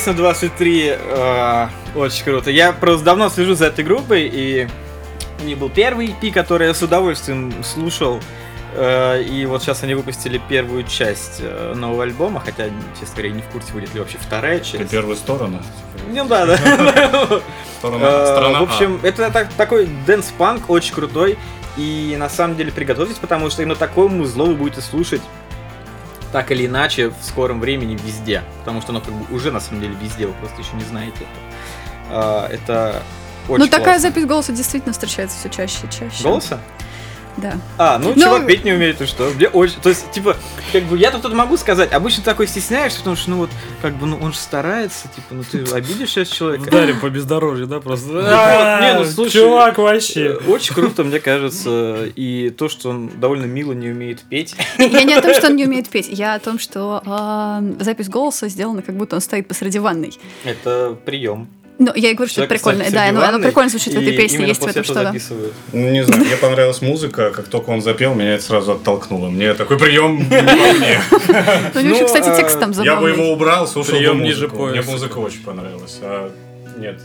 Песня 0.00 0.14
23. 0.14 0.94
э, 0.98 1.66
Очень 1.94 2.24
круто. 2.24 2.50
Я 2.50 2.72
просто 2.72 3.04
давно 3.04 3.28
слежу 3.28 3.52
за 3.52 3.66
этой 3.66 3.84
группой, 3.84 4.30
и 4.32 4.66
у 5.42 5.44
них 5.44 5.58
был 5.58 5.68
первый 5.68 6.06
EP, 6.06 6.32
который 6.32 6.68
я 6.68 6.72
с 6.72 6.80
удовольствием 6.82 7.52
слушал. 7.62 8.18
Э, 8.72 9.22
И 9.22 9.44
вот 9.44 9.60
сейчас 9.62 9.82
они 9.82 9.92
выпустили 9.94 10.40
первую 10.48 10.84
часть 10.84 11.40
э, 11.40 11.74
нового 11.76 12.04
альбома, 12.04 12.40
хотя, 12.42 12.70
честно 12.98 13.16
говоря, 13.16 13.30
не 13.34 13.42
в 13.42 13.46
курсе, 13.48 13.74
будет 13.74 13.92
ли 13.92 14.00
вообще 14.00 14.16
вторая 14.18 14.56
Это 14.56 14.64
часть. 14.64 14.90
первая 14.90 15.16
сторона. 15.16 15.60
Ну 16.10 16.24
да, 16.24 16.46
да. 16.46 16.54
Э, 16.54 17.40
В 17.82 17.84
А. 17.84 18.58
общем, 18.62 19.00
это 19.02 19.30
так- 19.30 19.52
такой 19.52 19.86
dance-punk, 20.06 20.70
очень 20.70 20.94
крутой. 20.94 21.36
И 21.76 22.16
на 22.18 22.30
самом 22.30 22.56
деле 22.56 22.72
приготовьтесь, 22.72 23.18
потому 23.18 23.50
что 23.50 23.60
именно 23.60 23.76
такое 23.76 24.08
музло 24.08 24.44
вы 24.46 24.54
будете 24.54 24.80
слушать 24.80 25.20
так 26.32 26.50
или 26.52 26.66
иначе 26.66 27.08
в 27.08 27.16
скором 27.22 27.60
времени 27.60 27.98
везде. 28.02 28.42
Потому 28.60 28.80
что 28.80 28.90
оно 28.92 29.00
как 29.00 29.12
бы 29.12 29.34
уже 29.34 29.50
на 29.50 29.60
самом 29.60 29.80
деле 29.80 29.94
везде, 30.00 30.26
вы 30.26 30.32
просто 30.34 30.60
еще 30.60 30.72
не 30.74 30.84
знаете 30.84 31.16
это. 31.18 31.26
А, 32.10 32.48
Это 32.48 33.02
очень 33.48 33.64
Ну, 33.64 33.70
такая 33.70 33.84
классно. 33.84 34.02
запись 34.10 34.26
голоса 34.26 34.52
действительно 34.52 34.92
встречается 34.92 35.38
все 35.38 35.48
чаще 35.48 35.86
и 35.86 35.90
чаще. 35.90 36.22
Голоса? 36.22 36.60
Да. 37.40 37.54
А, 37.78 37.98
ну, 37.98 38.12
Ну- 38.14 38.22
чувак 38.22 38.46
петь 38.46 38.64
не 38.64 38.72
умеет, 38.72 39.00
и 39.00 39.06
что? 39.06 39.30
Мне 39.34 39.48
очень... 39.48 39.80
То 39.80 39.88
есть, 39.88 40.10
типа, 40.10 40.36
как 40.72 40.84
бы, 40.84 40.98
я 40.98 41.10
тут 41.10 41.32
могу 41.32 41.56
сказать, 41.56 41.92
обычно 41.92 42.22
такой 42.22 42.46
стесняешься, 42.46 42.98
потому 42.98 43.16
что, 43.16 43.30
ну, 43.30 43.36
вот, 43.38 43.50
как 43.82 43.94
бы, 43.94 44.06
ну, 44.06 44.18
он 44.20 44.32
же 44.32 44.38
старается, 44.38 45.08
типа, 45.08 45.26
ну, 45.30 45.42
ты 45.42 45.64
обидишь 45.72 46.10
сейчас 46.10 46.28
человека. 46.28 46.68
Ударим 46.68 47.00
по 47.00 47.08
бездорожью, 47.08 47.66
да, 47.66 47.80
просто. 47.80 48.08
не, 48.82 48.98
ну, 48.98 49.04
слушай, 49.04 49.32
Чувак, 49.40 49.78
вообще. 49.78 50.38
Э, 50.40 50.50
Очень 50.50 50.74
круто, 50.74 51.04
мне 51.04 51.20
кажется, 51.20 52.06
и 52.14 52.50
то, 52.50 52.68
что 52.68 52.90
он 52.90 53.08
довольно 53.18 53.44
мило 53.46 53.72
не 53.72 53.88
умеет 53.90 54.20
петь. 54.22 54.54
Я 54.78 55.02
не 55.04 55.14
о 55.14 55.22
том, 55.22 55.34
что 55.34 55.46
он 55.48 55.56
не 55.56 55.64
умеет 55.66 55.88
петь, 55.88 56.08
я 56.10 56.34
о 56.34 56.38
том, 56.38 56.58
что 56.58 57.02
а, 57.06 57.62
запись 57.78 58.08
голоса 58.08 58.48
сделана, 58.48 58.82
как 58.82 58.96
будто 58.96 59.16
он 59.16 59.22
стоит 59.22 59.48
посреди 59.48 59.78
ванной. 59.78 60.12
Это 60.44 60.96
прием. 61.04 61.48
Ну, 61.80 61.92
я 61.94 62.10
и 62.10 62.14
говорю, 62.14 62.30
что 62.30 62.42
это 62.42 62.54
прикольно. 62.54 62.84
Да, 62.90 63.08
оно, 63.08 63.22
оно 63.22 63.38
прикольно 63.38 63.70
звучит 63.70 63.94
в 63.94 63.96
этой 63.98 64.14
песне, 64.14 64.46
есть 64.46 64.60
в 64.60 64.66
этом 64.66 64.84
что-то. 64.84 65.14
Ну, 65.72 65.90
Не 65.90 66.04
знаю, 66.04 66.24
мне 66.26 66.36
понравилась 66.36 66.82
музыка, 66.82 67.30
как 67.30 67.48
только 67.48 67.70
он 67.70 67.80
запел, 67.80 68.14
меня 68.14 68.34
это 68.34 68.44
сразу 68.44 68.72
оттолкнуло. 68.72 69.30
Мне 69.30 69.54
такой 69.54 69.78
прием 69.78 70.18
не 70.18 70.24
по 70.24 70.42
мне. 70.76 71.00
Ну, 71.74 71.80
еще, 71.80 72.00
Ну, 72.02 72.06
кстати, 72.06 72.36
текст 72.36 72.60
там 72.60 72.72
Я 72.72 72.76
бы 72.76 72.84
забавный. 72.84 73.12
его 73.12 73.32
убрал, 73.32 73.66
слушал 73.66 73.94
бы 73.94 73.98
Прием 73.98 74.22
ниже 74.22 74.48
музыку. 74.48 74.66
Мне 74.66 74.82
музыка 74.82 75.18
очень 75.18 75.42
понравилась. 75.42 75.98
А 76.02 76.30
нет, 76.76 77.00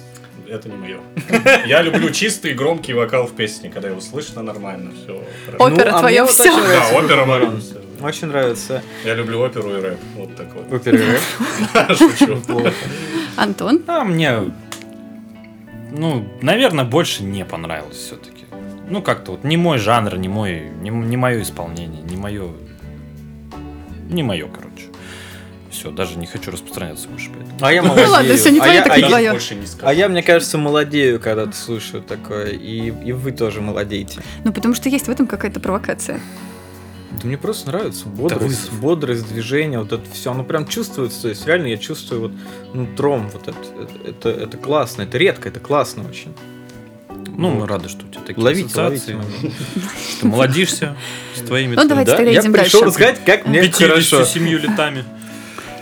это 0.49 0.67
не 0.67 0.75
мое. 0.75 0.97
Я 1.65 1.81
люблю 1.81 2.09
чистый 2.09 2.53
громкий 2.53 2.91
вокал 2.93 3.27
в 3.27 3.31
песне, 3.33 3.69
когда 3.69 3.87
его 3.87 4.01
слышно 4.01 4.43
нормально, 4.43 4.91
все. 4.91 5.23
Опера 5.57 5.91
Ну, 5.91 5.95
а 5.95 5.99
твоя 5.99 6.25
вот 6.25 6.33
все. 6.33 6.51
Да, 6.51 6.97
опера 6.97 7.23
моя. 7.23 7.49
Очень 8.01 8.27
нравится. 8.27 8.83
Я 9.05 9.13
люблю 9.13 9.39
оперу 9.39 9.69
и 9.77 9.81
рэп. 9.81 9.99
Вот 10.17 10.35
так 10.35 10.47
вот. 10.53 10.73
Опера 10.73 10.97
и 10.97 11.01
рэп. 11.01 11.97
Шучу. 11.97 12.41
Антон? 13.37 13.83
А 13.87 14.03
мне, 14.03 14.51
ну, 15.97 16.27
наверное, 16.41 16.85
больше 16.85 17.23
не 17.23 17.45
понравилось 17.45 17.97
все-таки. 17.97 18.45
Ну, 18.89 19.01
как-то 19.01 19.31
вот 19.31 19.43
не 19.43 19.57
мой 19.57 19.77
жанр, 19.79 20.17
не 20.17 20.27
мой, 20.29 20.69
не, 20.81 20.89
не 20.89 21.17
мое 21.17 21.41
исполнение, 21.41 22.01
не 22.03 22.17
мое, 22.17 22.51
не 24.09 24.23
мое, 24.23 24.47
короче. 24.47 24.85
Все, 25.71 25.91
даже 25.91 26.17
не 26.17 26.25
хочу 26.25 26.51
распространяться 26.51 27.09
больше 27.09 27.29
поэтому. 27.35 27.57
А 27.61 27.73
я 27.73 27.81
Ну 27.81 27.87
молодею. 27.89 28.11
ладно, 28.11 28.35
всё 28.37 28.49
не 28.49 28.59
А 28.59 28.63
твое, 28.63 28.77
я- 28.77 28.83
так 28.83 28.93
а 28.93 28.97
я- 28.97 29.33
не 29.33 29.39
скажу. 29.39 29.81
А 29.87 29.93
я, 29.93 30.07
мне 30.07 30.23
кажется, 30.23 30.57
молодею, 30.57 31.19
когда 31.19 31.51
слушаю 31.51 32.01
такое, 32.01 32.51
и, 32.51 32.93
и 33.05 33.11
вы 33.11 33.31
тоже 33.31 33.59
молодеете. 33.61 34.21
Ну, 34.45 34.53
потому 34.53 34.73
что 34.73 34.87
есть 34.87 35.07
в 35.07 35.09
этом 35.09 35.27
какая-то 35.27 35.59
провокация. 35.59 36.21
Да 37.21 37.27
мне 37.27 37.37
просто 37.37 37.67
нравится 37.67 38.05
бодрость, 38.07 38.43
вызов. 38.43 38.79
бодрость, 38.79 39.27
движение, 39.27 39.79
вот 39.79 39.91
это 39.93 40.03
все, 40.11 40.31
оно 40.31 40.43
прям 40.43 40.67
чувствуется, 40.67 41.23
то 41.23 41.27
есть 41.29 41.45
реально 41.47 41.67
я 41.67 41.77
чувствую 41.77 42.21
вот 42.21 42.31
нутром 42.73 43.29
вот 43.29 43.47
это, 43.47 43.57
это, 44.05 44.29
это, 44.29 44.57
классно, 44.57 45.03
это 45.03 45.17
редко, 45.17 45.49
это 45.49 45.59
классно 45.59 46.07
очень. 46.07 46.33
Ну, 47.37 47.49
Вот. 47.51 47.59
мы 47.61 47.67
рады, 47.67 47.89
что 47.89 48.05
у 48.05 48.09
тебя 48.09 48.21
такие 48.25 48.43
Ловите, 48.43 48.65
ассоциации, 48.67 49.13
ловите 49.15 49.51
что 50.17 50.27
молодишься 50.27 50.95
с 51.35 51.41
твоими 51.41 51.75
Ну, 51.75 51.87
давайте 51.87 52.11
да, 52.11 52.17
тогда 52.17 52.31
Я 52.31 52.39
едем 52.39 52.53
пришел 52.53 52.83
рассказать, 52.83 53.23
как 53.25 53.45
мне 53.47 53.69
хорошо. 53.69 54.17
57 54.17 54.47
летами. 54.49 55.03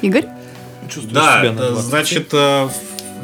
Игорь? 0.01 0.25
Чувствую 0.89 1.13
Да, 1.13 1.41
себя 1.41 1.51
20. 1.53 1.83
значит, 1.83 2.29
э, 2.33 2.69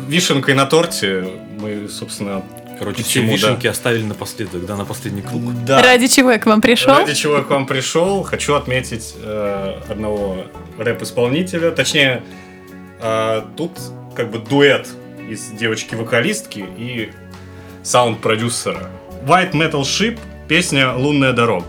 вишенкой 0.07 0.53
на 0.55 0.65
торте 0.65 1.27
мы, 1.59 1.87
собственно, 1.89 2.43
Короче, 2.79 3.03
все 3.03 3.19
Почему, 3.19 3.27
да? 3.27 3.35
вишенки 3.35 3.67
оставили 3.67 4.03
напоследок, 4.03 4.65
да, 4.65 4.77
на 4.77 4.85
последний 4.85 5.21
круг. 5.21 5.41
да. 5.65 5.81
Ради 5.81 6.07
чего 6.07 6.31
я 6.31 6.39
к 6.39 6.45
вам 6.45 6.61
пришел? 6.61 6.95
Ради 6.95 7.13
чего 7.13 7.35
я 7.37 7.43
к 7.43 7.49
вам 7.49 7.67
пришел, 7.67 8.23
хочу 8.23 8.55
отметить 8.55 9.15
э, 9.21 9.81
одного 9.89 10.45
рэп-исполнителя. 10.77 11.71
Точнее, 11.71 12.23
э, 13.01 13.41
тут 13.57 13.71
как 14.15 14.31
бы 14.31 14.39
дуэт 14.39 14.87
из 15.29 15.47
девочки-вокалистки 15.49 16.65
и 16.77 17.11
саунд-продюсера. 17.83 18.89
White 19.25 19.51
Metal 19.51 19.81
Ship, 19.81 20.17
песня 20.47 20.93
«Лунная 20.93 21.33
дорога». 21.33 21.65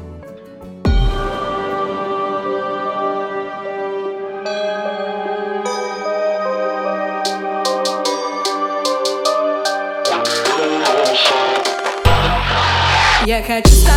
Хочу 13.50 13.89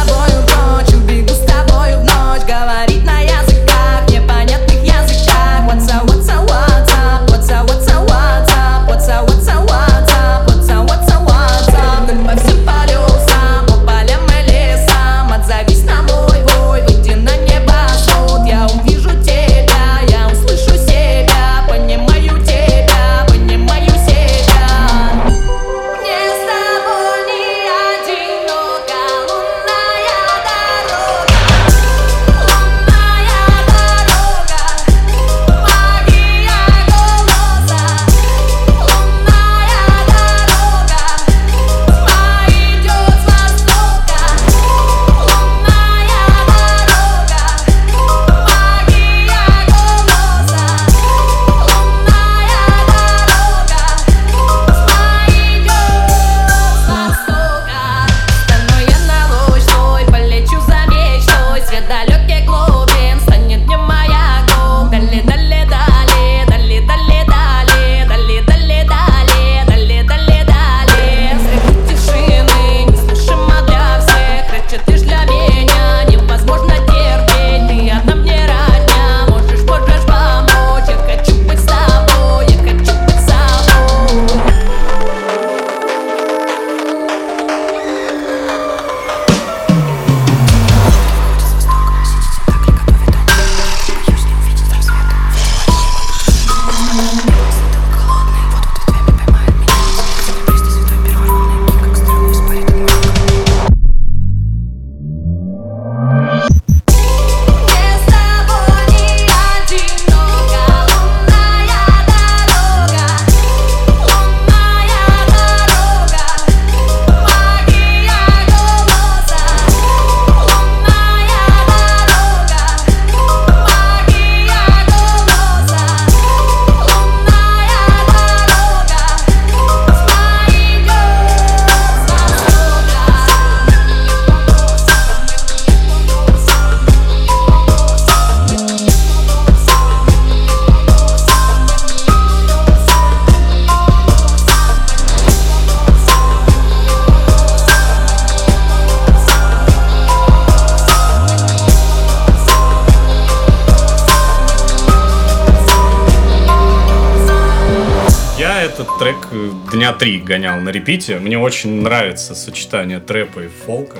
дня 159.84 159.92
три 159.92 160.20
гонял 160.20 160.62
на 160.62 160.70
репите. 160.70 161.20
Мне 161.20 161.38
очень 161.38 161.82
нравится 161.82 162.36
сочетание 162.36 163.02
трэпа 163.02 163.42
и 163.42 163.48
фолка. 163.50 163.98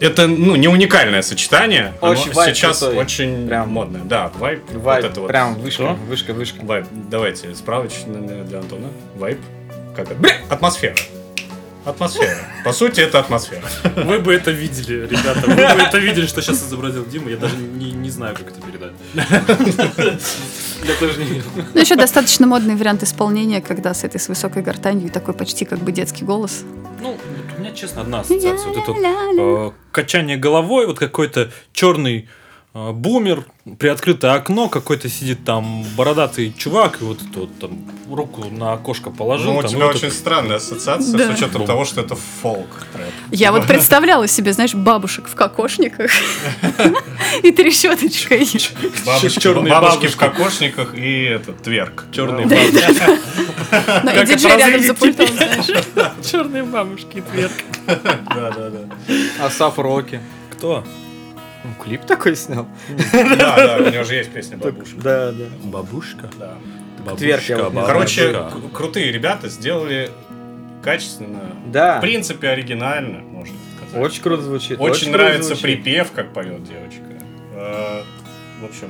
Это, 0.00 0.26
ну, 0.26 0.56
не 0.56 0.66
уникальное 0.66 1.22
сочетание. 1.22 1.92
Оно 2.00 2.12
Очень 2.12 2.32
вайб 2.32 2.56
сейчас 2.56 2.80
крутой. 2.80 2.98
очень 2.98 3.46
Прям. 3.46 3.68
модное. 3.68 4.00
Да, 4.02 4.32
вайп. 4.38 4.62
Вайб, 4.72 5.04
вот 5.04 5.10
это 5.12 5.20
вот. 5.20 5.28
прям 5.28 5.54
вышка, 5.54 5.82
Что? 5.84 5.94
вышка, 6.08 6.32
вышка. 6.34 6.64
Вайп. 6.64 6.86
Давайте 6.90 7.54
справочный 7.54 8.44
для 8.44 8.58
Антона. 8.58 8.88
Вайп. 9.14 9.38
Как 9.94 10.06
это? 10.06 10.16
Бля! 10.16 10.32
Атмосфера. 10.48 10.96
Атмосфера. 11.84 12.38
По 12.64 12.72
сути, 12.72 13.00
это 13.00 13.20
атмосфера. 13.20 13.62
Вы 13.96 14.18
бы 14.18 14.34
это 14.34 14.50
видели, 14.50 15.06
ребята. 15.06 15.42
Вы 15.46 15.54
бы 15.54 15.62
это 15.62 15.98
видели, 15.98 16.26
что 16.26 16.42
сейчас 16.42 16.62
изобразил 16.62 17.06
Дима. 17.06 17.30
Я 17.30 17.36
даже 17.36 17.56
не, 17.56 17.92
не 17.92 18.10
знаю, 18.10 18.36
как 18.36 18.48
это 18.48 18.60
передать. 18.60 18.92
Я 19.14 20.94
тоже 20.98 21.18
не 21.18 21.30
видел. 21.30 21.46
Ну, 21.74 21.80
еще 21.80 21.96
достаточно 21.96 22.46
модный 22.46 22.76
вариант 22.76 23.02
исполнения, 23.02 23.60
когда 23.62 23.94
с 23.94 24.04
этой 24.04 24.20
с 24.20 24.28
высокой 24.28 24.62
гортанью 24.62 25.10
такой 25.10 25.34
почти 25.34 25.64
как 25.64 25.78
бы 25.78 25.92
детский 25.92 26.24
голос. 26.24 26.64
Ну, 27.00 27.12
вот 27.12 27.20
у 27.56 27.60
меня, 27.60 27.72
честно, 27.72 28.02
одна 28.02 28.20
ассоциация. 28.20 28.68
Вот 28.68 28.76
это 28.76 28.92
э, 29.38 29.70
качание 29.90 30.36
головой, 30.36 30.86
вот 30.86 30.98
какой-то 30.98 31.50
черный 31.72 32.28
бумер, 32.72 33.46
приоткрытое 33.78 34.32
окно, 34.34 34.68
какой-то 34.68 35.08
сидит 35.08 35.44
там 35.44 35.82
бородатый 35.96 36.52
чувак, 36.56 37.00
и 37.00 37.04
вот 37.04 37.18
это 37.20 37.40
вот 37.40 37.58
там 37.58 37.78
руку 38.08 38.44
на 38.50 38.72
окошко 38.74 39.10
положил. 39.10 39.52
Ну, 39.52 39.58
у 39.58 39.62
там, 39.62 39.70
и 39.70 39.74
тебя 39.74 39.86
вот 39.86 39.96
очень 39.96 40.06
это- 40.08 40.16
странная 40.16 40.56
ассоциация 40.56 41.18
Да. 41.18 41.26
с 41.32 41.36
учетом 41.36 41.66
того, 41.66 41.84
что 41.84 42.00
это 42.00 42.16
фолк 42.42 42.68
трэп. 42.92 43.08
Я 43.32 43.50
вот 43.52 43.66
представляла 43.66 44.28
себе, 44.28 44.52
знаешь, 44.52 44.74
бабушек 44.74 45.26
в 45.28 45.34
кокошниках 45.34 46.10
и 47.42 47.50
трещоточкой. 47.50 48.46
Чёрные 48.46 49.70
бабушки 49.72 50.06
в 50.06 50.16
кокошниках 50.16 50.94
и 50.94 51.22
этот 51.24 51.62
тверк. 51.62 52.04
Черные 52.12 52.46
бабушки. 52.46 53.18
Ну, 54.04 54.10
и 54.10 54.14
Как 54.14 54.28
диджей 54.28 54.56
рядом 54.56 54.82
за 54.82 54.94
пультом, 54.94 55.26
знаешь. 55.26 55.66
Черные 56.30 56.62
бабушки, 56.62 57.22
тверк. 57.32 57.52
Да, 57.86 58.52
да, 58.52 58.70
да. 58.70 59.44
Асаф 59.46 59.78
Роки. 59.78 60.20
Кто? 60.52 60.84
Ну, 61.64 61.84
клип 61.84 62.02
такой 62.06 62.36
снял. 62.36 62.66
Да, 63.12 63.56
да, 63.56 63.76
у 63.86 63.90
него 63.90 64.04
же 64.04 64.14
есть 64.14 64.30
песня 64.30 64.56
бабушка. 64.56 64.96
Да, 65.02 65.32
да. 65.32 65.44
Бабушка? 65.64 66.30
Да. 66.38 66.54
Короче, 67.06 68.32
бабушка. 68.32 68.50
к- 68.68 68.72
крутые 68.76 69.12
ребята 69.12 69.48
сделали 69.48 70.10
качественно. 70.82 71.40
Да. 71.66 71.98
В 71.98 72.00
принципе, 72.00 72.48
оригинально, 72.48 73.18
можно 73.20 73.54
сказать. 73.76 74.02
Очень 74.04 74.22
круто 74.22 74.42
звучит. 74.42 74.80
Очень 74.80 75.10
нравится 75.12 75.54
звучит. 75.54 75.62
припев, 75.62 76.12
как 76.12 76.32
поет 76.32 76.64
девочка. 76.64 77.02
Э, 77.54 78.02
В 78.60 78.64
общем, 78.64 78.88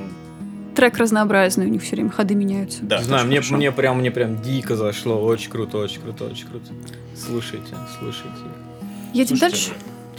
Трек 0.75 0.97
разнообразный, 0.97 1.65
у 1.65 1.69
них 1.69 1.81
все 1.83 1.97
время 1.97 2.09
ходы 2.11 2.33
меняются. 2.33 2.79
да. 2.83 2.99
Не 2.99 3.03
знаю, 3.03 3.25
мне, 3.27 3.35
хорошо. 3.37 3.55
мне 3.57 3.71
прям, 3.73 3.97
мне 3.99 4.09
прям 4.11 4.41
дико 4.41 4.77
зашло. 4.77 5.21
Очень 5.21 5.51
круто, 5.51 5.77
очень 5.77 6.01
круто, 6.01 6.23
очень 6.25 6.47
круто. 6.47 6.67
Слушайте, 7.17 7.75
слушайте. 7.99 8.29
Едем 9.13 9.35
Слушайте, 9.37 9.67
дальше. 9.67 9.71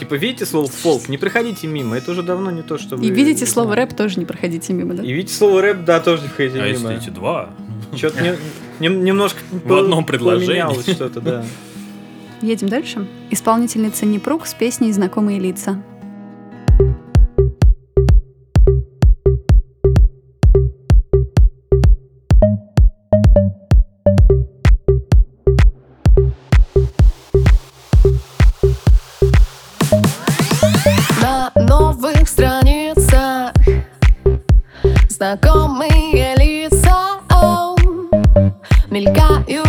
Типа, 0.03 0.15
видите 0.15 0.47
слово 0.47 0.67
фолк, 0.67 1.09
не 1.09 1.17
проходите 1.17 1.69
мимо. 1.69 1.97
Это 1.97 2.11
уже 2.11 2.25
давно 2.25 2.51
не 2.51 2.63
то, 2.63 2.77
что 2.77 2.97
вы... 2.97 3.05
И 3.07 3.11
видите 3.11 3.43
не 3.43 3.47
слово 3.47 3.77
рэп, 3.77 3.95
тоже 3.95 4.19
не 4.19 4.25
проходите 4.27 4.73
мимо, 4.73 4.95
да? 4.95 5.05
И 5.05 5.13
видите 5.13 5.33
слово 5.33 5.63
рэп, 5.63 5.85
да, 5.85 6.01
тоже 6.01 6.23
не 6.23 6.29
проходите 6.29 6.59
А 6.61 6.67
мимо. 6.67 6.91
если 6.91 6.97
эти 6.97 7.11
два? 7.11 7.51
Что-то 7.97 8.21
не- 8.21 8.37
нем- 8.81 9.05
немножко 9.05 9.39
В 9.53 9.73
одном 9.75 10.05
предложении. 10.05 10.93
что-то, 10.93 11.21
да. 11.21 11.45
Едем 12.41 12.69
дальше. 12.69 13.07
Исполнительница 13.31 14.05
Непрук 14.05 14.49
с 14.49 14.55
песней 14.55 14.91
«Знакомые 14.93 15.39
лица». 15.39 15.81
Знакомые 35.33 36.35
лица 36.37 37.19
оу, 37.31 37.75
Мелькают, 38.91 39.62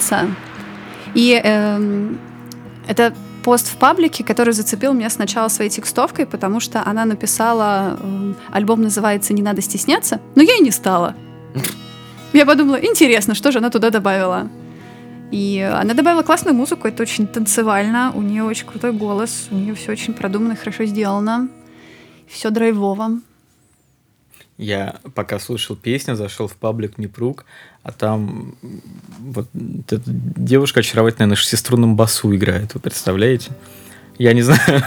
«Знакомые 0.00 0.26
лица». 0.26 0.26
И 1.14 1.40
эм, 1.42 2.18
это 2.86 3.14
пост 3.44 3.68
в 3.68 3.76
паблике, 3.76 4.24
который 4.24 4.52
зацепил 4.52 4.92
меня 4.92 5.10
сначала 5.10 5.48
своей 5.48 5.70
текстовкой, 5.70 6.26
потому 6.26 6.60
что 6.60 6.82
она 6.84 7.04
написала, 7.04 7.98
эм, 8.00 8.36
альбом 8.50 8.82
называется 8.82 9.32
«Не 9.32 9.42
надо 9.42 9.62
стесняться», 9.62 10.20
но 10.34 10.42
я 10.42 10.56
и 10.56 10.60
не 10.60 10.70
стала. 10.70 11.14
Я 12.32 12.44
подумала, 12.44 12.76
интересно, 12.76 13.34
что 13.34 13.52
же 13.52 13.58
она 13.58 13.70
туда 13.70 13.90
добавила. 13.90 14.48
И 15.30 15.60
она 15.60 15.94
добавила 15.94 16.22
классную 16.22 16.54
музыку, 16.54 16.88
это 16.88 17.02
очень 17.02 17.26
танцевально, 17.26 18.12
у 18.14 18.22
нее 18.22 18.44
очень 18.44 18.66
крутой 18.66 18.92
голос, 18.92 19.48
у 19.50 19.54
нее 19.54 19.74
все 19.74 19.92
очень 19.92 20.14
продумано, 20.14 20.56
хорошо 20.56 20.84
сделано, 20.84 21.48
все 22.26 22.50
драйвово. 22.50 23.20
Я 24.58 24.96
пока 25.14 25.38
слушал 25.38 25.76
песню, 25.76 26.16
зашел 26.16 26.48
в 26.48 26.56
паблик 26.56 26.98
Непрук, 26.98 27.44
а 27.84 27.92
там 27.92 28.56
вот 29.20 29.46
эта 29.88 30.02
девушка 30.04 30.80
очаровательная 30.80 31.28
на 31.28 31.36
шестиструнном 31.36 31.94
басу 31.94 32.34
играет, 32.34 32.74
вы 32.74 32.80
представляете? 32.80 33.52
Я 34.18 34.32
не 34.32 34.42
знаю, 34.42 34.60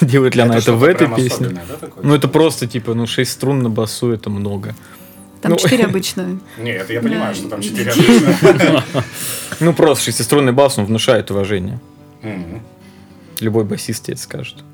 делает 0.00 0.34
ли 0.34 0.40
она 0.40 0.56
это 0.56 0.72
в 0.72 0.82
этой 0.84 1.06
песне. 1.14 1.60
Ну, 2.02 2.14
это 2.14 2.28
просто, 2.28 2.66
типа, 2.66 2.94
ну, 2.94 3.06
6 3.06 3.30
струн 3.30 3.58
на 3.62 3.68
басу 3.68 4.10
это 4.10 4.30
много. 4.30 4.74
Там 5.42 5.52
Ну, 5.52 5.58
четыре 5.58 5.84
обычно. 5.90 6.40
Нет, 6.56 6.88
я 6.88 7.02
понимаю, 7.02 7.34
что 7.34 7.50
там 7.50 7.60
четыре 7.60 7.90
обычно. 7.90 8.82
Ну, 9.60 9.74
просто 9.74 10.04
шестиструнный 10.04 10.52
бас, 10.52 10.78
он 10.78 10.86
внушает 10.86 11.30
уважение. 11.30 11.78
Любой 13.40 13.64
басист 13.64 14.04
тебе 14.04 14.14
это 14.14 14.22
скажет. 14.22 14.64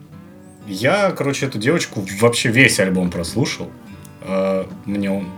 Я, 0.67 1.11
короче, 1.11 1.47
эту 1.47 1.59
девочку 1.59 2.05
вообще 2.21 2.49
весь 2.51 2.79
альбом 2.81 3.11
прослушал. 3.11 3.71
Э, 4.23 4.67
Мне 4.85 5.11
он 5.11 5.29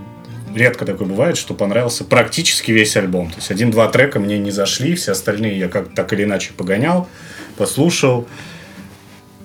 редко 0.55 0.85
такое 0.85 1.09
бывает, 1.09 1.36
что 1.36 1.55
понравился 1.55 2.05
практически 2.05 2.70
весь 2.73 2.97
альбом. 2.97 3.31
То 3.31 3.36
есть 3.36 3.51
один-два 3.51 3.89
трека 3.89 4.20
мне 4.20 4.39
не 4.39 4.51
зашли, 4.51 4.94
все 4.94 5.12
остальные 5.12 5.59
я 5.59 5.69
как 5.69 5.94
так 5.94 6.12
или 6.12 6.24
иначе 6.24 6.53
погонял, 6.53 7.09
послушал. 7.57 8.27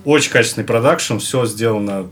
Очень 0.03 0.31
качественный 0.31 0.65
продакшн, 0.65 1.17
все 1.17 1.45
сделано 1.45 2.07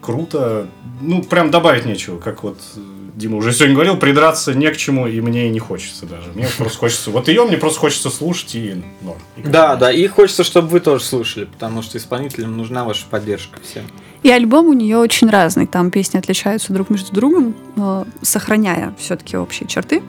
круто. 0.00 0.68
Ну, 1.00 1.22
прям 1.22 1.50
добавить 1.50 1.84
нечего, 1.84 2.18
как 2.18 2.42
вот 2.42 2.60
э, 2.76 2.80
Дима 3.20 3.36
уже 3.36 3.52
сегодня 3.52 3.74
говорил, 3.74 3.96
придраться 3.96 4.54
не 4.54 4.70
к 4.70 4.76
чему, 4.76 5.06
и 5.06 5.20
мне 5.20 5.46
и 5.46 5.50
не 5.50 5.58
хочется 5.58 6.06
даже. 6.06 6.32
Мне 6.34 6.48
просто 6.56 6.78
хочется... 6.78 7.10
Вот 7.10 7.28
ее 7.28 7.44
мне 7.44 7.58
просто 7.58 7.78
хочется 7.78 8.10
слушать, 8.10 8.54
и 8.54 8.82
норм. 9.02 9.18
И 9.36 9.42
Да, 9.42 9.76
да, 9.76 9.92
и 9.92 10.06
хочется, 10.06 10.42
чтобы 10.42 10.68
вы 10.68 10.80
тоже 10.80 11.04
слушали, 11.04 11.44
потому 11.44 11.82
что 11.82 11.98
исполнителям 11.98 12.56
нужна 12.56 12.84
ваша 12.84 13.06
поддержка 13.08 13.60
всем. 13.62 13.84
И 14.22 14.30
альбом 14.30 14.66
у 14.66 14.72
нее 14.72 14.96
очень 14.96 15.28
разный. 15.28 15.66
Там 15.66 15.90
песни 15.90 16.18
отличаются 16.18 16.72
друг 16.72 16.90
между 16.90 17.12
другом, 17.12 17.54
но 17.76 18.06
сохраняя 18.22 18.94
все-таки 18.98 19.36
общие 19.36 19.68
черты. 19.68 20.02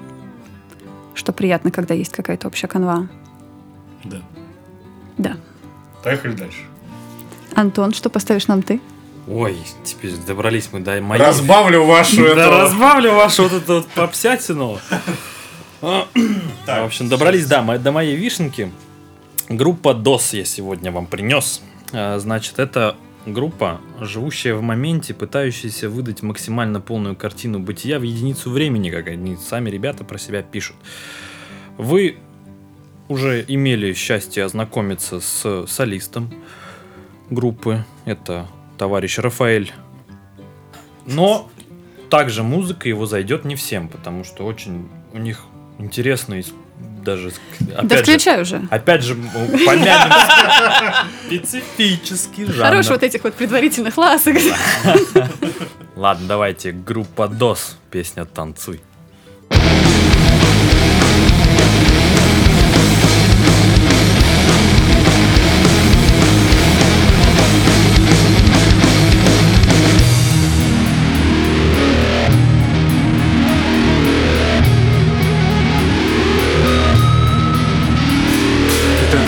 Что 1.14 1.34
приятно, 1.34 1.72
когда 1.72 1.94
есть 1.94 2.14
какая-то 2.14 2.48
общая 2.48 2.68
канва. 2.68 3.10
Да. 4.06 4.22
Да. 5.18 5.38
Поехали 6.04 6.34
дальше. 6.34 6.62
Антон, 7.54 7.94
что 7.94 8.10
поставишь 8.10 8.48
нам 8.48 8.64
ты? 8.64 8.80
Ой, 9.28 9.58
теперь 9.84 10.14
добрались 10.28 10.70
мы 10.72 10.80
до 10.80 11.00
моей... 11.02 11.22
Разбавлю 11.24 11.86
вашу 11.86 12.18
Да, 12.18 12.32
эту- 12.32 12.52
разбавлю 12.52 13.14
вашу 13.14 13.44
вот 13.44 13.54
эту 13.54 13.74
вот 13.76 13.88
попсятину. 13.88 14.80
А, 15.82 16.08
В 16.66 16.86
общем, 16.86 17.08
добрались, 17.10 17.46
да, 17.46 17.62
до 17.78 17.92
моей 17.92 18.16
вишенки. 18.16 18.72
Группа 19.50 19.90
DOS 19.90 20.38
я 20.38 20.46
сегодня 20.46 20.92
вам 20.92 21.06
принес. 21.08 21.62
А, 21.94 22.18
Значит, 22.20 22.58
это 22.60 22.96
группа, 23.26 23.80
живущая 24.00 24.56
в 24.56 24.62
моменте, 24.64 25.14
пытающаяся 25.14 25.88
выдать 25.90 26.24
максимально 26.24 26.82
полную 26.82 27.16
картину 27.16 27.60
бытия 27.60 28.00
в 28.00 28.04
единицу 28.04 28.50
времени, 28.50 28.90
как 28.90 29.08
они 29.08 29.38
сами 29.38 29.70
ребята 29.70 30.04
про 30.04 30.18
себя 30.18 30.42
пишут. 30.42 30.76
Вы 31.78 32.18
уже 33.08 33.46
имели 33.48 33.94
счастье 33.94 34.44
ознакомиться 34.46 35.20
с 35.20 35.66
солистом 35.68 36.34
группы. 37.30 37.86
Это 38.06 38.48
товарищ 38.82 39.20
Рафаэль. 39.20 39.72
Но 41.06 41.52
также 42.10 42.42
музыка 42.42 42.90
его 42.90 43.06
зайдет 43.06 43.46
не 43.46 43.56
всем, 43.56 43.88
потому 43.88 44.24
что 44.24 44.44
очень 44.44 44.90
у 45.14 45.20
них 45.20 45.44
интересный 45.78 46.44
даже 47.06 47.32
Да 47.60 47.82
опять 47.82 47.98
же, 48.00 48.04
включай 48.04 48.42
уже. 48.42 48.64
опять 48.72 49.04
же 49.04 49.14
помянем 49.14 50.12
специфический 51.28 52.46
жанр. 52.46 52.70
Хорош 52.70 52.90
вот 52.90 53.04
этих 53.04 53.24
вот 53.24 53.36
предварительных 53.36 53.96
ласок. 54.00 54.38
Ладно, 55.96 56.28
давайте 56.28 56.72
группа 56.72 57.28
DOS, 57.28 57.76
песня 57.92 58.26
«Танцуй». 58.26 58.82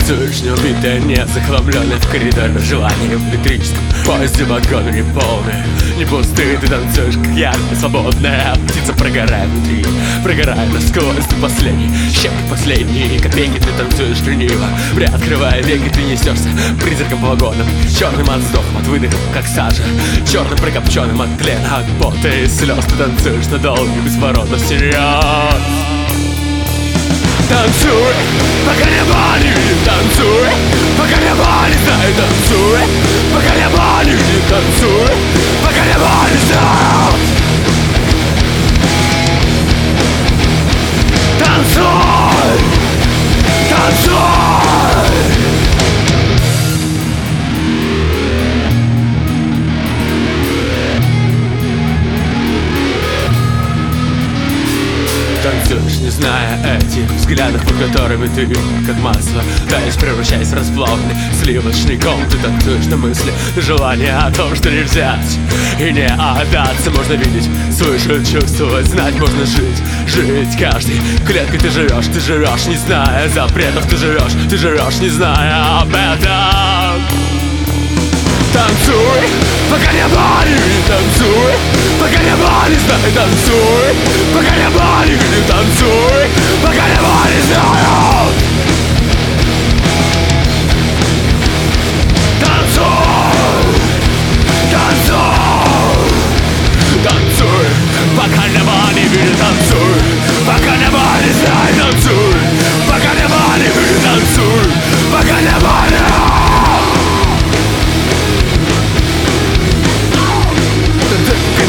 Танцуешь 0.06 0.42
неубитая, 0.42 1.00
не 1.00 1.26
захламленная 1.26 1.96
в 1.96 2.10
коридоре 2.10 2.58
желанием 2.58 3.22
электрическом 3.30 3.82
поезде 4.04 4.44
вагоны 4.44 4.90
не 4.90 5.02
полные, 5.02 5.64
не 5.96 6.04
пустые 6.04 6.58
Ты 6.58 6.66
танцуешь 6.66 7.14
как 7.14 7.34
яркая, 7.34 7.76
свободная. 7.80 8.54
Птица 8.68 8.92
Прогорая 8.92 9.46
внутри, 9.46 9.82
прогорая 10.22 10.68
насквозь 10.68 11.24
Ты 11.26 11.36
последний, 11.36 11.88
щепки 12.12 12.50
последние 12.50 13.18
копейки 13.18 13.58
Ты 13.58 13.68
танцуешь 13.78 14.20
лениво, 14.26 14.66
приоткрывая 14.94 15.62
веки 15.62 15.88
Ты 15.88 16.02
несешься 16.02 16.50
призраком 16.82 17.20
по 17.20 17.28
вагонам. 17.28 17.66
Черным 17.98 18.28
от 18.28 18.40
вздохом, 18.40 18.76
от 18.76 18.86
выдохов, 18.86 19.20
как 19.32 19.46
сажа 19.46 19.82
Черным 20.30 20.58
прокопченным 20.58 21.22
от 21.22 21.38
плена, 21.38 21.78
от 21.78 21.86
пота. 21.98 22.28
И 22.28 22.46
слез 22.46 22.84
Ты 22.84 22.96
танцуешь 22.96 23.46
надолго, 23.46 24.00
бесповоротно 24.04 24.58
всерьез 24.58 25.93
Танцуй, 27.49 28.13
пока 28.65 28.85
небо 28.89 29.37
не 29.41 29.49
видит, 29.49 29.83
танцуй 29.83 30.49
Пока 30.97 31.17
небо 31.21 31.67
не 31.67 31.77
знает, 31.85 32.15
танцуй 32.15 32.79
Пока 33.33 33.51
небо 33.55 33.85
не 34.05 34.11
видит, 34.11 34.47
танцуй 34.47 35.09
Пока 35.63 35.81
небо 35.85 36.11
не 36.31 36.37
знает 36.47 37.19
Танцуй! 41.39 42.57
Танцуй! 43.69 45.62
Танцуешь, 55.94 55.98
не 55.98 56.10
зная 56.10 56.76
этих 56.76 57.10
взглядов, 57.12 57.64
под 57.64 57.78
которыми 57.78 58.26
ты, 58.28 58.46
как 58.86 58.96
масло, 58.98 59.42
таешь, 59.68 59.94
превращаясь 59.94 60.48
в 60.48 60.54
расплавленный 60.54 61.14
сливочный 61.40 61.98
ком. 61.98 62.20
Ты 62.30 62.38
танцуешь 62.38 62.86
на 62.86 62.96
мысли, 62.96 63.32
желание 63.56 64.16
о 64.16 64.30
том, 64.32 64.54
что 64.54 64.70
не 64.70 64.82
взять 64.82 65.38
и 65.78 65.92
не 65.92 66.06
отдаться. 66.06 66.90
Можно 66.90 67.14
видеть, 67.14 67.48
слышать, 67.72 68.30
чувствовать, 68.30 68.86
знать 68.86 69.14
можно 69.18 69.44
жить 69.44 69.82
Жить 70.06 70.56
каждой 70.58 71.00
клеткой. 71.26 71.58
Ты 71.58 71.70
живешь, 71.70 72.06
ты 72.06 72.20
живешь, 72.20 72.66
не 72.66 72.76
зная 72.76 73.28
запретов. 73.28 73.86
Ты 73.88 73.96
живешь, 73.96 74.32
ты 74.48 74.56
живешь, 74.56 75.00
не 75.00 75.08
зная 75.08 75.80
об 75.80 75.90
этом 75.90 77.23
Танцуй, 78.54 79.20
пока 79.68 79.92
небо 79.92 80.22
не 80.46 80.52
видит, 80.52 80.86
танцуй 80.86 81.54
Пока 81.98 82.22
небо 82.22 82.48
не 82.68 82.76
знает, 82.76 83.12
танцуй 83.12 83.96
Пока 84.32 84.54
небо 84.54 85.04
не 85.06 85.14
видит, 85.14 85.44
танцуй 85.48 86.30
Пока 86.62 86.86
небо 86.86 87.14
не 87.34 87.40
знает 87.42 88.34
Танцуй, 92.38 92.84
танцуй 94.70 95.34
Танцуй, 97.02 97.66
пока 98.16 98.46
небо 98.46 98.78
не 98.94 99.02
видит, 99.02 99.36
танцуй 99.36 99.98
Пока 100.46 100.76
небо 100.76 101.02
не 101.26 101.32
знает, 101.32 101.74
танцуй 101.76 102.34
Пока 102.86 103.14
небо 103.20 103.40
не 103.58 103.64
видит, 103.64 104.00
танцуй 104.04 104.62
Пока 105.10 105.40
небо 105.40 105.74
не 105.90 105.98
Танцуй, 105.98 106.53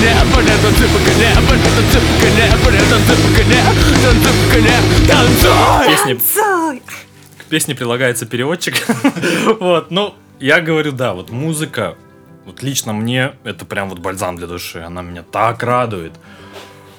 небо, 0.05 0.41
не 0.41 0.55
танцуй, 0.61 0.87
пока 0.93 1.13
небо, 1.13 1.55
не 1.55 1.69
танцуй, 1.75 2.01
пока 2.13 2.29
небо, 2.29 2.71
не 2.71 2.89
танцуй, 2.89 3.15
пока 3.25 3.43
небо, 3.43 3.81
танцуй, 4.03 4.33
пока 4.45 4.59
небо, 4.59 4.93
танцуй! 5.07 5.87
Песни, 5.87 6.81
к 7.37 7.45
песне 7.45 7.75
прилагается 7.75 8.25
переводчик. 8.25 8.75
вот, 9.59 9.91
ну, 9.91 10.13
я 10.39 10.61
говорю, 10.61 10.91
да, 10.91 11.13
вот 11.13 11.31
музыка, 11.31 11.95
вот 12.45 12.61
лично 12.61 12.93
мне 12.93 13.33
это 13.43 13.65
прям 13.65 13.89
вот 13.89 13.99
бальзам 13.99 14.35
для 14.35 14.47
души, 14.47 14.79
она 14.79 15.01
меня 15.01 15.23
так 15.23 15.63
радует. 15.63 16.13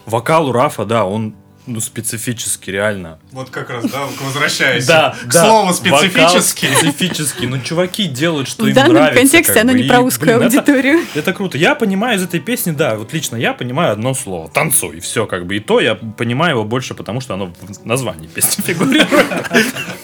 Вокал 0.04 0.48
у 0.48 0.52
Рафа, 0.52 0.84
да, 0.84 1.04
он 1.04 1.34
ну, 1.66 1.80
специфический, 1.80 2.70
реально. 2.72 3.18
Вот 3.32 3.50
как 3.50 3.70
раз, 3.70 3.84
да, 3.90 4.04
возвращаясь 4.22 4.86
Да, 4.88 5.16
к 5.24 5.32
да, 5.32 5.44
слову 5.44 5.66
вокал 5.66 5.74
специфический. 5.74 6.68
специфический. 6.74 7.46
Ну, 7.46 7.60
чуваки 7.60 8.06
делают, 8.06 8.48
что 8.48 8.64
В 8.64 8.68
им 8.68 8.74
данном 8.74 8.94
нравится. 8.94 9.20
контексте 9.20 9.52
как 9.54 9.62
оно 9.64 9.72
бы. 9.72 9.78
не 9.80 9.88
про 9.88 10.00
узкую 10.00 10.26
блин, 10.38 10.48
это- 10.48 10.58
аудиторию. 10.58 11.00
Это 11.14 11.32
круто. 11.32 11.58
Я 11.58 11.74
понимаю 11.74 12.18
из 12.18 12.22
этой 12.22 12.40
песни, 12.40 12.70
да, 12.72 12.96
вот 12.96 13.12
лично 13.12 13.36
я 13.36 13.52
понимаю 13.52 13.92
одно 13.92 14.14
слово. 14.14 14.48
Танцуй. 14.50 15.00
Все, 15.00 15.26
как 15.26 15.46
бы. 15.46 15.56
И 15.56 15.60
то 15.60 15.80
я 15.80 15.94
понимаю 15.96 16.52
его 16.56 16.64
больше, 16.64 16.94
потому 16.94 17.20
что 17.20 17.34
оно 17.34 17.46
в 17.60 17.84
названии 17.86 18.26
песни 18.28 18.62
фигурирует. 18.62 19.26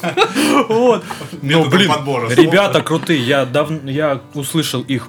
Вот. 0.69 1.05
Ну, 1.43 1.69
блин, 1.69 1.91
ребята 2.31 2.83
крутые. 2.83 3.21
Я 3.23 3.45
давно, 3.47 3.89
я 3.91 4.21
услышал 4.35 4.83
их 4.83 5.09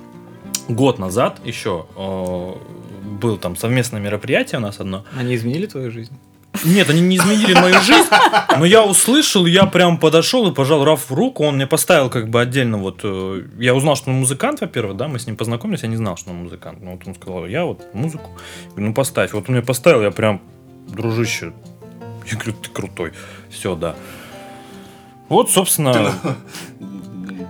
год 0.67 0.99
назад 0.99 1.39
еще. 1.43 1.85
э, 1.95 2.53
Был 3.19 3.38
там 3.38 3.55
совместное 3.55 3.99
мероприятие 3.99 4.59
у 4.59 4.61
нас 4.61 4.80
одно. 4.80 5.03
Они 5.17 5.35
изменили 5.35 5.65
твою 5.65 5.91
жизнь? 5.91 6.13
Нет, 6.63 6.89
они 6.89 7.01
не 7.01 7.17
изменили 7.17 7.53
мою 7.53 7.80
жизнь, 7.81 8.09
но 8.57 8.65
я 8.65 8.84
услышал, 8.84 9.45
я 9.45 9.65
прям 9.65 9.97
подошел 9.97 10.49
и 10.49 10.53
пожал 10.53 10.84
Раф 10.85 11.09
в 11.09 11.13
руку, 11.13 11.43
он 11.43 11.55
мне 11.55 11.67
поставил 11.67 12.09
как 12.09 12.30
бы 12.30 12.41
отдельно 12.41 12.77
вот, 12.77 13.01
э, 13.03 13.43
я 13.57 13.73
узнал, 13.73 13.95
что 13.95 14.11
он 14.11 14.17
музыкант, 14.17 14.61
во-первых, 14.61 14.95
да, 14.95 15.07
мы 15.07 15.19
с 15.19 15.25
ним 15.25 15.35
познакомились, 15.35 15.81
я 15.81 15.89
не 15.89 15.97
знал, 15.97 16.15
что 16.15 16.30
он 16.30 16.38
музыкант, 16.38 16.80
но 16.81 16.91
вот 16.91 17.01
он 17.07 17.15
сказал, 17.15 17.47
я 17.47 17.65
вот 17.65 17.93
музыку, 17.93 18.30
говорю, 18.69 18.88
ну 18.88 18.93
поставь, 18.93 19.34
вот 19.34 19.45
он 19.47 19.55
мне 19.55 19.63
поставил, 19.63 20.03
я 20.03 20.11
прям, 20.11 20.41
дружище, 20.88 21.53
я 22.30 22.38
говорю, 22.38 22.53
ты 22.53 22.69
крутой, 22.69 23.13
все, 23.49 23.75
да. 23.75 23.95
Вот, 25.30 25.49
собственно, 25.49 26.13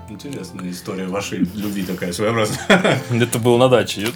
Интересная 0.09 0.69
история 0.69 1.07
вашей 1.07 1.39
любви 1.39 1.83
такая 1.83 2.13
своеобразная. 2.13 3.01
это 3.11 3.39
было 3.39 3.57
на 3.57 3.67
даче. 3.67 4.09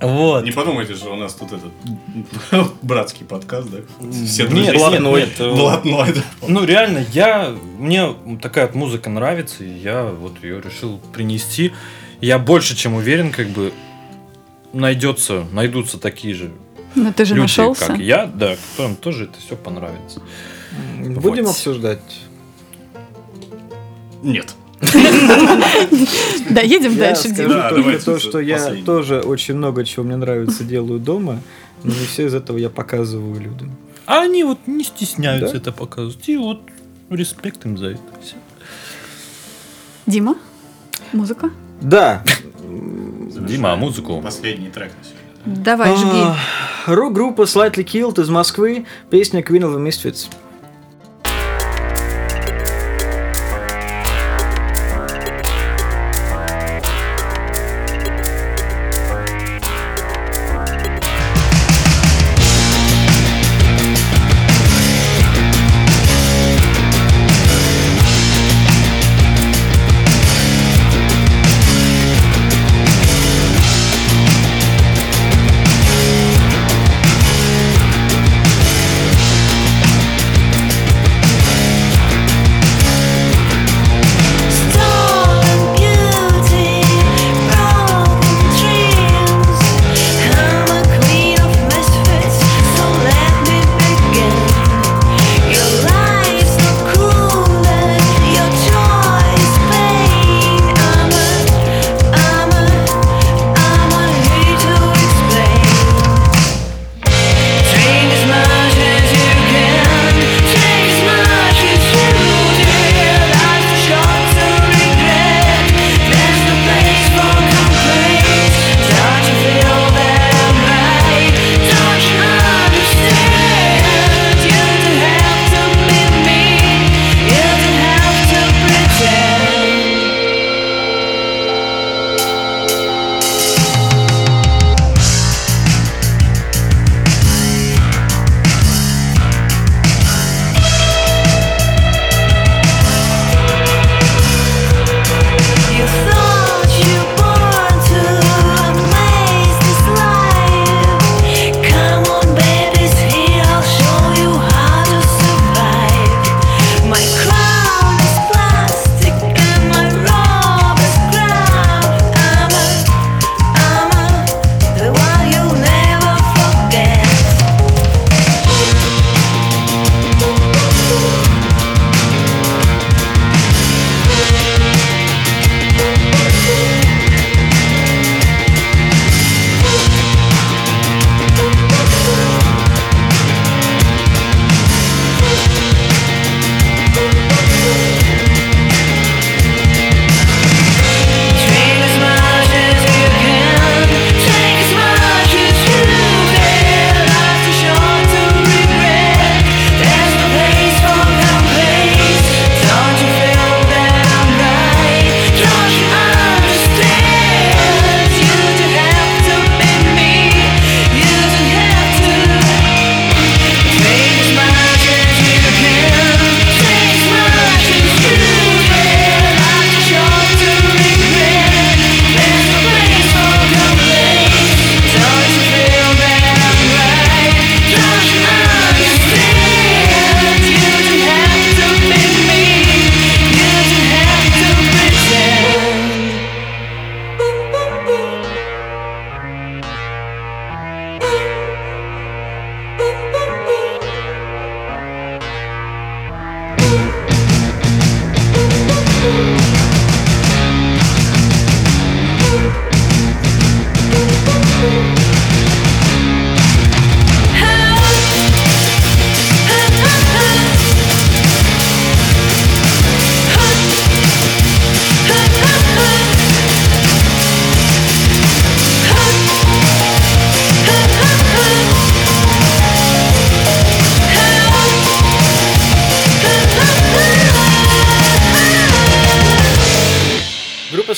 Вот. 0.00 0.44
Не 0.44 0.50
подумайте, 0.52 0.94
что 0.94 1.12
у 1.12 1.16
нас 1.16 1.34
тут 1.34 1.50
этот 1.52 2.72
братский 2.82 3.26
подкаст, 3.26 3.68
да? 3.70 3.78
Все 4.26 4.46
друзья. 4.46 4.72
нет, 4.72 4.76
Блатной. 4.78 5.20
нет, 5.22 5.38
Блатной, 5.38 6.12
да. 6.14 6.22
Ну, 6.48 6.64
реально, 6.64 7.04
я, 7.12 7.54
мне 7.78 8.14
такая 8.40 8.66
вот 8.66 8.74
музыка 8.74 9.10
нравится, 9.10 9.62
и 9.64 9.68
я 9.68 10.04
вот 10.04 10.42
ее 10.42 10.60
решил 10.60 10.98
принести. 11.12 11.72
Я 12.20 12.38
больше 12.38 12.76
чем 12.76 12.94
уверен, 12.94 13.30
как 13.30 13.48
бы 13.48 13.72
найдется, 14.72 15.44
найдутся 15.52 15.98
такие 15.98 16.34
же 16.34 16.50
Но 16.94 17.12
ты 17.12 17.24
же 17.24 17.34
люди, 17.34 17.42
нашелся. 17.42 17.86
как 17.86 17.98
я, 17.98 18.26
да, 18.26 18.56
которым 18.76 18.96
тоже 18.96 19.24
это 19.24 19.38
все 19.38 19.56
понравится. 19.56 20.22
Будем 20.98 21.44
Вот. 21.44 21.50
обсуждать. 21.50 22.00
Нет. 24.22 24.54
Да, 26.50 26.62
едем 26.62 26.92
Я 26.94 26.98
дальше. 26.98 27.28
Да, 27.36 27.70
только 27.70 27.98
то, 28.02 28.18
что 28.18 28.40
я 28.40 28.76
тоже 28.84 29.20
очень 29.20 29.54
много 29.54 29.84
чего 29.84 30.04
мне 30.04 30.16
нравится 30.16 30.64
делаю 30.64 30.98
дома, 30.98 31.40
но 31.84 31.90
не 31.90 32.06
все 32.06 32.26
из 32.26 32.34
этого 32.34 32.56
я 32.58 32.70
показываю 32.70 33.40
людям. 33.40 33.70
А 34.06 34.22
они 34.22 34.42
вот 34.44 34.58
не 34.66 34.84
стесняются 34.84 35.56
это 35.56 35.72
показывать. 35.72 36.28
И 36.28 36.36
вот 36.36 36.62
респект 37.10 37.64
им 37.66 37.78
за 37.78 37.90
это. 37.90 38.00
Всё. 38.22 38.36
Дима, 40.06 40.36
музыка. 41.12 41.50
Да, 41.80 42.24
Дима, 43.48 43.72
а 43.72 43.76
музыку? 43.76 44.20
Последний 44.22 44.68
трек 44.68 44.92
на 44.98 45.04
сегодня. 45.04 45.64
Давай, 45.64 45.96
жги. 45.96 46.06
А, 46.06 46.36
Рок-группа 46.86 47.42
Slightly 47.42 47.84
Killed 47.84 48.20
из 48.20 48.28
Москвы, 48.28 48.86
песня 49.08 49.40
Queen 49.40 49.62
of 49.62 49.76
the 49.76 49.82
Misfits. 49.82 50.28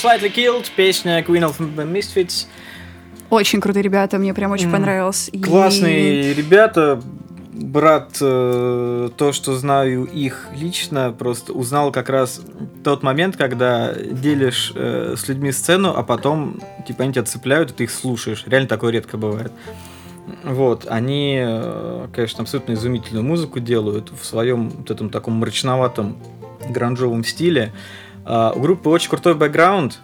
Slightly 0.03 0.33
Killed, 0.35 0.67
песня 0.75 1.23
Queen 1.23 1.43
of 1.49 1.59
Misfits. 1.59 2.47
Очень 3.31 3.61
крутые 3.61 3.83
ребята, 3.83 4.19
мне 4.19 4.35
прям 4.35 4.51
очень 4.51 4.67
М, 4.67 4.73
понравилось. 4.73 5.29
И- 5.33 5.41
Классные 5.41 6.35
ребята. 6.35 7.01
Брат, 7.55 8.17
э, 8.21 9.11
то, 9.17 9.33
что 9.33 9.55
знаю 9.55 10.05
их 10.05 10.49
лично, 10.57 11.15
просто 11.17 11.53
узнал 11.53 11.93
как 11.93 12.09
раз 12.09 12.41
тот 12.83 13.03
момент, 13.03 13.37
когда 13.37 13.95
делишь 13.95 14.73
э, 14.75 15.15
с 15.17 15.29
людьми 15.29 15.53
сцену, 15.53 15.93
а 15.95 16.03
потом, 16.03 16.61
типа, 16.89 17.05
они 17.05 17.13
тебя 17.13 17.25
цепляют, 17.25 17.71
и 17.71 17.75
ты 17.75 17.85
их 17.85 17.91
слушаешь. 17.91 18.45
Реально 18.47 18.69
такое 18.69 18.91
редко 18.93 19.19
бывает. 19.19 19.53
Вот, 20.45 20.87
они, 20.89 21.39
э, 21.45 22.09
конечно, 22.15 22.43
абсолютно 22.43 22.73
изумительную 22.73 23.25
музыку 23.25 23.61
делают 23.61 24.11
в 24.19 24.25
своем 24.25 24.71
вот 24.71 24.91
этом 24.91 25.11
таком 25.11 25.35
мрачноватом 25.35 26.17
гранжовом 26.71 27.23
стиле. 27.23 27.73
У 28.25 28.61
группы 28.61 28.89
очень 28.89 29.11
крутой 29.11 29.35
бэкграунд. 29.35 30.01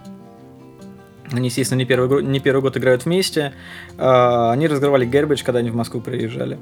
Они, 1.31 1.49
естественно, 1.49 1.79
не 1.79 1.85
первый, 1.85 2.25
не 2.25 2.41
первый 2.41 2.63
год 2.63 2.77
играют 2.77 3.05
вместе. 3.05 3.53
А, 3.97 4.51
Они 4.53 4.67
разыгрывали 4.67 5.05
Гербич, 5.05 5.43
когда 5.43 5.61
они 5.61 5.71
в 5.71 5.75
Москву 5.75 6.01
приезжали. 6.01 6.59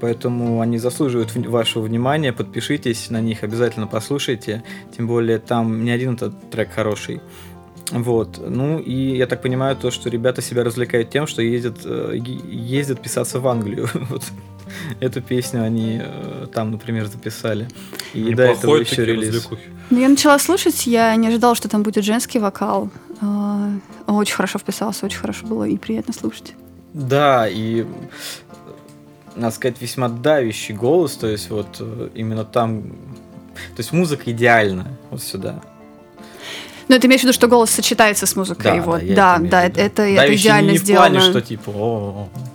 Поэтому 0.00 0.60
они 0.60 0.78
заслуживают 0.78 1.34
вашего 1.34 1.82
внимания. 1.82 2.32
Подпишитесь 2.32 3.10
на 3.10 3.20
них, 3.20 3.42
обязательно 3.42 3.86
послушайте. 3.86 4.62
Тем 4.96 5.06
более 5.06 5.38
там 5.38 5.84
не 5.84 5.90
один 5.90 6.14
этот 6.14 6.50
трек 6.50 6.70
хороший. 6.72 7.20
Вот. 7.90 8.40
Ну 8.44 8.78
и 8.78 9.16
я 9.16 9.26
так 9.26 9.42
понимаю, 9.42 9.76
то, 9.76 9.90
что 9.90 10.08
ребята 10.08 10.40
себя 10.40 10.64
развлекают 10.64 11.10
тем, 11.10 11.26
что 11.26 11.42
ездят, 11.42 11.80
э, 11.84 12.16
ездят 12.16 13.00
писаться 13.00 13.38
в 13.38 13.46
Англию. 13.46 13.88
Вот. 13.94 14.22
Эту 15.00 15.20
песню 15.22 15.62
они 15.62 16.00
э, 16.02 16.46
там, 16.52 16.70
например, 16.70 17.06
записали. 17.06 17.68
И 18.14 18.34
до 18.34 18.42
этого 18.44 18.76
Неплохой 18.76 18.80
еще 18.82 19.04
релиз. 19.04 19.28
развлекухи. 19.28 19.62
Ну, 19.90 20.00
я 20.00 20.08
начала 20.08 20.38
слушать, 20.38 20.86
я 20.86 21.14
не 21.16 21.28
ожидала, 21.28 21.54
что 21.54 21.68
там 21.68 21.82
будет 21.82 22.04
женский 22.04 22.38
вокал. 22.38 22.90
А, 23.20 23.70
Очень 24.06 24.34
хорошо 24.34 24.58
вписался, 24.58 25.06
очень 25.06 25.18
хорошо 25.18 25.46
было 25.46 25.64
и 25.64 25.76
приятно 25.76 26.14
слушать. 26.14 26.54
Да, 26.94 27.46
и 27.48 27.86
надо 29.36 29.54
сказать, 29.54 29.76
весьма 29.80 30.08
давящий 30.08 30.74
голос, 30.74 31.12
то 31.16 31.26
есть 31.26 31.50
вот 31.50 31.76
э, 31.80 32.08
именно 32.14 32.44
там, 32.44 32.82
то 32.82 33.78
есть 33.78 33.92
музыка 33.92 34.30
идеальна 34.30 34.88
вот 35.10 35.22
сюда. 35.22 35.62
Но 36.88 36.98
ты 36.98 37.06
имеешь 37.06 37.20
в 37.20 37.24
виду, 37.24 37.32
что 37.32 37.46
голос 37.48 37.70
сочетается 37.70 38.26
с 38.26 38.36
музыкой? 38.36 38.78
Да, 38.78 38.82
вот. 38.82 39.00
да, 39.00 39.04
я 39.06 39.14
да, 39.14 39.36
это 39.38 39.48
да, 39.48 39.60
в 39.60 39.64
это, 39.64 39.80
это, 39.80 40.02
это 40.02 40.34
идеально 40.36 40.70
не 40.72 40.78
в 40.78 40.80
сделано. 40.80 41.08
плане, 41.10 41.30
что 41.30 41.40
типа, 41.40 41.70
«О, 41.70 42.28
мне, 42.28 42.51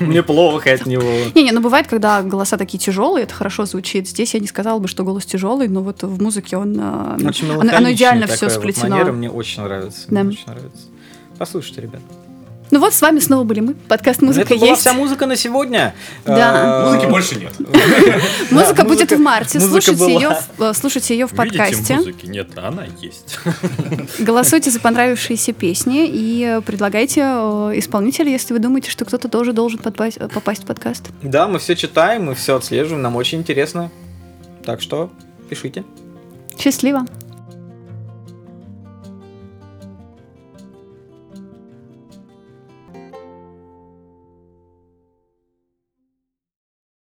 мне 0.00 0.22
плохо 0.22 0.72
от 0.72 0.86
него. 0.86 1.02
Не-не, 1.34 1.52
ну 1.52 1.60
бывает, 1.60 1.86
когда 1.86 2.22
голоса 2.22 2.56
такие 2.56 2.78
тяжелые, 2.78 3.24
это 3.24 3.34
хорошо 3.34 3.64
звучит. 3.64 4.08
Здесь 4.08 4.34
я 4.34 4.40
не 4.40 4.46
сказала 4.46 4.78
бы, 4.78 4.88
что 4.88 5.04
голос 5.04 5.24
тяжелый, 5.26 5.68
но 5.68 5.82
вот 5.82 6.02
в 6.02 6.22
музыке 6.22 6.56
он... 6.56 6.76
а, 6.80 7.16
Очень 7.24 7.50
оно, 7.50 7.92
идеально 7.92 8.26
все 8.26 8.48
сплетено. 8.48 8.88
манера 8.96 9.12
мне 9.12 9.30
очень 9.30 9.62
нравится. 9.62 10.06
Мне 10.08 10.22
очень 10.22 10.46
нравится. 10.46 10.86
Послушайте, 11.38 11.82
ребят. 11.82 12.00
Ну 12.70 12.80
вот 12.80 12.92
с 12.92 13.00
вами 13.00 13.18
снова 13.18 13.44
были 13.44 13.60
мы. 13.60 13.74
Подкаст 13.74 14.20
«Музыка 14.20 14.46
Это 14.46 14.56
была 14.56 14.68
есть». 14.70 14.80
вся 14.82 14.92
музыка 14.92 15.26
на 15.26 15.36
сегодня. 15.36 15.94
Да. 16.26 16.82
А, 16.84 16.90
Музыки 16.92 17.10
больше 17.10 17.36
нет. 17.36 17.52
Музыка 18.50 18.84
будет 18.84 19.10
в 19.10 19.18
марте. 19.18 19.58
Слушайте 19.58 19.98
была. 19.98 20.10
ее, 20.10 20.36
в- 20.58 20.62
э, 20.62 20.74
слушайте 20.74 21.14
ее 21.14 21.26
в 21.26 21.30
подкасте. 21.34 21.94
Музыки 21.96 22.26
нет, 22.26 22.48
она 22.58 22.84
есть. 23.00 23.38
Голосуйте 24.18 24.70
за 24.70 24.80
понравившиеся 24.80 25.52
песни 25.52 26.06
и 26.06 26.44
э, 26.44 26.60
предлагайте 26.60 27.22
э, 27.22 27.72
исполнителя, 27.76 28.30
если 28.30 28.52
вы 28.52 28.58
думаете, 28.58 28.90
что 28.90 29.04
кто-то 29.04 29.28
тоже 29.28 29.52
должен 29.52 29.80
э, 29.82 30.28
попасть 30.28 30.62
в 30.62 30.66
подкаст. 30.66 31.06
Да, 31.22 31.48
мы 31.48 31.58
все 31.58 31.74
читаем, 31.74 32.26
мы 32.26 32.34
все 32.34 32.56
отслеживаем, 32.56 33.02
нам 33.02 33.16
очень 33.16 33.38
интересно. 33.38 33.90
Так 34.64 34.82
что 34.82 35.10
пишите. 35.48 35.84
Счастливо! 36.58 37.06